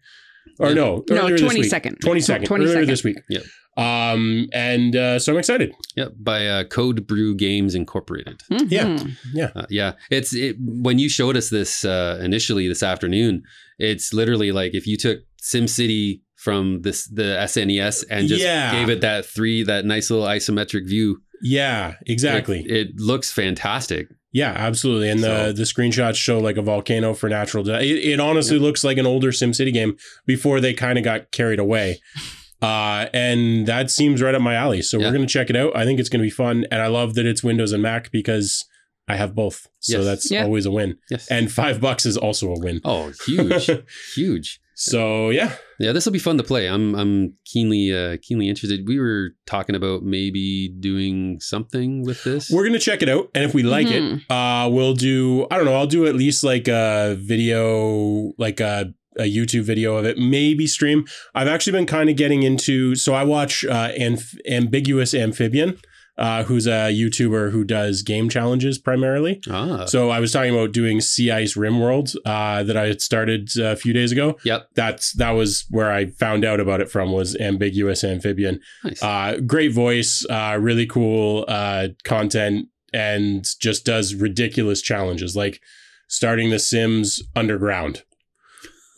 or 0.58 0.68
Yeah. 0.68 0.74
no, 0.74 1.04
No, 1.10 1.16
earlier 1.22 1.38
this 1.38 1.54
week. 1.54 1.70
22nd. 1.70 1.98
22nd, 2.00 2.44
22nd. 2.46 2.74
earlier 2.74 2.86
this 2.86 3.04
week. 3.04 3.16
Yep. 3.28 3.42
Um, 3.76 4.48
and 4.52 4.94
uh, 4.94 5.18
so 5.18 5.32
I'm 5.32 5.38
excited. 5.38 5.72
Yep, 5.96 6.12
by 6.20 6.46
uh, 6.46 6.64
Codebrew 6.64 7.36
Games 7.36 7.74
Incorporated. 7.74 8.40
Mhm. 8.50 9.16
Yeah. 9.34 9.50
Uh, 9.56 9.66
yeah, 9.68 9.92
it's 10.10 10.32
it, 10.34 10.56
when 10.60 10.98
you 11.00 11.08
showed 11.08 11.36
us 11.36 11.50
this 11.50 11.84
uh, 11.84 12.20
initially 12.22 12.68
this 12.68 12.82
afternoon. 12.84 13.42
It's 13.78 14.12
literally 14.12 14.52
like 14.52 14.74
if 14.74 14.86
you 14.86 14.96
took 14.96 15.18
SimCity 15.42 16.20
from 16.36 16.82
this 16.82 17.08
the 17.08 17.36
SNES 17.40 18.04
and 18.10 18.28
just 18.28 18.42
Yeah. 18.42 18.70
gave 18.72 18.88
it 18.90 19.00
that 19.00 19.26
three 19.26 19.64
that 19.64 19.84
nice 19.84 20.08
little 20.10 20.26
isometric 20.26 20.86
view. 20.88 21.20
Yeah, 21.42 21.94
exactly. 22.06 22.60
It, 22.60 22.70
it 22.72 22.88
looks 22.98 23.32
fantastic. 23.32 24.06
Yeah, 24.34 24.52
absolutely. 24.54 25.08
And 25.08 25.20
So- 25.20 25.46
the 25.46 25.52
the 25.54 25.62
screenshots 25.62 26.16
show 26.16 26.38
like 26.40 26.56
a 26.58 26.62
volcano 26.62 27.14
for 27.14 27.28
natural. 27.30 27.64
Di- 27.64 27.80
it, 27.82 28.04
it 28.14 28.20
honestly 28.20 28.58
looks 28.58 28.84
like 28.84 28.98
an 28.98 29.06
older 29.06 29.30
SimCity 29.30 29.72
game 29.72 29.96
before 30.26 30.60
they 30.60 30.74
kind 30.74 30.98
of 30.98 31.04
got 31.04 31.30
carried 31.30 31.58
away. 31.60 32.00
Uh, 32.62 33.08
and 33.12 33.66
that 33.66 33.90
seems 33.90 34.22
right 34.22 34.34
up 34.34 34.40
my 34.40 34.54
alley. 34.54 34.80
So 34.80 34.98
Yeah. 34.98 35.06
we're 35.08 35.12
gonna 35.12 35.26
check 35.26 35.50
it 35.50 35.56
out. 35.56 35.76
I 35.76 35.84
think 35.84 36.00
it's 36.00 36.08
gonna 36.08 36.24
be 36.24 36.30
fun, 36.30 36.64
and 36.70 36.80
I 36.80 36.86
love 36.86 37.12
that 37.14 37.26
it's 37.26 37.44
Windows 37.44 37.72
and 37.72 37.82
Mac 37.82 38.10
because 38.10 38.64
I 39.06 39.16
have 39.16 39.34
both. 39.34 39.66
So 39.80 39.98
Yes. 39.98 40.04
that's 40.06 40.30
Yeah. 40.30 40.44
always 40.44 40.64
a 40.64 40.70
win. 40.70 40.96
Yes. 41.10 41.28
And 41.30 41.52
five 41.52 41.78
bucks 41.78 42.06
is 42.06 42.16
also 42.16 42.54
a 42.54 42.58
win. 42.58 42.80
oh, 42.82 43.12
huge, 43.26 43.68
huge. 44.14 44.60
So 44.76 45.30
yeah, 45.30 45.54
Yeah, 45.78 45.92
this 45.92 46.04
will 46.04 46.12
be 46.12 46.18
fun 46.18 46.36
to 46.38 46.42
play. 46.44 46.68
I'm 46.68 46.94
I'm 46.94 47.34
keenly 47.44 47.94
uh, 47.94 48.16
keenly 48.22 48.48
interested. 48.48 48.86
We 48.86 48.98
were 48.98 49.30
talking 49.46 49.74
about 49.76 50.02
maybe 50.02 50.68
doing 50.80 51.38
something 51.40 52.04
with 52.04 52.22
this. 52.24 52.50
we're 52.50 52.64
gonna 52.66 52.78
check 52.78 53.02
it 53.02 53.08
out, 53.08 53.28
and 53.34 53.44
if 53.44 53.54
we 53.54 53.62
like 53.62 53.86
Mhm. 53.86 54.16
it, 54.16 54.30
uh, 54.30 54.68
we'll 54.70 54.94
do. 54.94 55.46
I 55.50 55.56
don't 55.56 55.64
know. 55.66 55.74
I'll 55.74 55.86
do 55.86 56.06
at 56.06 56.14
least 56.16 56.42
like 56.44 56.68
a 56.68 57.16
video, 57.20 58.32
like 58.38 58.60
a 58.60 58.92
a 59.16 59.30
YouTube 59.32 59.62
video 59.62 59.96
of 59.96 60.04
it, 60.04 60.18
maybe 60.18 60.66
stream. 60.66 61.04
I've 61.36 61.46
actually 61.46 61.72
been 61.72 61.86
kind 61.86 62.10
of 62.10 62.16
getting 62.16 62.42
into. 62.42 62.96
So 62.96 63.14
I 63.14 63.22
watch 63.22 63.64
uh, 63.64 63.90
Amph- 63.96 64.36
Ambiguous 64.50 65.14
Amphibian, 65.14 65.78
uh, 66.16 66.44
who's 66.44 66.66
a 66.66 66.92
YouTuber 66.92 67.50
who 67.50 67.64
does 67.64 68.02
game 68.02 68.28
challenges 68.28 68.78
primarily. 68.78 69.40
ah, 69.50 69.84
So 69.86 70.10
I 70.10 70.20
was 70.20 70.32
talking 70.32 70.54
about 70.54 70.72
doing 70.72 71.00
Sea 71.00 71.30
Ice 71.32 71.54
Rimworld 71.56 72.14
uh, 72.24 72.62
that 72.62 72.76
I 72.76 72.86
had 72.86 73.00
started 73.00 73.50
uh, 73.58 73.64
a 73.72 73.76
few 73.76 73.92
days 73.92 74.12
ago. 74.12 74.38
yep, 74.44 74.68
That's 74.74 75.12
that 75.14 75.30
was 75.32 75.64
where 75.70 75.90
I 75.90 76.06
found 76.06 76.44
out 76.44 76.60
about 76.60 76.80
it 76.80 76.90
from 76.90 77.12
was 77.12 77.34
Ambiguous 77.36 78.04
Amphibian. 78.04 78.60
nice. 78.84 79.02
Uh, 79.02 79.38
great 79.44 79.72
voice, 79.72 80.24
uh, 80.30 80.56
really 80.60 80.86
cool 80.86 81.44
uh, 81.48 81.88
content, 82.04 82.68
and 82.92 83.44
just 83.60 83.84
does 83.84 84.14
ridiculous 84.14 84.80
challenges 84.82 85.34
like 85.34 85.60
starting 86.08 86.50
the 86.50 86.58
Sims 86.60 87.20
underground. 87.34 88.04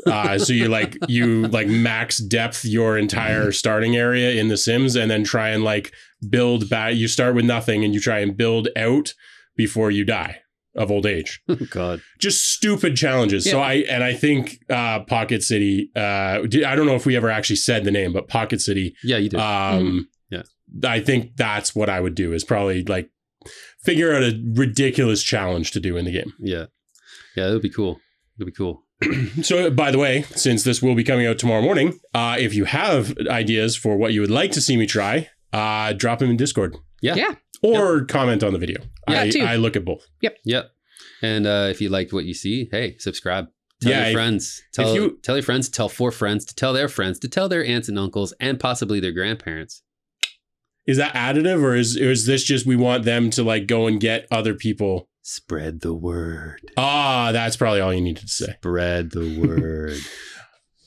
Uh, 0.06 0.38
so 0.38 0.52
you 0.52 0.68
like 0.68 0.96
you 1.08 1.46
like 1.48 1.66
max 1.68 2.18
depth 2.18 2.64
your 2.64 2.96
entire 2.96 3.52
starting 3.52 3.96
area 3.96 4.32
in 4.40 4.48
the 4.48 4.56
Sims, 4.56 4.96
and 4.96 5.10
then 5.10 5.24
try 5.24 5.48
and 5.50 5.64
like 5.64 5.92
build 6.30 6.68
back. 6.70 6.94
You 6.94 7.08
start 7.08 7.34
with 7.34 7.44
nothing, 7.44 7.84
and 7.84 7.92
you 7.94 8.00
try 8.00 8.20
and 8.20 8.36
build 8.36 8.68
out 8.76 9.14
before 9.56 9.90
you 9.90 10.04
die 10.04 10.40
of 10.74 10.90
old 10.90 11.06
age 11.06 11.40
oh 11.48 11.56
God, 11.70 12.02
just 12.18 12.52
stupid 12.52 12.96
challenges. 12.96 13.50
So 13.50 13.60
I 13.60 13.74
and 13.88 14.04
I 14.04 14.12
think 14.12 14.58
uh, 14.70 15.00
Pocket 15.04 15.42
City. 15.42 15.90
Uh, 15.96 16.42
I 16.42 16.76
don't 16.76 16.86
know 16.86 16.94
if 16.94 17.06
we 17.06 17.16
ever 17.16 17.30
actually 17.30 17.56
said 17.56 17.84
the 17.84 17.90
name, 17.90 18.12
but 18.12 18.28
Pocket 18.28 18.60
City. 18.60 18.94
yeah, 19.02 19.16
you 19.16 19.28
did. 19.30 19.40
Um, 19.40 20.08
Yeah. 20.30 20.42
I 20.84 21.00
think 21.00 21.36
that's 21.36 21.74
what 21.74 21.88
I 21.88 22.00
would 22.00 22.14
do. 22.14 22.32
Is 22.32 22.44
probably 22.44 22.82
like 22.84 23.08
figure 23.84 24.14
out 24.14 24.22
a 24.22 24.38
ridiculous 24.54 25.22
challenge 25.22 25.70
to 25.72 25.80
do 25.80 25.96
in 25.96 26.04
the 26.04 26.12
game. 26.12 26.32
yeah, 26.40 26.66
yeah, 27.36 27.48
it 27.48 27.52
would 27.52 27.62
be 27.62 27.70
cool. 27.70 28.00
It'd 28.38 28.46
be 28.46 28.52
cool. 28.52 28.82
So, 29.42 29.70
by 29.70 29.90
the 29.90 29.98
way, 29.98 30.22
since 30.34 30.64
this 30.64 30.80
will 30.82 30.94
be 30.94 31.04
coming 31.04 31.26
out 31.26 31.38
tomorrow 31.38 31.60
morning, 31.62 31.98
uh, 32.14 32.36
if 32.38 32.54
you 32.54 32.64
have 32.64 33.14
ideas 33.28 33.76
for 33.76 33.96
what 33.96 34.12
you 34.14 34.20
would 34.22 34.30
like 34.30 34.52
to 34.52 34.60
see 34.60 34.76
me 34.76 34.86
try, 34.86 35.28
uh, 35.52 35.92
drop 35.92 36.18
them 36.20 36.30
in 36.30 36.36
Discord 36.36 36.76
Yeah, 37.02 37.14
Yeah. 37.16 37.34
or 37.62 38.04
comment 38.04 38.42
on 38.42 38.52
the 38.52 38.58
video. 38.58 38.80
Yeah, 39.08 39.22
I, 39.22 39.30
too. 39.30 39.40
I 39.42 39.56
look 39.56 39.76
at 39.76 39.84
both. 39.84 40.06
Yep. 40.22 40.38
Yep. 40.44 40.70
And 41.22 41.46
uh, 41.46 41.68
if 41.70 41.80
you 41.80 41.88
liked 41.90 42.12
what 42.12 42.24
you 42.24 42.34
see, 42.34 42.68
hey, 42.72 42.96
subscribe. 42.98 43.46
Tell 43.82 43.92
Yeah, 43.92 43.98
your 44.00 44.08
if- 44.08 44.14
friends. 44.14 44.62
Tell, 44.72 44.94
you- 44.94 45.18
tell 45.22 45.36
your 45.36 45.42
friends, 45.42 45.68
tell 45.68 45.88
four 45.90 46.10
friends, 46.10 46.44
to 46.46 46.54
tell 46.54 46.72
their 46.72 46.88
friends, 46.88 47.18
to 47.20 47.28
tell 47.28 47.48
their 47.48 47.64
aunts 47.64 47.88
and 47.90 47.98
uncles, 47.98 48.32
and 48.40 48.58
possibly 48.58 49.00
their 49.00 49.12
grandparents. 49.12 49.82
Is 50.86 50.96
that 50.98 51.14
additive, 51.14 51.62
or 51.62 51.74
is 51.74 51.96
or 51.96 52.10
is 52.12 52.26
this 52.26 52.44
just 52.44 52.64
we 52.64 52.76
want 52.76 53.04
them 53.04 53.28
to 53.30 53.42
like 53.42 53.66
go 53.66 53.86
and 53.88 54.00
get 54.00 54.26
other 54.30 54.54
people? 54.54 55.08
Spread 55.28 55.80
the 55.80 55.92
word. 55.92 56.60
Ah, 56.76 57.30
that's 57.32 57.56
probably 57.56 57.80
all 57.80 57.92
you 57.92 58.00
needed 58.00 58.20
to 58.22 58.28
say. 58.28 58.54
Spread 58.58 59.10
the 59.10 59.40
word. 59.44 59.98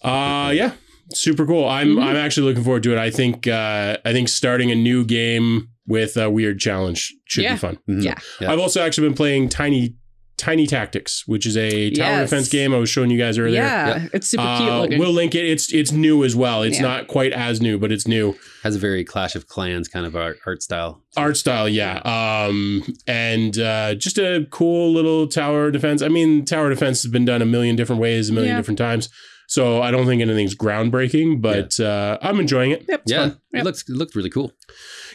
Uh 0.01 0.51
yeah. 0.55 0.71
Super 1.13 1.45
cool. 1.45 1.67
I'm 1.67 1.95
Mhm. 1.97 2.03
I'm 2.03 2.15
actually 2.15 2.47
looking 2.47 2.63
forward 2.63 2.83
to 2.83 2.93
it. 2.93 2.97
I 2.97 3.09
think 3.11 3.47
uh 3.47 3.97
I 4.05 4.13
think 4.13 4.29
starting 4.29 4.71
a 4.71 4.75
new 4.75 5.03
game 5.03 5.67
with 5.87 6.15
a 6.15 6.29
weird 6.29 6.57
challenge 6.59 7.13
should 7.25 7.43
Yeah. 7.43 7.53
be 7.55 7.59
fun. 7.59 7.79
Mhm. 7.89 8.01
Yeah. 8.03 8.15
Yeah. 8.39 8.53
I've 8.53 8.59
also 8.59 8.81
actually 8.81 9.09
been 9.09 9.17
playing 9.17 9.49
Tiny 9.49 9.95
Tiny 10.39 10.65
Tactics, 10.65 11.27
which 11.27 11.45
is 11.45 11.55
a 11.57 11.91
tower 11.91 12.07
Yes. 12.21 12.29
defense 12.29 12.49
game 12.49 12.73
I 12.73 12.77
was 12.77 12.89
showing 12.89 13.11
you 13.11 13.17
guys 13.19 13.37
earlier. 13.37 13.61
Yeah, 13.61 14.07
it's 14.13 14.27
super 14.27 14.41
cute 14.57 14.69
Uh, 14.69 14.81
looking. 14.81 14.97
we'll 14.99 15.11
link 15.11 15.35
it. 15.35 15.45
It's 15.45 15.71
it's 15.73 15.91
new 15.91 16.23
as 16.23 16.35
well. 16.35 16.63
It's 16.63 16.77
Yeah. 16.77 16.83
not 16.87 17.07
quite 17.07 17.33
as 17.33 17.61
new, 17.61 17.77
but 17.77 17.91
it's 17.91 18.07
new. 18.07 18.35
Has 18.63 18.75
a 18.75 18.79
very 18.79 19.03
Clash 19.03 19.35
of 19.35 19.47
Clans 19.47 19.87
kind 19.87 20.05
of 20.05 20.15
art, 20.15 20.39
art 20.47 20.63
style. 20.63 21.03
Art 21.17 21.35
style, 21.37 21.67
yeah. 21.69 21.97
Um 22.05 22.83
and 23.05 23.59
uh 23.59 23.95
just 23.95 24.17
a 24.17 24.47
cool 24.49 24.93
little 24.93 25.27
tower 25.27 25.69
defense. 25.71 26.01
I 26.01 26.07
mean, 26.07 26.45
tower 26.45 26.69
defense 26.69 27.03
has 27.03 27.11
been 27.11 27.25
done 27.25 27.41
a 27.41 27.45
million 27.45 27.75
different 27.75 28.01
ways, 28.01 28.29
a 28.29 28.33
million 28.33 28.53
Yeah. 28.53 28.57
different 28.57 28.77
times. 28.79 29.09
So 29.52 29.82
I 29.82 29.89
don't 29.89 30.06
think 30.06 30.22
anything's 30.22 30.54
groundbreaking, 30.56 31.41
but 31.41 31.80
uh 31.80 32.20
I'm 32.22 32.39
enjoying 32.39 32.70
it. 32.72 32.86
yep, 32.88 33.02
Yeah, 33.08 33.30
fun. 33.30 33.39
it 33.54 33.64
looks 33.64 33.82
it 33.89 33.95
looked 33.95 34.16
really 34.16 34.30
cool. 34.30 34.54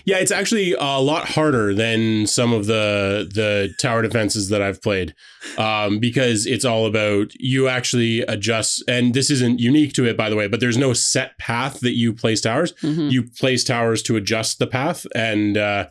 Yeah, 0.07 0.19
it's 0.19 0.33
actually 0.33 0.73
a 0.73 0.99
lot 1.01 1.25
harder 1.29 1.73
than 1.73 2.27
some 2.27 2.53
of 2.53 2.67
the 2.67 3.31
the 3.33 3.73
tower 3.81 4.03
defenses 4.03 4.49
that 4.49 4.61
I've 4.61 4.83
played, 4.83 5.15
um, 5.57 5.99
because 6.01 6.47
it's 6.47 6.65
all 6.65 6.85
about 6.87 7.29
you 7.37 7.69
actually 7.69 8.21
adjust. 8.23 8.83
And 8.89 9.15
this 9.15 9.31
isn't 9.31 9.61
unique 9.61 9.93
to 9.95 10.05
it, 10.05 10.17
by 10.17 10.29
the 10.29 10.37
way. 10.37 10.49
But 10.49 10.59
there's 10.61 10.77
no 10.77 10.93
set 10.95 11.39
path 11.39 11.81
that 11.81 11.95
you 11.97 12.13
place 12.13 12.41
towers. 12.43 12.73
Mhm. 12.83 13.11
You 13.13 13.23
place 13.23 13.63
towers 13.65 14.03
to 14.03 14.17
adjust 14.17 14.59
the 14.59 14.67
path, 14.67 15.07
and 15.15 15.57
uh, 15.57 15.87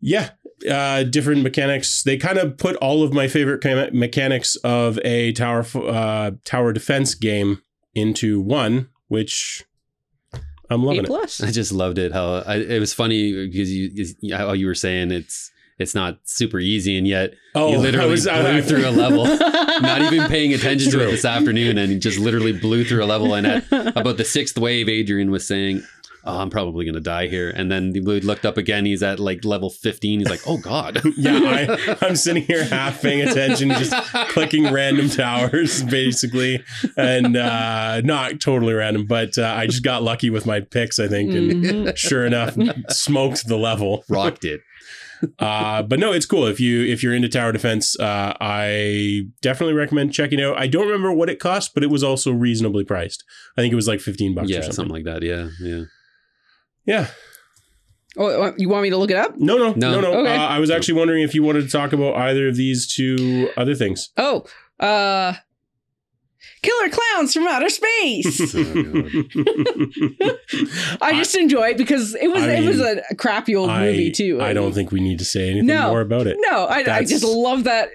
yeah, 0.00 0.30
uh, 0.70 1.02
different 1.04 1.42
mechanics. 1.42 2.02
They 2.02 2.16
kind 2.16 2.38
of 2.38 2.56
put 2.56 2.76
all 2.76 3.02
of 3.02 3.12
my 3.12 3.28
favorite 3.28 3.60
chem- 3.62 3.96
mechanics 3.98 4.56
of 4.56 4.98
a 5.04 5.32
tower 5.32 5.60
f- 5.60 5.76
uh, 5.76 6.30
tower 6.44 6.72
defense 6.72 7.14
game 7.14 7.60
into 7.94 8.40
one, 8.40 8.88
which 9.08 9.64
I'm 10.70 10.82
A 10.82 10.86
loving 10.86 11.04
it. 11.04 11.40
I 11.42 11.50
just 11.50 11.72
loved 11.72 11.98
it. 11.98 12.12
How 12.12 12.42
I, 12.46 12.56
it 12.56 12.80
was 12.80 12.92
funny 12.94 13.46
because 13.46 13.70
you 13.72 13.90
is- 13.94 14.16
how 14.32 14.52
you 14.52 14.66
were 14.66 14.74
saying 14.74 15.10
it's 15.10 15.50
it's 15.78 15.94
not 15.94 16.18
super 16.24 16.60
easy, 16.60 16.96
and 16.96 17.06
yet 17.06 17.34
Oh, 17.54 17.72
you 17.72 17.78
literally 17.78 18.10
was- 18.12 18.26
I- 18.26 18.40
blew 18.42 18.58
I- 18.58 18.62
through 18.62 18.88
a 18.88 18.90
level. 18.90 19.24
not 19.82 20.00
even 20.12 20.28
paying 20.28 20.54
attention 20.54 20.92
to 20.92 21.00
it 21.06 21.10
this 21.10 21.24
afternoon, 21.24 21.78
and 21.78 21.90
he 21.92 21.98
just 21.98 22.18
literally 22.18 22.52
blew 22.52 22.84
through 22.84 23.02
a 23.02 23.06
level. 23.06 23.34
And 23.34 23.46
at 23.46 23.64
about 23.96 24.16
the 24.16 24.24
sixth 24.24 24.56
wave, 24.56 24.88
Adrian 24.88 25.30
was 25.32 25.46
saying, 25.46 25.82
"Oh, 26.24 26.38
I'm 26.40 26.50
probably 26.50 26.84
gonna 26.86 27.00
die 27.00 27.28
here." 27.28 27.50
And 27.50 27.70
then 27.70 27.92
we 27.92 28.20
looked 28.20 28.44
up 28.46 28.56
again. 28.56 28.84
He's 28.86 29.02
at 29.02 29.18
like 29.20 29.44
level 29.44 29.70
15. 29.70 30.20
He's 30.20 30.28
like, 30.30 30.40
"Oh 30.46 30.58
God." 30.58 31.00
yeah, 31.16 31.32
I, 31.78 31.96
I'm 32.06 32.16
sitting 32.16 32.42
here 32.42 32.64
half 32.64 33.00
paying 33.02 33.26
attention, 33.28 33.68
just 33.70 33.92
clicking 34.30 34.72
random 34.72 35.08
towers, 35.08 35.82
basically, 35.84 36.62
and 36.96 37.36
uh, 37.36 38.00
not 38.02 38.40
totally 38.40 38.74
random, 38.74 39.06
but 39.06 39.36
uh, 39.38 39.54
I 39.56 39.66
just 39.66 39.82
got 39.82 40.02
lucky 40.02 40.30
with 40.30 40.46
my 40.46 40.60
picks, 40.60 40.98
I 40.98 41.08
think, 41.08 41.32
and 41.34 41.52
Mhm. 41.64 41.96
sure 41.96 42.24
enough, 42.26 42.56
smoked 42.90 43.46
the 43.48 43.56
level. 43.56 44.04
rocked 44.08 44.44
it. 44.44 44.60
Uh, 45.38 45.82
but 45.82 45.98
no, 45.98 46.12
it's 46.12 46.26
cool 46.26 46.46
if 46.46 46.60
you 46.60 46.84
if 46.84 47.02
you're 47.02 47.14
into 47.14 47.28
tower 47.28 47.50
defense. 47.52 47.98
Uh, 47.98 48.34
I 48.40 49.22
definitely 49.40 49.72
recommend 49.74 50.12
checking 50.12 50.40
out. 50.40 50.58
I 50.58 50.66
don't 50.66 50.86
remember 50.86 51.12
what 51.12 51.30
it 51.30 51.38
cost, 51.40 51.72
but 51.72 51.82
it 51.82 51.88
was 51.88 52.02
also 52.04 52.30
reasonably 52.32 52.84
priced. 52.84 53.24
I 53.56 53.62
think 53.62 53.72
it 53.72 53.76
was 53.76 53.88
like 53.88 54.00
15 54.00 54.34
bucks 54.34 54.50
Yeah, 54.50 54.58
or 54.58 54.62
something. 54.62 54.74
something 54.74 54.92
like 54.92 55.04
that. 55.04 55.22
Yeah, 55.22 55.48
yeah. 55.62 55.84
Yeah. 56.86 57.08
Oh, 58.16 58.52
you 58.56 58.68
want 58.68 58.84
me 58.84 58.90
to 58.90 58.96
look 58.96 59.10
it 59.10 59.16
up? 59.16 59.36
No, 59.38 59.56
no, 59.58 59.72
no, 59.72 59.92
No. 59.92 60.00
no. 60.00 60.12
Okay. 60.20 60.36
Uh, 60.36 60.46
I 60.46 60.60
was 60.60 60.70
actually 60.70 60.94
wondering 60.94 61.22
if 61.24 61.34
you 61.34 61.42
wanted 61.42 61.62
to 61.62 61.68
talk 61.68 61.92
about 61.92 62.14
either 62.16 62.46
of 62.48 62.54
these 62.56 62.86
two 62.86 63.50
other 63.56 63.74
things. 63.74 64.10
Oh, 64.16 64.44
uh, 64.78 65.32
Killer 66.62 66.88
Klowns 66.90 67.32
from 67.34 67.46
Outer 67.48 67.68
Space. 67.68 68.54
I 71.02 71.12
just 71.14 71.34
enjoy 71.34 71.70
it 71.70 71.78
because 71.78 72.14
it 72.14 72.28
was 72.28 72.42
I 72.42 72.52
it 72.54 72.66
was 72.66 72.80
a, 72.80 73.02
a 73.10 73.14
crappy 73.14 73.54
old 73.56 73.70
I- 73.70 73.86
movie 73.86 74.10
too. 74.10 74.40
I 74.40 74.52
don't 74.52 74.72
think 74.72 74.92
we 74.92 75.00
need 75.00 75.18
to 75.18 75.24
say 75.24 75.50
anything 75.50 75.66
No. 75.66 75.88
more 75.88 76.00
about 76.00 76.26
it. 76.26 76.36
No, 76.40 76.64
I, 76.66 76.98
I 76.98 77.04
just 77.04 77.24
love 77.24 77.64
that 77.64 77.88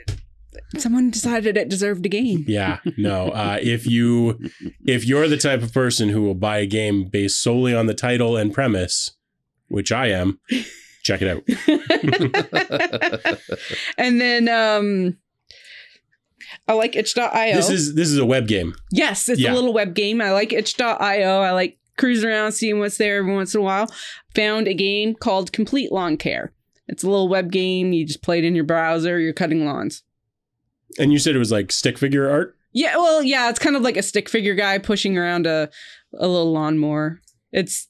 someone 0.78 1.10
decided 1.12 1.58
it 1.58 1.70
deserved 1.70 2.06
a 2.06 2.10
game. 2.10 2.46
Yeah, 2.48 2.80
no. 2.98 3.30
Uh, 3.30 3.58
if 3.62 3.86
you 3.88 4.40
if 4.86 5.06
you're 5.06 5.28
the 5.28 5.38
type 5.38 5.62
of 5.62 5.74
person 5.74 6.10
who 6.10 6.22
will 6.22 6.36
buy 6.36 6.60
a 6.60 6.66
game 6.66 7.06
based 7.06 7.42
solely 7.42 7.74
on 7.76 7.86
the 7.88 7.94
title 7.94 8.36
and 8.38 8.54
premise, 8.54 9.12
which 9.68 9.92
I 9.92 10.08
am, 10.08 10.40
check 11.04 11.22
it 11.22 11.28
out. 11.28 11.44
and 13.98 14.20
then 14.22 14.48
um 14.50 15.18
I 16.68 16.74
like 16.74 16.96
itch.io. 16.96 17.56
This 17.56 17.70
is 17.70 17.96
this 17.96 18.10
is 18.10 18.18
a 18.18 18.26
web 18.26 18.48
game. 18.48 18.74
yes, 18.92 19.28
it's 19.30 19.40
Yeah. 19.42 19.54
a 19.54 19.56
little 19.56 19.74
web 19.74 19.94
game. 19.96 20.22
I 20.22 20.32
like 20.32 20.54
itch.io. 20.54 21.42
I 21.42 21.52
like 21.52 21.78
cruising 21.98 22.30
around, 22.30 22.52
seeing 22.54 22.80
what's 22.80 22.98
there 22.98 23.18
every 23.18 23.34
once 23.34 23.54
in 23.56 23.62
a 23.62 23.64
while. 23.64 23.88
Found 24.36 24.68
a 24.68 24.74
game 24.74 25.16
called 25.16 25.52
Complete 25.52 25.92
Lawn 25.92 26.16
Care. 26.18 26.54
It's 26.88 27.04
a 27.04 27.10
little 27.10 27.28
web 27.28 27.52
game. 27.52 27.92
You 27.94 28.06
just 28.06 28.22
play 28.24 28.40
it 28.40 28.46
in 28.46 28.56
your 28.56 28.64
browser. 28.64 29.20
You're 29.20 29.34
cutting 29.34 29.66
lawns. 29.66 30.04
And 30.98 31.12
you 31.14 31.20
said 31.20 31.36
it 31.36 31.40
was 31.40 31.52
like 31.52 31.72
stick 31.72 31.98
figure 31.98 32.30
art. 32.30 32.56
Yeah, 32.72 32.98
well, 32.98 33.24
yeah, 33.24 33.50
it's 33.50 33.60
kind 33.60 33.76
of 33.76 33.82
like 33.82 33.98
a 33.98 34.02
stick 34.04 34.30
figure 34.30 34.56
guy 34.56 34.78
pushing 34.78 35.18
around 35.18 35.46
a 35.48 35.70
a 36.14 36.28
little 36.28 36.52
lawnmower. 36.52 37.20
It's 37.52 37.88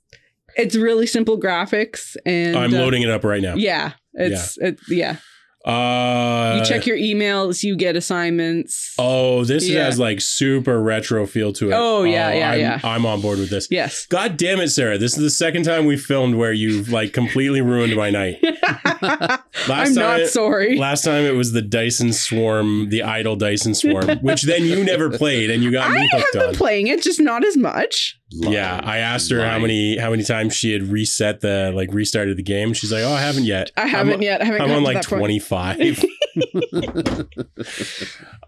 it's 0.56 0.76
really 0.76 1.06
simple 1.08 1.40
graphics 1.40 2.16
and 2.26 2.58
I'm 2.58 2.74
uh, 2.74 2.78
loading 2.78 3.02
it 3.02 3.10
up 3.10 3.24
right 3.24 3.42
now. 3.42 3.56
Yeah, 3.56 3.94
it's 4.14 4.58
it, 4.58 4.80
yeah. 4.90 5.18
Uh, 5.66 6.56
You 6.58 6.66
check 6.66 6.86
your 6.88 6.98
emails, 6.98 7.64
you 7.64 7.76
get 7.76 7.98
assignments. 7.98 8.94
Oh, 8.98 9.44
this 9.44 9.68
Yeah. 9.68 9.84
has 9.86 10.00
like 10.00 10.22
super 10.22 10.82
retro 10.82 11.28
feel 11.28 11.52
to 11.54 11.70
it. 11.70 11.74
Oh, 11.76 12.04
yeah, 12.04 12.32
yeah, 12.34 12.52
I'm, 12.52 12.60
yeah. 12.60 12.80
I'm 12.84 13.06
on 13.06 13.20
board 13.22 13.40
with 13.40 13.50
this. 13.50 13.68
Yes. 13.70 14.06
God 14.08 14.38
damn 14.38 14.62
it, 14.62 14.70
Sarah! 14.70 14.98
This 14.98 15.18
is 15.18 15.22
the 15.24 15.30
second 15.30 15.64
time 15.64 15.86
we've 15.86 16.02
filmed 16.02 16.36
where 16.36 16.54
you've 16.54 16.90
like 16.90 17.12
completely 17.12 17.60
ruined 17.62 17.96
my 17.96 18.10
night. 18.10 18.38
I'm 18.70 19.94
not 19.94 20.18
time, 20.18 20.28
sorry. 20.28 20.78
Last 20.78 21.04
time 21.04 21.24
it 21.26 21.36
was 21.36 21.52
the 21.52 21.62
Dyson 21.62 22.14
Swarm, 22.14 22.90
the 22.90 23.04
idle 23.04 23.36
Dyson 23.36 23.74
Swarm, 23.76 24.08
which 24.22 24.44
then 24.44 24.64
you 24.64 24.84
never 24.84 25.10
played 25.10 25.50
and 25.50 25.64
you 25.64 25.72
got 25.72 25.92
I 25.92 25.94
me 25.96 26.08
have 26.12 26.22
hooked 26.22 26.34
been 26.34 26.42
on. 26.50 26.54
playing 26.56 26.88
it, 26.88 27.02
just 27.02 27.20
not 27.20 27.44
as 27.46 27.58
much. 27.58 28.18
Yeah, 28.32 28.80
I 28.84 28.98
asked 29.00 29.32
her 29.32 29.44
how 29.44 29.58
many 29.60 29.98
how 29.98 30.12
many 30.12 30.24
times 30.24 30.54
she 30.54 30.72
had 30.72 30.84
reset 30.84 31.42
the 31.42 31.72
like 31.74 31.92
restarted 31.92 32.38
the 32.38 32.44
game. 32.44 32.74
She's 32.74 32.92
like, 32.92 33.04
"Oh, 33.04 33.12
I 33.14 33.22
haven't 33.22 33.46
yet. 33.46 33.72
I 33.76 33.88
haven't 33.88 34.16
I'm, 34.16 34.22
yet. 34.22 34.42
I 34.42 34.46
haven't 34.46 34.62
I'm 34.62 34.72
on 34.72 34.78
to 34.80 34.84
like 34.84 35.02
25." 35.02 35.80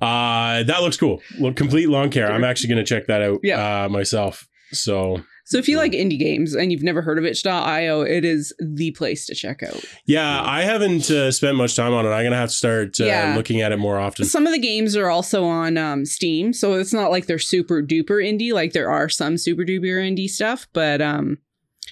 uh, 0.02 0.64
that 0.64 0.78
looks 0.82 0.98
cool. 0.98 1.22
Look, 1.40 1.56
complete 1.56 1.90
lawn 1.90 2.10
care. 2.12 2.32
I'm 2.32 2.44
actually 2.44 2.70
going 2.70 2.84
to 2.84 2.90
check 2.96 3.08
that 3.08 3.22
out 3.22 3.40
Yeah. 3.44 3.86
uh, 3.86 3.90
myself. 3.90 4.48
So 4.72 5.22
So 5.52 5.58
if 5.58 5.68
you 5.68 5.76
like 5.76 5.92
indie 5.92 6.18
games 6.18 6.56
and 6.56 6.72
you've 6.72 6.82
never 6.82 7.02
heard 7.02 7.18
of 7.18 7.26
itch.io, 7.26 8.02
it 8.04 8.24
is 8.24 8.54
the 8.60 8.92
place 8.92 9.26
to 9.26 9.36
check 9.36 9.62
out. 9.62 9.84
yeah, 10.06 10.42
I 10.42 10.62
haven't 10.62 11.12
uh, 11.12 11.30
spent 11.30 11.58
much 11.58 11.76
time 11.76 11.92
on 11.94 12.06
it. 12.06 12.10
I'm 12.10 12.22
going 12.24 12.32
to 12.32 12.38
have 12.38 12.48
to 12.48 12.56
start 12.56 13.02
uh, 13.02 13.04
Yeah. 13.04 13.34
looking 13.36 13.60
at 13.60 13.74
it 13.74 13.78
more 13.78 14.00
often. 14.00 14.24
Some 14.24 14.48
of 14.48 14.54
the 14.54 14.60
games 14.60 14.96
are 14.96 15.10
also 15.10 15.44
on 15.44 15.78
um, 15.78 16.06
Steam, 16.06 16.54
so 16.54 16.76
it's 16.76 16.94
not 16.94 17.12
like 17.12 17.26
they're 17.26 17.38
super 17.38 17.84
duper 17.84 18.24
indie. 18.24 18.54
Like 18.54 18.72
there 18.72 18.90
are 18.90 19.10
some 19.10 19.38
super 19.38 19.64
duper 19.64 20.00
indie 20.02 20.30
stuff, 20.30 20.68
but 20.72 21.02
um, 21.02 21.38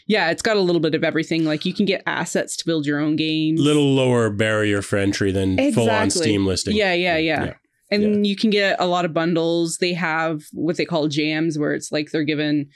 yeah, 0.08 0.32
it's 0.32 0.42
got 0.42 0.56
a 0.56 0.62
little 0.62 0.80
bit 0.80 0.96
of 0.96 1.04
everything. 1.04 1.44
Like 1.44 1.66
you 1.66 1.74
can 1.74 1.86
get 1.86 2.02
assets 2.06 2.56
to 2.58 2.66
build 2.66 2.86
your 2.86 3.00
own 3.02 3.18
games. 3.18 3.60
Little 3.60 3.94
lower 3.94 4.30
barrier 4.30 4.82
for 4.82 4.96
entry 4.98 5.34
than 5.34 5.74
full 5.74 5.90
on 5.90 6.10
Steam 6.10 6.46
listing. 6.46 6.78
Yeah, 6.78 6.94
yeah, 6.94 7.18
yeah. 7.18 7.44
Yeah. 7.44 7.54
And 7.92 8.26
you 8.26 8.36
can 8.38 8.52
get 8.52 8.78
a 8.80 8.86
lot 8.86 9.04
of 9.04 9.14
bundles. 9.14 9.80
They 9.80 9.94
have 9.94 10.44
what 10.54 10.78
they 10.78 10.86
call 10.86 11.10
jams, 11.10 11.60
where 11.60 11.74
it's 11.74 11.92
like 11.92 12.12
they're 12.12 12.24
given 12.24 12.70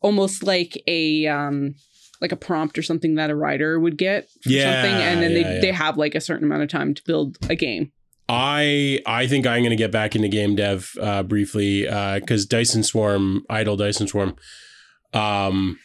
almost 0.00 0.42
like 0.42 0.80
a 0.86 1.26
um 1.26 1.74
like 2.20 2.32
a 2.32 2.36
prompt 2.36 2.76
or 2.78 2.82
something 2.82 3.14
that 3.14 3.30
a 3.30 3.34
writer 3.36 3.78
would 3.78 3.96
get 3.96 4.28
for 4.42 4.50
Yeah, 4.50 4.82
something, 4.82 5.02
and 5.02 5.22
then 5.22 5.30
yeah, 5.32 5.42
they 5.42 5.54
yeah. 5.54 5.60
they 5.60 5.72
have 5.72 5.96
like 5.96 6.14
a 6.14 6.20
certain 6.20 6.44
amount 6.44 6.62
of 6.62 6.68
time 6.68 6.94
to 6.94 7.02
build 7.06 7.36
a 7.48 7.54
game. 7.54 7.92
I 8.28 9.00
I 9.06 9.26
think 9.26 9.46
I'm 9.46 9.60
going 9.62 9.70
to 9.70 9.76
get 9.76 9.90
back 9.92 10.14
into 10.16 10.28
game 10.28 10.54
dev 10.56 10.92
uh, 11.00 11.22
briefly 11.22 11.82
because 11.84 12.44
Dyson 12.46 12.82
Swarm, 12.82 13.44
Idle 13.48 13.76
Dyson 13.76 14.06
Swarm, 14.06 14.36
um, 15.14 15.78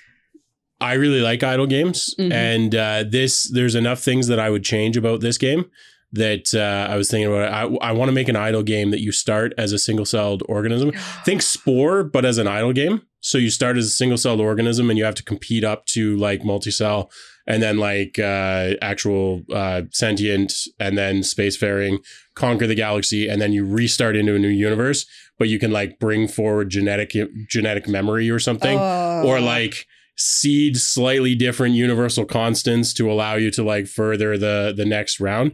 I 0.81 0.93
really 0.93 1.21
like 1.21 1.43
idle 1.43 1.67
games, 1.67 2.13
Mhm. 2.19 2.33
and 2.33 2.75
uh, 2.75 3.03
this 3.07 3.49
there's 3.49 3.75
enough 3.75 3.99
things 4.01 4.27
that 4.27 4.39
I 4.39 4.49
would 4.49 4.63
change 4.65 4.97
about 4.97 5.21
this 5.21 5.37
game 5.37 5.65
that 6.11 6.53
uh, 6.53 6.91
I 6.91 6.97
was 6.97 7.09
thinking 7.09 7.31
about. 7.31 7.51
I 7.53 7.63
I 7.87 7.91
want 7.93 8.09
to 8.09 8.13
make 8.13 8.27
an 8.27 8.35
idle 8.35 8.63
game 8.63 8.91
that 8.91 8.99
you 9.01 9.11
start 9.11 9.53
as 9.57 9.71
a 9.71 9.79
single 9.79 10.05
celled 10.05 10.43
organism. 10.49 10.91
Think 11.25 11.41
Spore, 11.41 12.03
but 12.03 12.25
as 12.25 12.37
an 12.37 12.47
idle 12.47 12.73
game. 12.73 13.01
So 13.23 13.37
you 13.37 13.49
start 13.49 13.77
as 13.77 13.85
a 13.85 13.89
single 13.89 14.17
celled 14.17 14.41
organism, 14.41 14.89
and 14.89 14.99
you 14.99 15.05
have 15.05 15.15
to 15.15 15.23
compete 15.23 15.63
up 15.63 15.85
to 15.87 16.17
like 16.17 16.43
multi 16.43 16.71
cell 16.71 17.09
and 17.47 17.63
then 17.63 17.77
like 17.77 18.19
uh, 18.19 18.73
actual 18.81 19.43
uh, 19.51 19.83
sentient, 19.91 20.53
and 20.79 20.97
then 20.97 21.21
spacefaring, 21.21 21.97
conquer 22.35 22.67
the 22.67 22.75
galaxy, 22.75 23.27
and 23.29 23.41
then 23.41 23.53
you 23.53 23.65
restart 23.65 24.15
into 24.17 24.35
a 24.35 24.39
new 24.39 24.49
universe. 24.49 25.05
But 25.39 25.47
you 25.47 25.57
can 25.57 25.71
like 25.71 25.99
bring 25.99 26.27
forward 26.27 26.69
genetic 26.69 27.13
genetic 27.49 27.87
memory 27.87 28.29
or 28.29 28.39
something, 28.39 28.77
Oh. 28.77 29.23
or 29.25 29.39
like 29.39 29.85
seed 30.15 30.77
slightly 30.77 31.33
different 31.33 31.75
universal 31.75 32.25
constants 32.25 32.93
to 32.93 33.09
allow 33.11 33.35
you 33.35 33.49
to 33.51 33.63
like 33.63 33.87
further 33.87 34.37
the 34.37 34.73
the 34.75 34.85
next 34.85 35.19
round. 35.21 35.53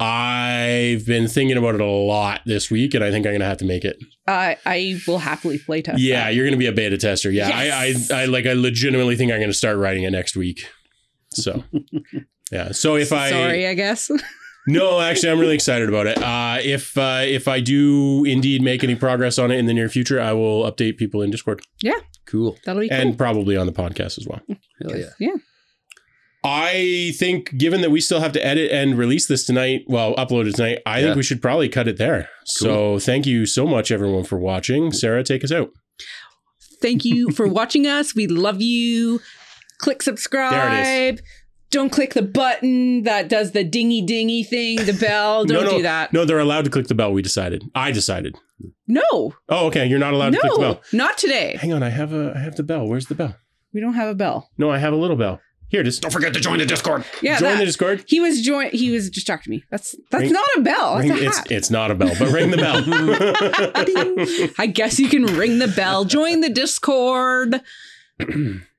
I've 0.00 1.04
been 1.06 1.28
thinking 1.28 1.56
about 1.56 1.74
it 1.74 1.80
a 1.80 1.86
lot 1.86 2.40
this 2.46 2.70
week, 2.70 2.94
and 2.94 3.04
I 3.04 3.10
think 3.10 3.26
I'm 3.26 3.32
gonna 3.32 3.44
have 3.44 3.58
to 3.58 3.64
make 3.64 3.84
it. 3.84 3.98
I 4.26 4.56
I 4.64 5.00
will 5.06 5.18
happily 5.18 5.58
play 5.58 5.82
test. 5.82 6.00
Yeah, 6.00 6.24
that. 6.24 6.34
you're 6.34 6.46
gonna 6.46 6.56
be 6.56 6.66
a 6.66 6.72
beta 6.72 6.96
tester. 6.96 7.30
Yeah, 7.30 7.48
Yes. 7.48 8.10
I, 8.10 8.16
I, 8.16 8.22
I 8.22 8.24
like, 8.26 8.46
I 8.46 8.54
legitimately 8.54 9.16
think 9.16 9.30
I'm 9.30 9.40
gonna 9.40 9.52
start 9.52 9.76
writing 9.76 10.04
it 10.04 10.10
next 10.10 10.36
week. 10.36 10.66
So, 11.34 11.64
yeah. 12.50 12.72
So 12.72 12.96
if 12.96 13.12
I 13.12 13.30
sorry, 13.30 13.66
I 13.66 13.74
guess. 13.74 14.10
no, 14.66 15.00
actually, 15.00 15.30
I'm 15.30 15.38
really 15.38 15.54
excited 15.54 15.88
about 15.88 16.06
it. 16.06 16.18
Uh, 16.18 16.58
if 16.62 16.96
uh, 16.96 17.20
if 17.24 17.46
I 17.46 17.60
do 17.60 18.24
indeed 18.24 18.62
make 18.62 18.82
any 18.82 18.94
progress 18.94 19.38
on 19.38 19.50
it 19.50 19.58
in 19.58 19.66
the 19.66 19.74
near 19.74 19.88
future, 19.88 20.20
I 20.20 20.32
will 20.32 20.64
update 20.70 20.96
people 20.96 21.22
in 21.22 21.30
Discord 21.30 21.60
Yeah, 21.82 21.98
Cool. 22.26 22.56
That'll 22.64 22.80
be 22.80 22.88
cool. 22.88 22.98
and 22.98 23.18
probably 23.18 23.56
on 23.56 23.66
the 23.66 23.72
podcast 23.72 24.18
as 24.18 24.26
well. 24.26 24.40
Hell 24.80 24.96
yeah. 24.96 25.10
yeah. 25.18 25.36
I 26.42 27.12
think, 27.18 27.56
given 27.58 27.82
that 27.82 27.90
we 27.90 28.00
still 28.00 28.20
have 28.20 28.32
to 28.32 28.44
edit 28.46 28.70
and 28.70 28.96
release 28.96 29.26
this 29.26 29.44
tonight, 29.44 29.82
well, 29.86 30.14
upload 30.16 30.48
it 30.48 30.54
tonight, 30.56 30.78
I 30.86 30.98
Yeah. 31.00 31.06
think 31.06 31.16
we 31.16 31.22
should 31.22 31.42
probably 31.42 31.68
cut 31.68 31.86
it 31.86 31.98
there. 31.98 32.28
So, 32.44 32.98
thank 32.98 33.26
you 33.26 33.44
so 33.46 33.66
much, 33.66 33.90
everyone, 33.90 34.24
for 34.24 34.38
watching. 34.38 34.90
Sarah, 34.92 35.22
take 35.22 35.44
us 35.44 35.52
out. 35.52 35.70
Thank 36.80 37.04
you 37.04 37.30
for 37.32 37.46
watching 37.60 37.86
us. 37.86 38.14
We 38.14 38.26
love 38.26 38.62
you. 38.62 39.20
Click 39.78 40.02
subscribe. 40.02 41.18
Don't 41.70 41.90
click 41.90 42.14
the 42.14 42.22
button 42.22 43.02
that 43.04 43.28
does 43.28 43.52
the 43.52 43.62
dingy 43.62 44.02
dingy 44.02 44.42
thing, 44.42 44.84
the 44.86 44.92
bell. 44.92 45.44
Don't 45.46 45.64
no, 45.66 45.76
do 45.76 45.82
that. 45.82 46.12
No, 46.12 46.24
they're 46.24 46.40
allowed 46.40 46.64
to 46.64 46.70
click 46.70 46.88
the 46.88 46.94
bell. 46.96 47.12
We 47.12 47.22
decided. 47.22 47.62
I 47.74 47.92
decided. 47.92 48.34
No. 48.88 49.02
Oh, 49.48 49.66
okay. 49.66 49.86
You're 49.86 50.00
not 50.00 50.12
allowed 50.12 50.32
to 50.32 50.38
click 50.40 50.52
the 50.54 50.58
No. 50.60 50.74
bell. 50.74 50.82
Not 50.92 51.16
today. 51.16 51.56
Hang 51.60 51.72
on, 51.72 51.82
I 51.82 51.90
have 51.90 52.12
a, 52.12 52.32
I 52.34 52.40
have 52.40 52.56
the 52.56 52.62
bell. 52.64 52.86
Where's 52.88 53.06
the 53.06 53.14
bell? 53.14 53.36
We 53.72 53.80
don't 53.80 53.94
have 53.94 54.08
a 54.08 54.14
bell. 54.16 54.50
No, 54.58 54.68
I 54.70 54.78
have 54.78 54.92
a 54.92 54.96
little 54.96 55.16
bell. 55.16 55.40
Here 55.70 55.80
it 55.80 55.86
is. 55.86 55.98
Don't 56.00 56.10
forget 56.10 56.34
to 56.34 56.40
join 56.40 56.58
the 56.58 56.66
Discord. 56.66 57.04
Yeah. 57.22 57.38
Join 57.38 57.52
that- 57.52 57.58
the 57.60 57.64
Discord. 57.64 58.04
he 58.06 58.20
was 58.20 58.42
join 58.42 58.70
he 58.70 58.90
was 58.90 59.08
distracting 59.08 59.52
me. 59.52 59.64
That's 59.70 59.94
that's 60.10 60.22
Ring- 60.24 60.32
not 60.32 60.48
a 60.56 60.60
bell. 60.60 60.96
That's 60.96 61.08
Ring- 61.08 61.18
a 61.18 61.26
it's 61.28 61.36
hat. 61.38 61.50
it's 61.50 61.70
not 61.70 61.90
a 61.90 61.94
bell, 61.94 62.12
but 62.18 62.28
ring 62.32 62.50
the 62.50 62.56
bell. 62.56 62.82
I 64.58 64.66
guess 64.66 64.98
you 64.98 65.08
can 65.08 65.24
ring 65.26 65.58
the 65.58 65.68
bell. 65.68 66.04
Join 66.04 66.40
the 66.40 66.50
Discord. 66.50 67.60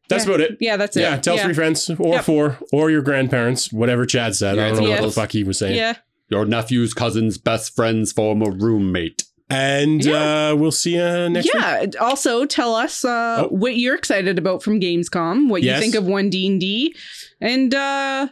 That's 0.09 0.25
Yeah. 0.25 0.29
about 0.33 0.41
it. 0.41 0.57
Yeah, 0.59 0.75
that's 0.75 0.97
it. 0.97 1.01
Yeah, 1.01 1.15
tell 1.17 1.37
three 1.37 1.53
friends 1.53 1.89
or 1.89 2.15
Yep. 2.15 2.25
four 2.25 2.57
or 2.73 2.91
your 2.91 3.01
grandparents, 3.01 3.71
whatever 3.71 4.05
Chad 4.05 4.35
said. 4.35 4.59
I 4.59 4.71
don't 4.71 4.83
know 4.83 4.89
what 4.89 5.01
the 5.03 5.11
fuck 5.11 5.31
he 5.31 5.45
was 5.45 5.57
saying. 5.57 5.77
Yeah. 5.77 5.95
Your 6.27 6.43
nephew's 6.45 6.93
cousin's 6.93 7.37
best 7.37 7.73
friend's 7.75 8.11
former 8.11 8.51
roommate. 8.51 9.23
And 9.51 10.07
uh, 10.07 10.55
we'll 10.57 10.71
see 10.71 10.95
you 10.95 11.29
next 11.29 11.45
week. 11.45 11.53
yeah. 11.55 11.85
Also, 11.99 12.45
tell 12.45 12.73
us 12.75 13.03
uh, 13.05 13.43
Oh. 13.45 13.47
what 13.49 13.75
you're 13.77 13.95
excited 13.95 14.37
about 14.37 14.63
from 14.63 14.79
Gamescom. 14.79 15.49
What 15.49 15.61
Yes. 15.63 15.77
you 15.77 15.81
think 15.81 15.95
of 15.95 16.05
one 16.05 16.29
D 16.29 16.47
and 16.47 16.59
D, 16.59 16.95
and 17.41 17.73
uh, 17.75 18.27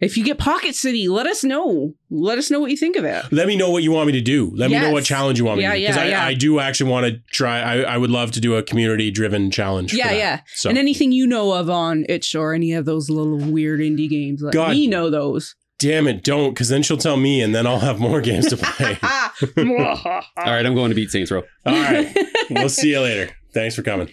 if 0.00 0.16
you 0.16 0.24
get 0.24 0.38
Pocket 0.38 0.74
City, 0.76 1.08
let 1.08 1.26
us 1.26 1.42
know. 1.42 1.94
Let 2.10 2.38
us 2.38 2.50
know 2.50 2.60
what 2.60 2.70
you 2.70 2.76
think 2.76 2.96
of 2.96 3.04
it. 3.04 3.24
Let 3.32 3.46
me 3.48 3.56
know 3.56 3.70
what 3.70 3.82
you 3.82 3.90
want 3.90 4.06
me 4.06 4.12
to 4.12 4.20
do. 4.20 4.52
Let 4.54 4.70
me 4.70 4.78
know 4.78 4.92
what 4.92 5.04
challenge 5.04 5.38
you 5.40 5.44
want 5.44 5.58
me 5.58 5.64
Yeah, 5.64 5.72
to 5.72 5.76
do. 5.78 5.82
Because 5.82 5.96
yeah, 5.96 6.02
I, 6.02 6.06
yeah. 6.08 6.24
I 6.26 6.34
do 6.34 6.60
actually 6.60 6.90
want 6.90 7.06
to 7.06 7.20
try. 7.32 7.60
I, 7.60 7.80
I 7.94 7.98
would 7.98 8.10
love 8.10 8.30
to 8.32 8.40
do 8.40 8.54
a 8.54 8.62
community 8.62 9.10
driven 9.10 9.50
challenge. 9.50 9.92
Yeah, 9.94 10.12
yeah. 10.12 10.40
So 10.54 10.68
And 10.68 10.78
anything 10.78 11.10
you 11.12 11.26
know 11.26 11.52
of 11.52 11.68
on 11.68 12.04
itch 12.08 12.34
or 12.36 12.54
any 12.54 12.72
of 12.74 12.84
those 12.84 13.10
little 13.10 13.38
weird 13.38 13.80
indie 13.80 14.08
games, 14.08 14.40
let 14.42 14.54
God. 14.54 14.70
me 14.70 14.86
know 14.86 15.10
those. 15.10 15.54
Damn 15.78 16.06
it, 16.08 16.22
don't, 16.24 16.50
because 16.50 16.68
then 16.68 16.82
she'll 16.82 16.96
tell 16.96 17.16
me, 17.16 17.40
and 17.40 17.54
then 17.54 17.66
I'll 17.66 17.78
have 17.78 17.98
more 17.98 18.20
games 18.20 18.46
to 18.48 18.56
play. 18.56 18.98
All 19.02 20.22
right, 20.36 20.66
I'm 20.66 20.74
going 20.74 20.90
to 20.90 20.94
beat 20.94 21.10
Saints 21.10 21.30
Row. 21.30 21.42
All 21.64 21.72
right, 21.72 22.16
we'll 22.50 22.68
see 22.68 22.90
you 22.90 23.00
later. 23.00 23.30
Thanks 23.52 23.74
for 23.74 23.82
coming. 23.82 24.10